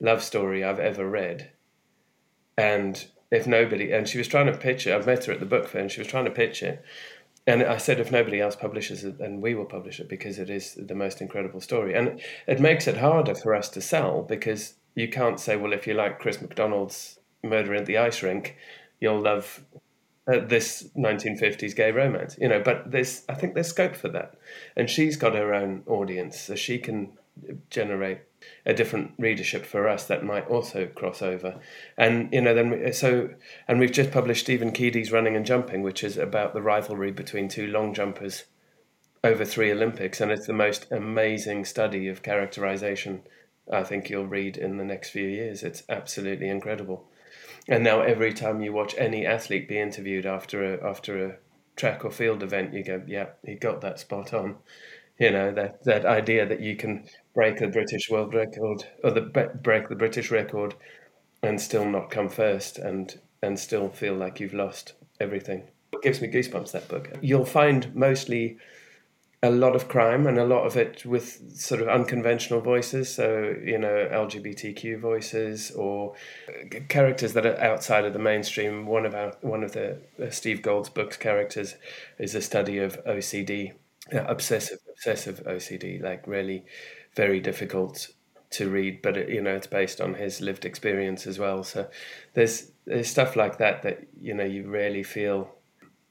love 0.00 0.22
story 0.22 0.64
I've 0.64 0.80
ever 0.80 1.08
read." 1.08 1.50
And 2.56 3.04
if 3.30 3.46
nobody, 3.46 3.92
and 3.92 4.08
she 4.08 4.18
was 4.18 4.28
trying 4.28 4.46
to 4.46 4.56
pitch 4.56 4.86
it. 4.86 4.94
I've 4.94 5.06
met 5.06 5.26
her 5.26 5.32
at 5.32 5.40
the 5.40 5.46
book 5.46 5.68
fair, 5.68 5.82
and 5.82 5.90
she 5.90 6.00
was 6.00 6.08
trying 6.08 6.24
to 6.24 6.30
pitch 6.30 6.62
it 6.62 6.82
and 7.48 7.62
I 7.62 7.78
said, 7.78 7.98
if 7.98 8.12
nobody 8.12 8.42
else 8.42 8.56
publishes 8.56 9.04
it, 9.04 9.16
then 9.16 9.40
we 9.40 9.54
will 9.54 9.64
publish 9.64 10.00
it 10.00 10.08
because 10.08 10.38
it 10.38 10.50
is 10.50 10.74
the 10.74 10.94
most 10.94 11.22
incredible 11.22 11.62
story. 11.62 11.94
And 11.94 12.20
it 12.46 12.60
makes 12.60 12.86
it 12.86 12.98
harder 12.98 13.34
for 13.34 13.54
us 13.54 13.70
to 13.70 13.80
sell 13.80 14.20
because 14.20 14.74
you 14.94 15.08
can't 15.08 15.40
say, 15.40 15.56
well, 15.56 15.72
if 15.72 15.86
you 15.86 15.94
like 15.94 16.18
Chris 16.18 16.42
McDonald's 16.42 17.18
Murder 17.42 17.74
at 17.74 17.86
the 17.86 17.96
Ice 17.96 18.22
Rink, 18.22 18.56
you'll 19.00 19.22
love 19.22 19.64
uh, 20.30 20.40
this 20.40 20.90
1950s 20.94 21.74
gay 21.74 21.90
romance, 21.90 22.36
you 22.38 22.48
know. 22.48 22.60
But 22.62 22.90
there's, 22.90 23.24
I 23.30 23.34
think 23.34 23.54
there's 23.54 23.68
scope 23.68 23.96
for 23.96 24.08
that, 24.10 24.34
and 24.76 24.90
she's 24.90 25.16
got 25.16 25.34
her 25.34 25.54
own 25.54 25.84
audience, 25.86 26.38
so 26.38 26.54
she 26.54 26.76
can 26.78 27.12
generate 27.70 28.20
a 28.64 28.72
different 28.72 29.12
readership 29.18 29.66
for 29.66 29.88
us 29.88 30.06
that 30.06 30.24
might 30.24 30.46
also 30.46 30.86
cross 30.86 31.22
over. 31.22 31.60
And 31.96 32.32
you 32.32 32.40
know, 32.40 32.54
then 32.54 32.70
we, 32.70 32.92
so 32.92 33.30
and 33.66 33.80
we've 33.80 33.92
just 33.92 34.10
published 34.10 34.44
Stephen 34.44 34.72
Keady's 34.72 35.12
Running 35.12 35.36
and 35.36 35.46
Jumping, 35.46 35.82
which 35.82 36.04
is 36.04 36.16
about 36.16 36.54
the 36.54 36.62
rivalry 36.62 37.10
between 37.10 37.48
two 37.48 37.66
long 37.66 37.94
jumpers 37.94 38.44
over 39.24 39.44
three 39.44 39.72
Olympics, 39.72 40.20
and 40.20 40.30
it's 40.30 40.46
the 40.46 40.52
most 40.52 40.86
amazing 40.92 41.64
study 41.64 42.08
of 42.08 42.22
characterization 42.22 43.22
I 43.70 43.82
think 43.82 44.08
you'll 44.08 44.26
read 44.26 44.56
in 44.56 44.76
the 44.76 44.84
next 44.84 45.10
few 45.10 45.26
years. 45.26 45.62
It's 45.62 45.82
absolutely 45.88 46.48
incredible. 46.48 47.08
And 47.68 47.84
now 47.84 48.00
every 48.00 48.32
time 48.32 48.62
you 48.62 48.72
watch 48.72 48.94
any 48.96 49.26
athlete 49.26 49.68
be 49.68 49.78
interviewed 49.78 50.24
after 50.24 50.74
a 50.74 50.88
after 50.88 51.26
a 51.26 51.36
track 51.76 52.04
or 52.04 52.10
field 52.10 52.42
event, 52.42 52.72
you 52.72 52.82
go, 52.82 53.02
yeah, 53.06 53.30
he 53.44 53.54
got 53.54 53.80
that 53.82 54.00
spot 54.00 54.32
on. 54.32 54.56
You 55.18 55.30
know 55.30 55.52
that 55.52 55.84
that 55.84 56.06
idea 56.06 56.46
that 56.46 56.60
you 56.60 56.76
can 56.76 57.04
break 57.38 57.58
the 57.58 57.68
British 57.68 58.10
world 58.10 58.34
record 58.34 58.84
or 59.04 59.12
the 59.12 59.20
break 59.20 59.88
the 59.88 59.94
British 59.94 60.32
record 60.32 60.74
and 61.40 61.60
still 61.60 61.88
not 61.88 62.10
come 62.10 62.28
first 62.28 62.78
and 62.78 63.20
and 63.44 63.56
still 63.56 63.88
feel 63.88 64.14
like 64.14 64.40
you've 64.40 64.54
lost 64.54 64.94
everything. 65.20 65.62
It 65.92 66.02
gives 66.02 66.20
me 66.20 66.26
goosebumps 66.26 66.72
that 66.72 66.88
book. 66.88 67.12
You'll 67.20 67.44
find 67.44 67.94
mostly 67.94 68.58
a 69.40 69.50
lot 69.52 69.76
of 69.76 69.86
crime 69.86 70.26
and 70.26 70.36
a 70.36 70.44
lot 70.44 70.66
of 70.66 70.76
it 70.76 71.06
with 71.06 71.56
sort 71.56 71.80
of 71.80 71.86
unconventional 71.86 72.60
voices 72.60 73.14
so 73.14 73.54
you 73.64 73.78
know 73.78 74.08
lgbtq 74.10 74.98
voices 74.98 75.70
or 75.70 76.14
characters 76.88 77.34
that 77.34 77.46
are 77.46 77.60
outside 77.60 78.04
of 78.04 78.12
the 78.12 78.18
mainstream 78.18 78.84
one 78.84 79.06
of 79.06 79.14
our 79.14 79.32
one 79.42 79.62
of 79.62 79.70
the 79.74 79.96
uh, 80.20 80.28
steve 80.28 80.60
gold's 80.60 80.88
books 80.88 81.16
characters 81.16 81.76
is 82.18 82.34
a 82.34 82.42
study 82.42 82.78
of 82.78 83.00
ocd 83.04 83.72
uh, 84.12 84.24
obsessive 84.24 84.80
obsessive 84.90 85.40
ocd 85.46 86.02
like 86.02 86.26
really 86.26 86.64
very 87.18 87.40
difficult 87.40 88.12
to 88.50 88.70
read, 88.70 89.02
but 89.02 89.16
it, 89.16 89.28
you 89.28 89.42
know 89.42 89.56
it's 89.56 89.66
based 89.66 90.00
on 90.00 90.14
his 90.14 90.40
lived 90.40 90.64
experience 90.64 91.26
as 91.26 91.36
well. 91.38 91.64
So 91.64 91.88
there's 92.34 92.70
there's 92.86 93.08
stuff 93.08 93.34
like 93.34 93.58
that 93.58 93.82
that 93.82 94.06
you 94.20 94.34
know 94.34 94.44
you 94.44 94.68
really 94.68 95.02
feel. 95.02 95.50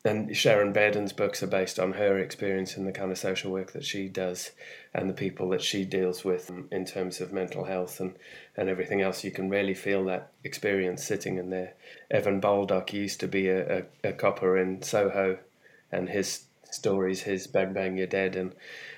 And 0.05 0.37
Sharon 0.37 0.73
Bairden's 0.73 1.11
books 1.11 1.43
are 1.43 1.53
based 1.59 1.79
on 1.79 1.93
her 1.93 2.17
experience 2.19 2.77
and 2.77 2.87
the 2.87 2.93
kind 2.93 3.11
of 3.11 3.17
social 3.17 3.51
work 3.51 3.71
that 3.71 3.83
she 3.83 4.07
does, 4.07 4.51
and 4.93 5.09
the 5.09 5.13
people 5.25 5.49
that 5.49 5.61
she 5.61 5.85
deals 5.85 6.23
with 6.23 6.51
in 6.71 6.85
terms 6.85 7.19
of 7.21 7.33
mental 7.33 7.63
health 7.65 7.99
and, 7.99 8.13
and 8.55 8.69
everything 8.69 9.01
else. 9.01 9.23
You 9.23 9.31
can 9.31 9.49
really 9.49 9.73
feel 9.73 10.05
that 10.05 10.31
experience 10.43 11.03
sitting 11.03 11.37
in 11.37 11.49
there. 11.49 11.73
Evan 12.11 12.39
Baldock 12.39 12.93
used 12.93 13.19
to 13.21 13.27
be 13.27 13.49
a, 13.49 13.79
a, 13.79 13.83
a 14.09 14.13
copper 14.13 14.57
in 14.57 14.81
Soho, 14.81 15.39
and 15.91 16.09
his 16.09 16.47
stories, 16.71 17.21
his 17.23 17.47
Bang 17.47 17.73
Bang 17.73 17.97
You're 17.97 18.07
Dead, 18.07 18.35
and 18.35 18.53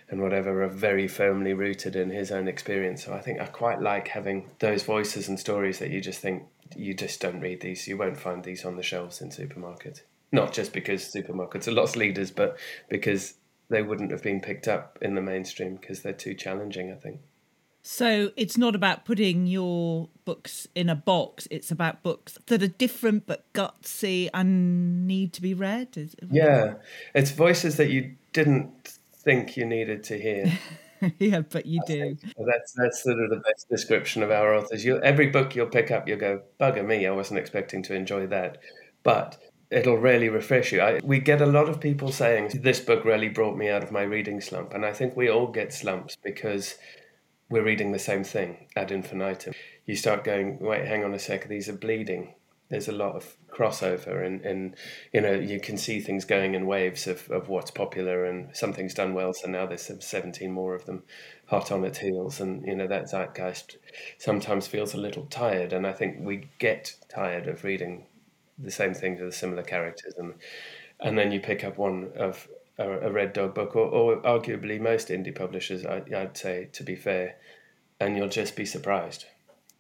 and 0.10 0.22
whatever 0.22 0.64
are 0.64 0.70
very 0.70 1.08
firmly 1.08 1.54
rooted 1.54 1.96
in 1.96 2.10
his 2.10 2.32
own 2.32 2.48
experience. 2.48 3.06
So 3.06 3.14
I 3.14 3.22
think 3.22 3.40
I 3.40 3.46
quite 3.46 3.82
like 3.82 4.08
having 4.08 4.50
those 4.60 4.84
voices 4.84 5.28
and 5.28 5.40
stories 5.40 5.80
that 5.80 5.92
you 5.92 6.02
just 6.02 6.20
think 6.20 6.44
you 6.76 6.94
just 6.94 7.22
don't 7.22 7.40
read 7.40 7.62
these. 7.62 7.88
You 7.88 7.98
won't 7.98 8.18
find 8.18 8.44
these 8.44 8.66
on 8.66 8.76
the 8.76 8.84
shelves 8.84 9.22
in 9.22 9.30
supermarkets. 9.30 10.02
Not 10.32 10.54
just 10.54 10.74
because 10.74 11.04
supermarkets 11.04 11.68
are 11.68 11.72
lost 11.72 11.96
leaders, 11.96 12.32
but 12.32 12.58
because 12.90 13.36
they 13.70 13.82
wouldn't 13.82 14.12
have 14.12 14.24
been 14.24 14.42
picked 14.42 14.68
up 14.68 14.98
in 15.02 15.16
the 15.16 15.22
mainstream 15.22 15.76
because 15.76 16.02
they're 16.02 16.14
too 16.14 16.34
challenging, 16.34 16.92
I 16.92 16.96
think. 16.96 17.22
So 17.82 18.32
it's 18.36 18.58
not 18.58 18.76
about 18.76 19.06
putting 19.06 19.48
your 19.48 20.10
books 20.26 20.68
in 20.76 20.90
a 20.90 20.96
box. 20.96 21.48
It's 21.50 21.72
about 21.72 22.04
books 22.04 22.38
that 22.48 22.62
are 22.62 22.68
different 22.68 23.26
but 23.26 23.52
gutsy 23.54 24.30
and 24.34 25.08
need 25.08 25.34
to 25.34 25.42
be 25.42 25.54
read. 25.54 25.98
Yeah, 26.30 26.76
it's 27.16 27.32
voices 27.32 27.78
that 27.78 27.90
you 27.90 28.16
didn't 28.34 28.99
think 29.30 29.58
you 29.58 29.66
needed 29.66 30.04
to 30.06 30.20
hear. 30.20 30.52
yeah, 31.20 31.42
but 31.42 31.66
you 31.66 31.82
do. 31.86 32.18
That's 32.24 32.74
that's 32.74 33.04
sort 33.04 33.20
of 33.20 33.30
the 33.30 33.42
best 33.48 33.70
description 33.70 34.24
of 34.24 34.32
our 34.32 34.56
authors. 34.56 34.84
You 34.84 35.00
every 35.02 35.28
book 35.28 35.56
you'll 35.56 35.68
pick 35.68 35.92
up, 35.92 36.08
you'll 36.08 36.20
go, 36.20 36.42
"Bugger 36.60 36.86
me, 36.86 37.06
I 37.06 37.12
wasn't 37.12 37.40
expecting 37.40 37.84
to 37.84 37.94
enjoy 37.94 38.28
that," 38.28 38.58
but 39.04 39.38
it'll 39.70 39.98
really 39.98 40.30
refresh 40.30 40.72
you. 40.72 40.82
I, 40.82 41.00
we 41.04 41.20
get 41.20 41.42
a 41.42 41.46
lot 41.46 41.70
of 41.70 41.80
people 41.80 42.12
saying 42.12 42.62
this 42.64 42.80
book 42.80 43.06
really 43.06 43.30
brought 43.30 43.56
me 43.56 43.70
out 43.70 43.84
of 43.84 43.92
my 43.92 44.02
reading 44.02 44.42
slump, 44.42 44.74
and 44.74 44.86
I 44.86 44.94
think 44.94 45.16
we 45.16 45.30
all 45.30 45.48
get 45.48 45.74
slumps 45.74 46.18
because 46.24 46.76
we're 47.50 47.64
reading 47.64 47.92
the 47.92 48.00
same 48.00 48.24
thing 48.24 48.68
ad 48.76 48.92
infinitum. 48.92 49.54
you 49.86 49.96
start 49.96 50.24
going, 50.24 50.60
wait, 50.60 50.86
hang 50.86 51.04
on 51.04 51.14
a 51.14 51.20
sec, 51.20 51.48
these 51.48 51.70
are 51.70 51.74
bleeding. 51.78 52.34
There's 52.70 52.88
a 52.88 52.94
lot 52.94 53.16
of 53.16 53.36
crossover, 53.50 54.24
and, 54.24 54.42
and 54.42 54.76
you 55.12 55.22
know 55.22 55.34
you 55.34 55.60
can 55.60 55.76
see 55.78 56.00
things 56.00 56.24
going 56.24 56.54
in 56.54 56.68
waves 56.68 57.08
of, 57.08 57.30
of 57.32 57.50
what's 57.50 57.72
popular, 57.72 58.26
and 58.26 58.56
something's 58.56 58.94
done 58.94 59.14
well, 59.14 59.34
so 59.34 59.50
now 59.50 59.66
there's 59.66 59.92
17 60.00 60.52
more 60.52 60.76
of 60.76 60.86
them 60.86 61.04
hot 61.48 61.72
on 61.72 61.84
its 61.84 61.98
heels, 61.98 62.40
and 62.40 62.66
you 62.68 62.76
know 62.76 62.88
that 62.88 63.10
zeitgeist 63.10 63.78
sometimes 64.20 64.68
feels 64.68 64.94
a 64.94 64.98
little 64.98 65.26
tired, 65.26 65.74
and 65.74 65.88
I 65.88 65.94
think 65.94 66.18
we 66.20 66.50
get 66.60 66.96
tired 67.10 67.48
of 67.48 67.64
reading 67.64 68.06
the 68.60 68.72
same 68.72 68.94
things 68.94 69.20
with 69.20 69.34
similar 69.34 69.64
characters, 69.64 70.14
and 70.18 70.36
and 71.00 71.18
then 71.18 71.32
you 71.32 71.40
pick 71.40 71.64
up 71.64 71.78
one 71.78 72.12
of 72.16 72.48
a, 72.78 72.88
a 73.08 73.12
Red 73.12 73.34
Dog 73.34 73.56
book, 73.56 73.76
or, 73.76 73.88
or 73.88 74.22
arguably 74.22 74.80
most 74.80 75.08
indie 75.10 75.36
publishers, 75.36 75.86
I, 75.86 76.04
I'd 76.16 76.38
say, 76.38 76.70
to 76.74 76.84
be 76.84 76.96
fair, 76.96 77.36
and 78.00 78.16
you'll 78.16 78.30
just 78.30 78.56
be 78.56 78.66
surprised 78.66 79.26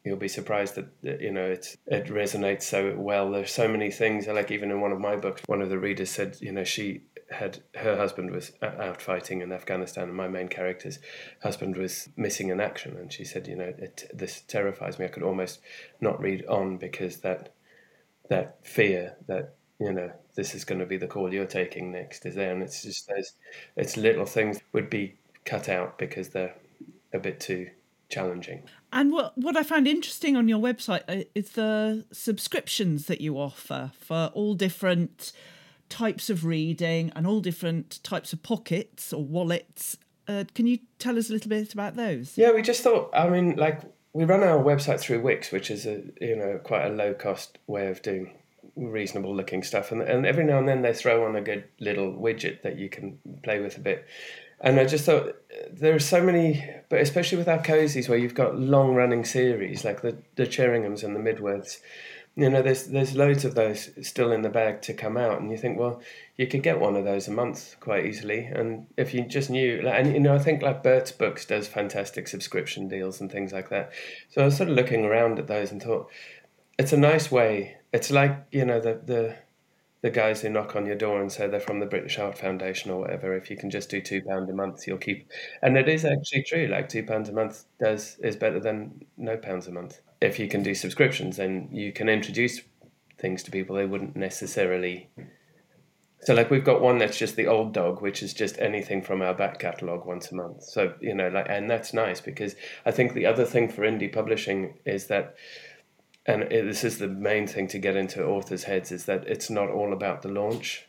you'll 0.10 0.18
be 0.18 0.28
surprised 0.28 0.74
that, 0.74 0.88
that, 1.03 1.22
you 1.22 1.32
know 1.32 1.45
it 1.45 1.78
it 1.86 2.07
resonates 2.07 2.64
so 2.64 2.95
well. 2.97 3.30
There's 3.30 3.51
so 3.51 3.68
many 3.68 3.91
things. 3.91 4.26
Like 4.26 4.49
even 4.49 4.72
in 4.72 4.82
one 4.82 4.91
of 4.91 4.99
my 4.99 5.16
books, 5.16 5.43
one 5.45 5.62
of 5.62 5.70
the 5.70 5.78
readers 5.78 6.10
said, 6.10 6.38
you 6.41 6.51
know, 6.51 6.64
she 6.64 7.03
had 7.30 7.60
her 7.76 7.95
husband 7.95 8.32
was 8.32 8.51
out 8.64 8.99
fighting 8.99 9.41
in 9.41 9.51
Afghanistan, 9.51 10.05
and 10.05 10.18
my 10.18 10.28
main 10.28 10.47
character's 10.47 10.97
husband 11.43 11.78
was 11.78 12.10
missing 12.18 12.49
in 12.49 12.60
action, 12.60 12.97
and 12.97 13.14
she 13.14 13.24
said, 13.24 13.47
you 13.47 13.55
know, 13.55 13.72
it, 13.78 14.10
this 14.12 14.41
terrifies 14.41 14.97
me. 14.97 15.05
I 15.05 15.10
could 15.10 15.22
almost 15.22 15.60
not 16.01 16.20
read 16.20 16.43
on 16.47 16.78
because 16.78 17.18
that 17.18 17.53
that 18.30 18.57
fear 18.66 19.16
that 19.28 19.53
you 19.80 19.93
know 19.93 20.12
this 20.36 20.55
is 20.55 20.66
going 20.66 20.80
to 20.80 20.88
be 20.88 20.97
the 20.97 21.07
call 21.07 21.32
you're 21.32 21.45
taking 21.45 21.91
next 21.91 22.26
is 22.26 22.34
there, 22.34 22.51
and 22.51 22.64
it's 22.64 22.82
just 22.82 23.07
those 23.07 23.34
it's 23.76 23.95
little 23.95 24.26
things 24.26 24.60
would 24.74 24.89
be 24.89 25.20
cut 25.45 25.70
out 25.70 25.99
because 25.99 26.30
they're 26.30 26.55
a 27.14 27.20
bit 27.20 27.39
too 27.39 27.70
challenging. 28.10 28.64
And 28.92 29.12
what 29.12 29.38
what 29.38 29.56
I 29.56 29.64
found 29.64 29.88
interesting 29.88 30.36
on 30.36 30.48
your 30.48 30.60
website 30.60 31.04
uh, 31.08 31.24
is 31.36 31.52
the 31.52 32.06
subscriptions 32.12 33.06
that 33.06 33.22
you 33.22 33.38
offer 33.38 33.92
for 34.00 34.32
all 34.34 34.56
different 34.56 35.32
types 35.90 36.30
of 36.30 36.46
reading 36.46 37.12
and 37.16 37.28
all 37.28 37.40
different 37.40 38.04
types 38.04 38.34
of 38.34 38.42
pockets 38.44 39.12
or 39.12 39.24
wallets. 39.24 39.98
Uh, 40.28 40.44
can 40.54 40.68
you 40.68 40.80
tell 41.00 41.18
us 41.18 41.30
a 41.30 41.34
little 41.34 41.50
bit 41.50 41.74
about 41.74 41.96
those? 41.96 42.38
Yeah, 42.38 42.52
we 42.52 42.62
just 42.62 42.82
thought. 42.84 43.10
I 43.14 43.30
mean, 43.30 43.56
like 43.56 43.82
we 44.14 44.26
run 44.26 44.44
our 44.44 44.62
website 44.62 45.00
through 45.00 45.22
Wix, 45.22 45.52
which 45.52 45.70
is 45.70 45.86
a 45.86 46.04
you 46.22 46.36
know 46.36 46.60
quite 46.64 46.86
a 46.86 46.90
low 46.90 47.14
cost 47.14 47.58
way 47.68 47.88
of 47.88 48.02
doing 48.02 48.36
reasonable 48.76 49.36
looking 49.36 49.64
stuff, 49.64 49.92
and 49.92 50.02
and 50.02 50.26
every 50.26 50.44
now 50.44 50.60
and 50.60 50.68
then 50.68 50.82
they 50.82 50.94
throw 50.94 51.26
on 51.26 51.36
a 51.36 51.42
good 51.42 51.66
little 51.80 52.14
widget 52.14 52.62
that 52.64 52.78
you 52.78 52.90
can 52.90 53.20
play 53.44 53.60
with 53.60 53.78
a 53.78 53.82
bit. 53.82 54.06
And 54.62 54.80
I 54.80 54.86
just 54.86 55.05
thought 55.05 55.36
there 55.72 55.95
are 55.95 55.99
so 55.99 56.22
many, 56.22 56.66
but 56.89 56.99
especially 56.99 57.38
with 57.38 57.47
our 57.47 57.60
cozies 57.60 58.10
where 58.10 58.18
you've 58.18 58.34
got 58.36 58.60
long 58.60 58.93
running 58.93 59.24
series 59.24 59.86
like 59.86 60.01
the 60.01 60.18
the 60.36 60.45
Cherringhams 60.45 61.03
and 61.03 61.16
the 61.16 61.20
Mydworths, 61.20 61.78
you 62.36 62.49
know, 62.49 62.62
there's 62.62 62.86
there's 62.88 63.16
loads 63.16 63.43
of 63.43 63.55
those 63.55 63.89
still 64.01 64.32
in 64.32 64.43
the 64.43 64.49
bag 64.49 64.82
to 64.84 64.93
come 64.93 65.18
out, 65.18 65.41
and 65.41 65.51
you 65.51 65.57
think, 65.57 65.78
well, 65.78 66.01
you 66.38 66.47
could 66.47 66.64
get 66.64 66.80
one 66.80 66.95
of 66.95 67.03
those 67.03 67.28
a 67.28 67.32
month 67.32 67.76
quite 67.80 68.05
easily, 68.05 68.45
and 68.45 68.88
if 68.97 69.14
you 69.14 69.26
just 69.26 69.49
knew, 69.49 69.82
like, 69.82 69.95
and 69.95 70.14
you 70.14 70.20
know, 70.20 70.36
I 70.36 70.39
think 70.39 70.62
like 70.62 70.84
Bert's 70.84 71.12
Books 71.12 71.45
does 71.45 71.68
fantastic 71.68 72.28
subscription 72.28 72.88
deals 72.88 73.20
and 73.20 73.32
things 73.32 73.51
like 73.51 73.70
that. 73.70 73.91
So 74.30 74.41
I 74.41 74.45
was 74.45 74.57
sort 74.57 74.70
of 74.70 74.76
looking 74.76 75.05
around 75.05 75.39
at 75.39 75.47
those 75.47 75.72
and 75.72 75.82
thought, 75.82 76.10
it's 76.78 76.93
a 76.93 76.97
nice 76.97 77.32
way. 77.32 77.78
It's 77.91 78.12
like 78.12 78.45
you 78.51 78.64
know 78.66 78.80
the 78.80 79.01
the 79.03 79.36
the 80.02 80.10
guys 80.10 80.41
who 80.41 80.50
knock 80.50 80.76
on 80.76 80.86
your 80.86 80.95
door 80.95 81.22
and 81.22 81.32
say 81.32 81.47
they're 81.47 81.60
from 81.60 81.80
the 81.80 81.86
British 81.86 82.16
Heart 82.16 82.38
Foundation 82.38 82.89
or 82.91 83.02
whatever, 83.02 83.36
if 83.36 83.50
you 83.50 83.58
can 83.58 83.70
just 83.70 83.89
do 83.89 84.02
two 84.02 84.22
pound 84.22 84.50
a 84.50 84.54
month, 84.54 84.88
you'll 84.88 84.97
keep. 84.97 85.28
And 85.62 85.78
it 85.78 85.89
is 85.89 86.06
actually 86.06 86.43
true. 86.43 86.68
Like 86.68 86.88
two 86.88 87.04
pounds 87.04 87.28
a 87.28 87.34
month 87.34 87.66
does 87.80 88.18
is 88.24 88.38
better 88.38 88.60
than 88.60 89.06
no 89.18 89.36
pounds 89.36 89.68
a 89.68 89.72
month. 89.72 90.00
If 90.22 90.39
you 90.39 90.47
can 90.47 90.64
do 90.64 90.74
subscriptions, 90.74 91.38
then 91.38 91.70
you 91.72 91.91
can 91.91 92.08
introduce 92.08 92.62
things 93.18 93.43
to 93.43 93.52
people 93.52 93.76
they 93.76 93.86
wouldn't 93.86 94.16
necessarily. 94.16 95.10
So 96.22 96.34
like 96.34 96.50
we've 96.50 96.66
got 96.66 96.82
one 96.82 96.97
that's 96.97 97.18
just 97.18 97.36
the 97.36 97.47
old 97.47 97.74
dog, 97.74 98.02
which 98.02 98.24
is 98.24 98.34
just 98.34 98.58
anything 98.60 99.02
from 99.02 99.22
our 99.22 99.34
back 99.34 99.60
catalogue 99.60 100.06
once 100.06 100.32
a 100.32 100.36
month. 100.36 100.64
So 100.64 100.93
you 101.02 101.14
know, 101.14 101.28
like, 101.28 101.47
and 101.50 101.70
that's 101.70 101.93
nice 101.93 102.22
because 102.22 102.56
I 102.86 102.91
think 102.91 103.14
the 103.14 103.26
other 103.26 103.45
thing 103.45 103.70
for 103.70 103.82
indie 103.82 104.12
publishing 104.12 104.76
is 104.86 105.08
that 105.08 105.36
and 106.30 106.44
it, 106.44 106.64
this 106.66 106.84
is 106.84 107.00
the 107.00 107.08
main 107.08 107.48
thing 107.48 107.68
to 107.70 107.80
get 107.80 107.96
into 107.96 108.24
authors' 108.24 108.66
heads 108.66 108.92
is 108.92 109.06
that 109.06 109.28
it's 109.28 109.50
not 109.50 109.70
all 109.70 109.92
about 109.92 110.22
the 110.22 110.30
launch. 110.30 110.86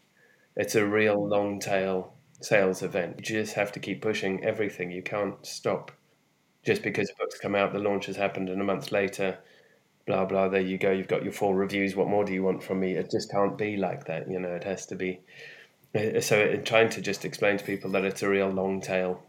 It's 0.54 0.74
a 0.74 0.84
real 0.84 1.26
long 1.26 1.60
tail 1.60 2.12
sales 2.42 2.82
event. 2.82 3.16
You 3.16 3.24
just 3.24 3.54
have 3.54 3.72
to 3.72 3.80
keep 3.80 4.02
pushing 4.02 4.44
everything. 4.44 4.90
You 4.90 5.02
can't 5.02 5.44
stop 5.46 5.92
just 6.62 6.82
because 6.82 7.10
book's 7.18 7.40
come 7.40 7.54
out, 7.54 7.72
the 7.72 7.78
launch 7.78 8.04
has 8.04 8.16
happened, 8.16 8.50
and 8.50 8.60
a 8.60 8.64
month 8.64 8.92
later, 8.92 9.38
blah 10.06 10.26
blah. 10.26 10.48
There 10.48 10.60
you 10.60 10.76
go. 10.76 10.90
You've 10.90 11.08
got 11.08 11.24
your 11.24 11.32
full 11.32 11.54
reviews. 11.54 11.96
What 11.96 12.08
more 12.08 12.24
do 12.24 12.34
you 12.34 12.42
want 12.42 12.62
from 12.62 12.80
me? 12.80 12.92
It 12.92 13.10
just 13.10 13.30
can't 13.30 13.56
be 13.56 13.78
like 13.78 14.04
that. 14.04 14.30
You 14.30 14.40
know, 14.40 14.50
it 14.50 14.64
has 14.64 14.84
to 14.86 14.94
be. 14.94 15.20
Uh, 15.94 16.20
so, 16.20 16.54
trying 16.58 16.90
to 16.90 17.00
just 17.00 17.24
explain 17.24 17.56
to 17.56 17.64
people 17.64 17.90
that 17.92 18.04
it's 18.04 18.22
a 18.22 18.28
real 18.28 18.50
long 18.50 18.82
tail. 18.82 19.22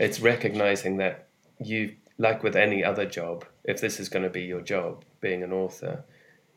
It's 0.00 0.18
recognizing 0.18 0.96
that 0.96 1.28
you 1.60 1.94
like 2.18 2.42
with 2.42 2.56
any 2.56 2.82
other 2.82 3.06
job, 3.06 3.44
if 3.64 3.80
this 3.80 4.00
is 4.00 4.08
going 4.08 4.22
to 4.22 4.30
be 4.30 4.42
your 4.42 4.60
job, 4.60 5.04
being 5.26 5.42
an 5.42 5.52
author, 5.52 6.04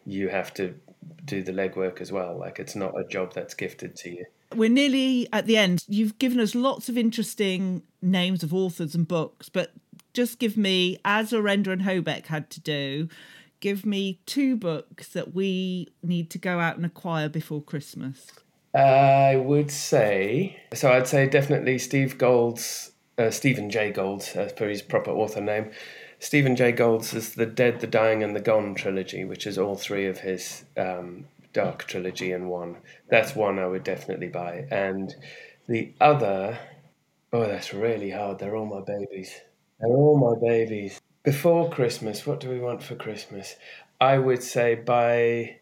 you 0.05 0.30
have 0.30 0.53
to 0.53 0.76
do 1.26 1.41
the 1.41 1.51
legwork 1.51 2.01
as 2.01 2.11
well. 2.11 2.38
Like 2.38 2.59
it's 2.59 2.76
not 2.76 2.99
a 2.99 3.03
job 3.03 3.34
that's 3.34 3.53
gifted 3.53 3.95
to 3.97 4.09
you. 4.09 4.26
We're 4.55 4.70
nearly 4.70 5.28
at 5.32 5.45
the 5.45 5.57
end. 5.57 5.84
You've 5.88 6.17
given 6.20 6.39
us 6.39 6.53
lots 6.53 6.89
of 6.89 6.97
interesting 6.97 7.84
names 8.01 8.43
of 8.43 8.53
authors 8.53 8.95
and 8.95 9.07
books, 9.07 9.49
but 9.49 9.72
just 10.13 10.39
give 10.39 10.57
me, 10.57 10.99
as 11.05 11.32
Orenda 11.32 11.67
and 11.67 11.82
Hobeck 11.84 12.28
had 12.28 12.49
to 12.51 12.59
do, 12.59 13.09
give 13.59 13.86
me 13.86 14.20
two 14.26 14.55
books 14.55 15.09
that 15.09 15.34
we 15.34 15.88
need 16.01 16.30
to 16.32 16.38
go 16.38 16.59
out 16.59 16.78
and 16.78 16.86
acquire 16.86 17.30
before 17.30 17.61
Christmas. 17.61 18.32
I 18.76 19.36
would 19.36 19.72
say 19.72 20.59
so. 20.74 20.91
I'd 20.91 21.07
say 21.07 21.28
definitely 21.28 21.80
Steve 21.80 22.17
Golds' 22.17 22.91
uh, 23.17 23.32
Stephen 23.32 23.70
Jay 23.70 23.91
Golds, 23.91 24.36
as 24.36 24.53
per 24.53 24.70
his 24.70 24.82
proper 24.84 25.11
author 25.11 25.41
name. 25.41 25.72
Stephen 26.20 26.55
Jay 26.57 26.74
is 26.74 27.36
the 27.36 27.45
Dead, 27.45 27.80
the 27.80 27.88
Dying, 27.88 28.24
and 28.24 28.36
the 28.36 28.41
Gone 28.41 28.76
trilogy, 28.76 29.24
which 29.24 29.47
is 29.47 29.57
all 29.57 29.76
three 29.76 30.05
of 30.05 30.20
his 30.20 30.65
um, 30.76 31.26
Dark 31.53 31.86
trilogy 31.86 32.34
in 32.34 32.49
one. 32.49 32.78
That's 33.09 33.36
one 33.36 33.57
I 33.57 33.67
would 33.67 33.84
definitely 33.86 34.28
buy. 34.28 34.67
And 34.70 35.15
the 35.67 35.93
other, 36.01 36.59
oh, 37.32 37.47
that's 37.47 37.74
really 37.74 38.11
hard. 38.11 38.38
They're 38.38 38.55
all 38.55 38.65
my 38.65 38.82
babies. 38.82 39.34
They're 39.80 39.89
all 39.89 40.17
my 40.17 40.47
babies. 40.47 40.99
Before 41.24 41.70
Christmas, 41.70 42.26
what 42.26 42.41
do 42.41 42.49
we 42.49 42.59
want 42.59 42.84
for 42.84 42.95
Christmas? 42.95 43.55
I 44.01 44.17
would 44.17 44.43
say 44.43 44.76
buy 44.76 45.59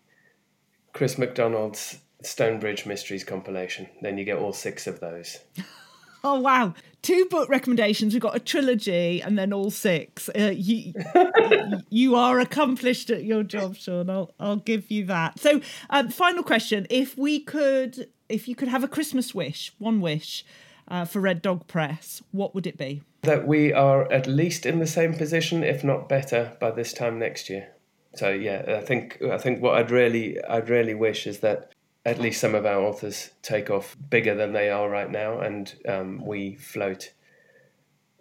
Chris 0.91 1.19
McDonald's 1.19 1.99
Stonebridge 2.23 2.85
Mysteries 2.87 3.23
compilation. 3.23 3.87
Then 4.01 4.17
you 4.17 4.25
get 4.25 4.39
all 4.39 4.53
six 4.53 4.87
of 4.87 4.99
those. 4.99 5.39
Oh 6.23 6.39
wow! 6.39 6.73
Two 7.01 7.25
book 7.25 7.49
recommendations. 7.49 8.13
We've 8.13 8.21
got 8.21 8.35
a 8.35 8.39
trilogy, 8.39 9.21
and 9.21 9.37
then 9.37 9.53
all 9.53 9.71
six. 9.71 10.29
Uh, 10.29 10.53
you 10.55 10.93
you 11.89 12.15
are 12.15 12.39
accomplished 12.39 13.09
at 13.09 13.23
your 13.23 13.43
job, 13.43 13.75
Sean. 13.75 14.09
I'll 14.09 14.33
I'll 14.39 14.57
give 14.57 14.89
you 14.91 15.05
that. 15.05 15.39
So, 15.39 15.61
um, 15.89 16.09
final 16.09 16.43
question: 16.43 16.87
If 16.89 17.17
we 17.17 17.39
could, 17.39 18.09
if 18.29 18.47
you 18.47 18.55
could 18.55 18.67
have 18.67 18.83
a 18.83 18.87
Christmas 18.87 19.33
wish, 19.33 19.73
one 19.77 20.01
wish 20.01 20.45
uh, 20.87 21.05
for 21.05 21.19
Red 21.19 21.41
Dog 21.41 21.67
Press, 21.67 22.21
what 22.31 22.55
would 22.55 22.67
it 22.67 22.77
be? 22.77 23.01
That 23.23 23.47
we 23.47 23.73
are 23.73 24.11
at 24.11 24.27
least 24.27 24.65
in 24.65 24.79
the 24.79 24.87
same 24.87 25.13
position, 25.13 25.63
if 25.63 25.83
not 25.83 26.07
better, 26.07 26.55
by 26.59 26.71
this 26.71 26.93
time 26.93 27.19
next 27.19 27.49
year. 27.49 27.69
So 28.15 28.29
yeah, 28.29 28.77
I 28.79 28.81
think 28.81 29.21
I 29.21 29.37
think 29.37 29.61
what 29.61 29.75
I'd 29.75 29.91
really 29.91 30.41
I'd 30.43 30.69
really 30.69 30.95
wish 30.95 31.27
is 31.27 31.39
that 31.39 31.71
at 32.07 32.19
least 32.19 32.39
some 32.39 32.55
of 32.55 32.65
our 32.65 32.81
authors 32.81 33.31
take 33.41 33.69
off 33.69 33.97
bigger 34.09 34.33
than 34.33 34.53
they 34.53 34.69
are 34.69 34.89
right 34.89 35.11
now, 35.11 35.41
and 35.41 35.75
um, 35.87 36.25
we 36.25 36.55
float 36.55 37.11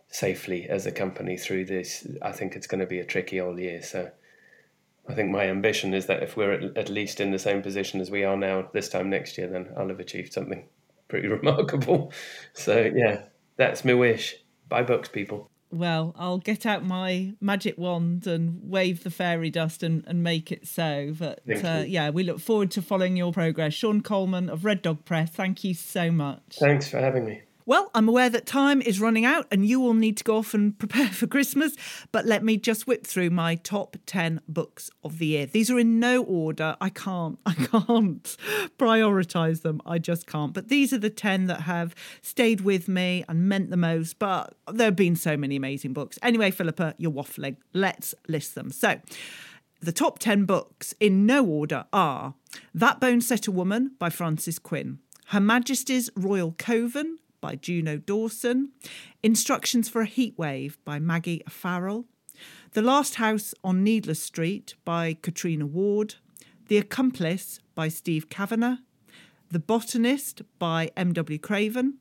safely 0.08 0.68
as 0.68 0.86
a 0.86 0.92
company 0.92 1.36
through 1.36 1.66
this. 1.66 2.04
I 2.20 2.32
think 2.32 2.56
it's 2.56 2.66
going 2.66 2.80
to 2.80 2.86
be 2.86 2.98
a 2.98 3.04
tricky 3.04 3.40
old 3.40 3.60
year. 3.60 3.80
So 3.82 4.10
I 5.08 5.14
think 5.14 5.30
my 5.30 5.44
ambition 5.44 5.94
is 5.94 6.06
that 6.06 6.24
if 6.24 6.36
we're 6.36 6.52
at, 6.52 6.76
at 6.76 6.88
least 6.88 7.20
in 7.20 7.30
the 7.30 7.38
same 7.38 7.62
position 7.62 8.00
as 8.00 8.10
we 8.10 8.24
are 8.24 8.36
now 8.36 8.68
this 8.72 8.88
time 8.88 9.08
next 9.08 9.38
year, 9.38 9.46
then 9.46 9.68
I'll 9.76 9.88
have 9.88 10.00
achieved 10.00 10.32
something 10.32 10.66
pretty 11.06 11.28
remarkable. 11.38 12.12
So 12.54 12.90
yeah, 12.92 13.26
that's 13.56 13.84
my 13.84 13.94
wish. 13.94 14.34
Buy 14.68 14.82
books, 14.82 15.08
people 15.08 15.48
well, 15.70 16.14
I'll 16.18 16.38
get 16.38 16.66
out 16.66 16.84
my 16.84 17.34
magic 17.40 17.76
wand 17.78 18.26
and 18.26 18.60
wave 18.62 19.02
the 19.02 19.10
fairy 19.10 19.50
dust 19.50 19.82
and, 19.82 20.04
and 20.06 20.22
make 20.22 20.52
it 20.52 20.66
so. 20.66 21.14
But 21.18 21.40
uh, 21.64 21.84
yeah, 21.86 22.10
we 22.10 22.22
look 22.22 22.40
forward 22.40 22.70
to 22.72 22.82
following 22.82 23.16
your 23.16 23.32
progress. 23.32 23.74
Sean 23.74 24.00
Coleman 24.00 24.48
of 24.48 24.64
Red 24.64 24.82
Dog 24.82 25.04
Press, 25.04 25.30
thank 25.30 25.64
you 25.64 25.74
so 25.74 26.10
much. 26.10 26.56
Thanks 26.58 26.88
for 26.88 26.98
having 26.98 27.24
me. 27.24 27.42
Well, 27.68 27.90
I'm 27.96 28.08
aware 28.08 28.30
that 28.30 28.46
time 28.46 28.80
is 28.80 29.00
running 29.00 29.24
out 29.24 29.48
and 29.50 29.66
you 29.66 29.80
will 29.80 29.92
need 29.92 30.16
to 30.18 30.24
go 30.24 30.36
off 30.36 30.54
and 30.54 30.78
prepare 30.78 31.08
for 31.08 31.26
Christmas, 31.26 31.74
but 32.12 32.24
let 32.24 32.44
me 32.44 32.56
just 32.56 32.86
whip 32.86 33.04
through 33.04 33.30
my 33.30 33.56
top 33.56 33.96
10 34.06 34.40
books 34.46 34.88
of 35.02 35.18
the 35.18 35.26
year. 35.26 35.46
These 35.46 35.68
are 35.72 35.78
in 35.80 35.98
no 35.98 36.22
order. 36.22 36.76
I 36.80 36.90
can't, 36.90 37.40
I 37.44 37.54
can't 37.54 38.36
prioritize 38.78 39.62
them. 39.62 39.82
I 39.84 39.98
just 39.98 40.28
can't. 40.28 40.54
But 40.54 40.68
these 40.68 40.92
are 40.92 40.98
the 40.98 41.10
10 41.10 41.46
that 41.46 41.62
have 41.62 41.92
stayed 42.22 42.60
with 42.60 42.86
me 42.86 43.24
and 43.28 43.48
meant 43.48 43.70
the 43.70 43.76
most, 43.76 44.20
but 44.20 44.54
there 44.72 44.86
have 44.86 44.96
been 44.96 45.16
so 45.16 45.36
many 45.36 45.56
amazing 45.56 45.92
books. 45.92 46.20
Anyway, 46.22 46.52
Philippa, 46.52 46.94
you're 46.98 47.10
waffling. 47.10 47.56
Let's 47.72 48.14
list 48.28 48.54
them. 48.54 48.70
So, 48.70 49.00
the 49.80 49.92
top 49.92 50.20
10 50.20 50.44
books 50.44 50.94
in 51.00 51.26
no 51.26 51.44
order 51.44 51.86
are 51.92 52.34
That 52.72 53.00
Bonesetter 53.00 53.48
Woman 53.48 53.96
by 53.98 54.08
Frances 54.08 54.60
Quinn, 54.60 55.00
Her 55.26 55.40
Majesty's 55.40 56.10
Royal 56.14 56.52
Coven 56.52 57.18
by 57.40 57.56
Juno 57.56 57.98
Dawson, 57.98 58.70
Instructions 59.22 59.88
for 59.88 60.02
a 60.02 60.06
Heatwave 60.06 60.76
by 60.84 60.98
Maggie 60.98 61.42
Farrell, 61.48 62.06
The 62.72 62.82
Last 62.82 63.16
House 63.16 63.54
on 63.64 63.84
Needless 63.84 64.22
Street 64.22 64.74
by 64.84 65.16
Katrina 65.20 65.66
Ward, 65.66 66.16
The 66.68 66.78
Accomplice 66.78 67.60
by 67.74 67.88
Steve 67.88 68.28
Cavanagh, 68.28 68.78
The 69.50 69.58
Botanist 69.58 70.42
by 70.58 70.90
M.W. 70.96 71.38
Craven, 71.38 71.98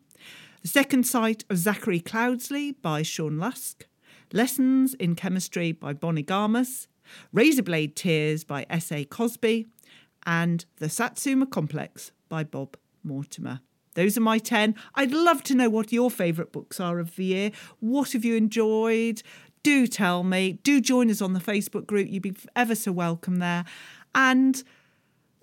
The 0.61 0.67
Second 0.67 1.05
Sight 1.05 1.45
of 1.49 1.57
Zachary 1.57 1.99
Cloudesley 1.99 2.75
by 2.81 3.01
Sean 3.01 3.37
Lusk, 3.37 3.87
Lessons 4.33 4.93
in 4.95 5.15
Chemistry 5.15 5.71
by 5.71 5.93
Bonnie 5.93 6.23
Garmus, 6.23 6.87
Razorblade 7.33 7.95
Tears 7.95 8.43
by 8.43 8.65
S.A. 8.69 9.05
Cosby, 9.05 9.67
and 10.25 10.65
The 10.77 10.89
Satsuma 10.89 11.45
Complex 11.45 12.11
by 12.29 12.43
Bob 12.43 12.77
Mortimer. 13.03 13.61
Those 13.95 14.17
are 14.17 14.21
my 14.21 14.37
10. 14.37 14.75
I'd 14.93 15.11
love 15.11 15.43
to 15.43 15.55
know 15.55 15.69
what 15.69 15.91
your 15.91 16.11
favourite 16.11 16.51
books 16.51 16.79
are 16.79 16.99
of 16.99 17.15
the 17.15 17.25
year. 17.25 17.51
What 17.79 18.11
have 18.11 18.23
you 18.23 18.35
enjoyed? 18.35 19.23
Do 19.63 19.87
tell 19.87 20.23
me. 20.23 20.59
Do 20.63 20.79
join 20.79 21.09
us 21.09 21.21
on 21.21 21.33
the 21.33 21.39
Facebook 21.39 21.87
group. 21.87 22.07
You'd 22.09 22.21
be 22.21 22.35
ever 22.55 22.75
so 22.75 22.91
welcome 22.91 23.37
there. 23.37 23.65
And, 24.13 24.63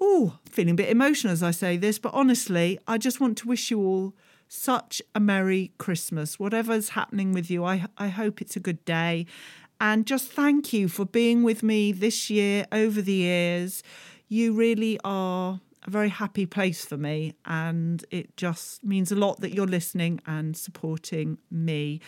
oh, 0.01 0.39
feeling 0.49 0.75
a 0.75 0.77
bit 0.77 0.91
emotional 0.91 1.33
as 1.33 1.43
I 1.43 1.51
say 1.51 1.77
this, 1.77 1.99
but 1.99 2.15
honestly, 2.15 2.79
I 2.87 2.99
just 2.99 3.21
want 3.21 3.37
to 3.39 3.49
wish 3.49 3.71
you 3.71 3.81
all 3.81 4.15
such 4.49 5.03
a 5.15 5.21
Merry 5.21 5.73
Christmas. 5.79 6.39
Whatever's 6.39 6.91
happening 6.91 7.33
with 7.33 7.51
you, 7.51 7.65
I, 7.65 7.87
I 7.99 8.09
hope 8.09 8.41
it's 8.41 8.55
a 8.55 8.61
good 8.61 8.85
day. 8.85 9.27
And 9.81 10.07
just 10.07 10.31
thank 10.31 10.73
you 10.73 10.89
for 10.89 11.05
being 11.05 11.43
with 11.43 11.63
me 11.63 11.91
this 11.91 12.31
year, 12.31 12.67
over 12.71 13.03
the 13.03 13.15
years. 13.15 13.83
You 14.29 14.53
really 14.53 15.01
are 15.03 15.61
a 15.85 15.91
very 15.91 16.09
happy 16.09 16.47
place 16.47 16.85
for 16.85 16.97
me. 16.97 17.35
And 17.45 18.05
it 18.11 18.37
just 18.37 18.85
means 18.85 19.13
a 19.13 19.17
lot 19.17 19.41
that 19.41 19.55
you're 19.55 19.67
listening 19.67 20.21
and 20.27 20.57
supporting 20.57 21.39
me. 21.51 22.01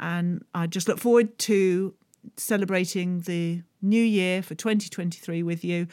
And 0.00 0.44
I 0.54 0.66
just 0.66 0.88
look 0.88 0.98
forward 0.98 1.38
to 1.40 1.94
celebrating 2.36 3.20
the 3.20 3.62
new 3.82 4.02
year 4.02 4.42
for 4.42 4.54
2023 4.54 5.42
with 5.42 5.64
you. 5.64 5.86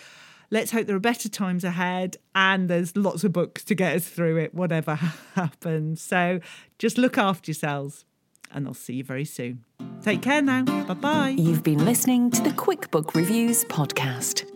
Let's 0.49 0.71
hope 0.71 0.85
there 0.87 0.95
are 0.95 0.99
better 0.99 1.29
times 1.29 1.63
ahead 1.63 2.17
and 2.35 2.69
there's 2.69 2.95
lots 2.97 3.23
of 3.23 3.31
books 3.31 3.63
to 3.65 3.75
get 3.75 3.95
us 3.95 4.07
through 4.07 4.37
it, 4.37 4.53
whatever 4.53 4.95
happens. 5.35 6.01
So 6.01 6.41
just 6.77 6.97
look 6.97 7.17
after 7.17 7.49
yourselves 7.49 8.05
and 8.53 8.67
I'll 8.67 8.73
see 8.73 8.95
you 8.95 9.03
very 9.03 9.25
soon. 9.25 9.63
Take 10.01 10.21
care 10.21 10.41
now. 10.41 10.63
Bye 10.63 10.93
bye. 10.93 11.29
You've 11.29 11.63
been 11.63 11.85
listening 11.85 12.31
to 12.31 12.41
the 12.41 12.51
Quick 12.51 12.91
Book 12.91 13.15
Reviews 13.15 13.63
podcast. 13.65 14.50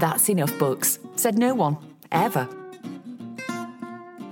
That's 0.00 0.30
enough 0.30 0.58
books, 0.58 0.98
said 1.16 1.36
no 1.36 1.54
one, 1.54 1.76
ever. 2.10 2.48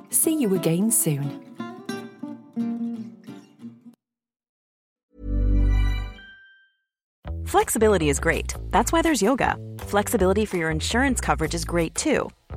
See 0.09 0.35
you 0.41 0.55
again 0.55 0.91
soon. 0.91 1.45
Flexibility 7.45 8.09
is 8.09 8.19
great. 8.19 8.55
That's 8.71 8.93
why 8.93 9.03
there's 9.03 9.21
yoga. 9.21 9.57
Flexibility 9.81 10.47
for 10.47 10.57
your 10.57 10.71
insurance 10.71 11.21
coverage 11.21 11.55
is 11.55 11.67
great 11.67 11.95
too. 11.95 12.31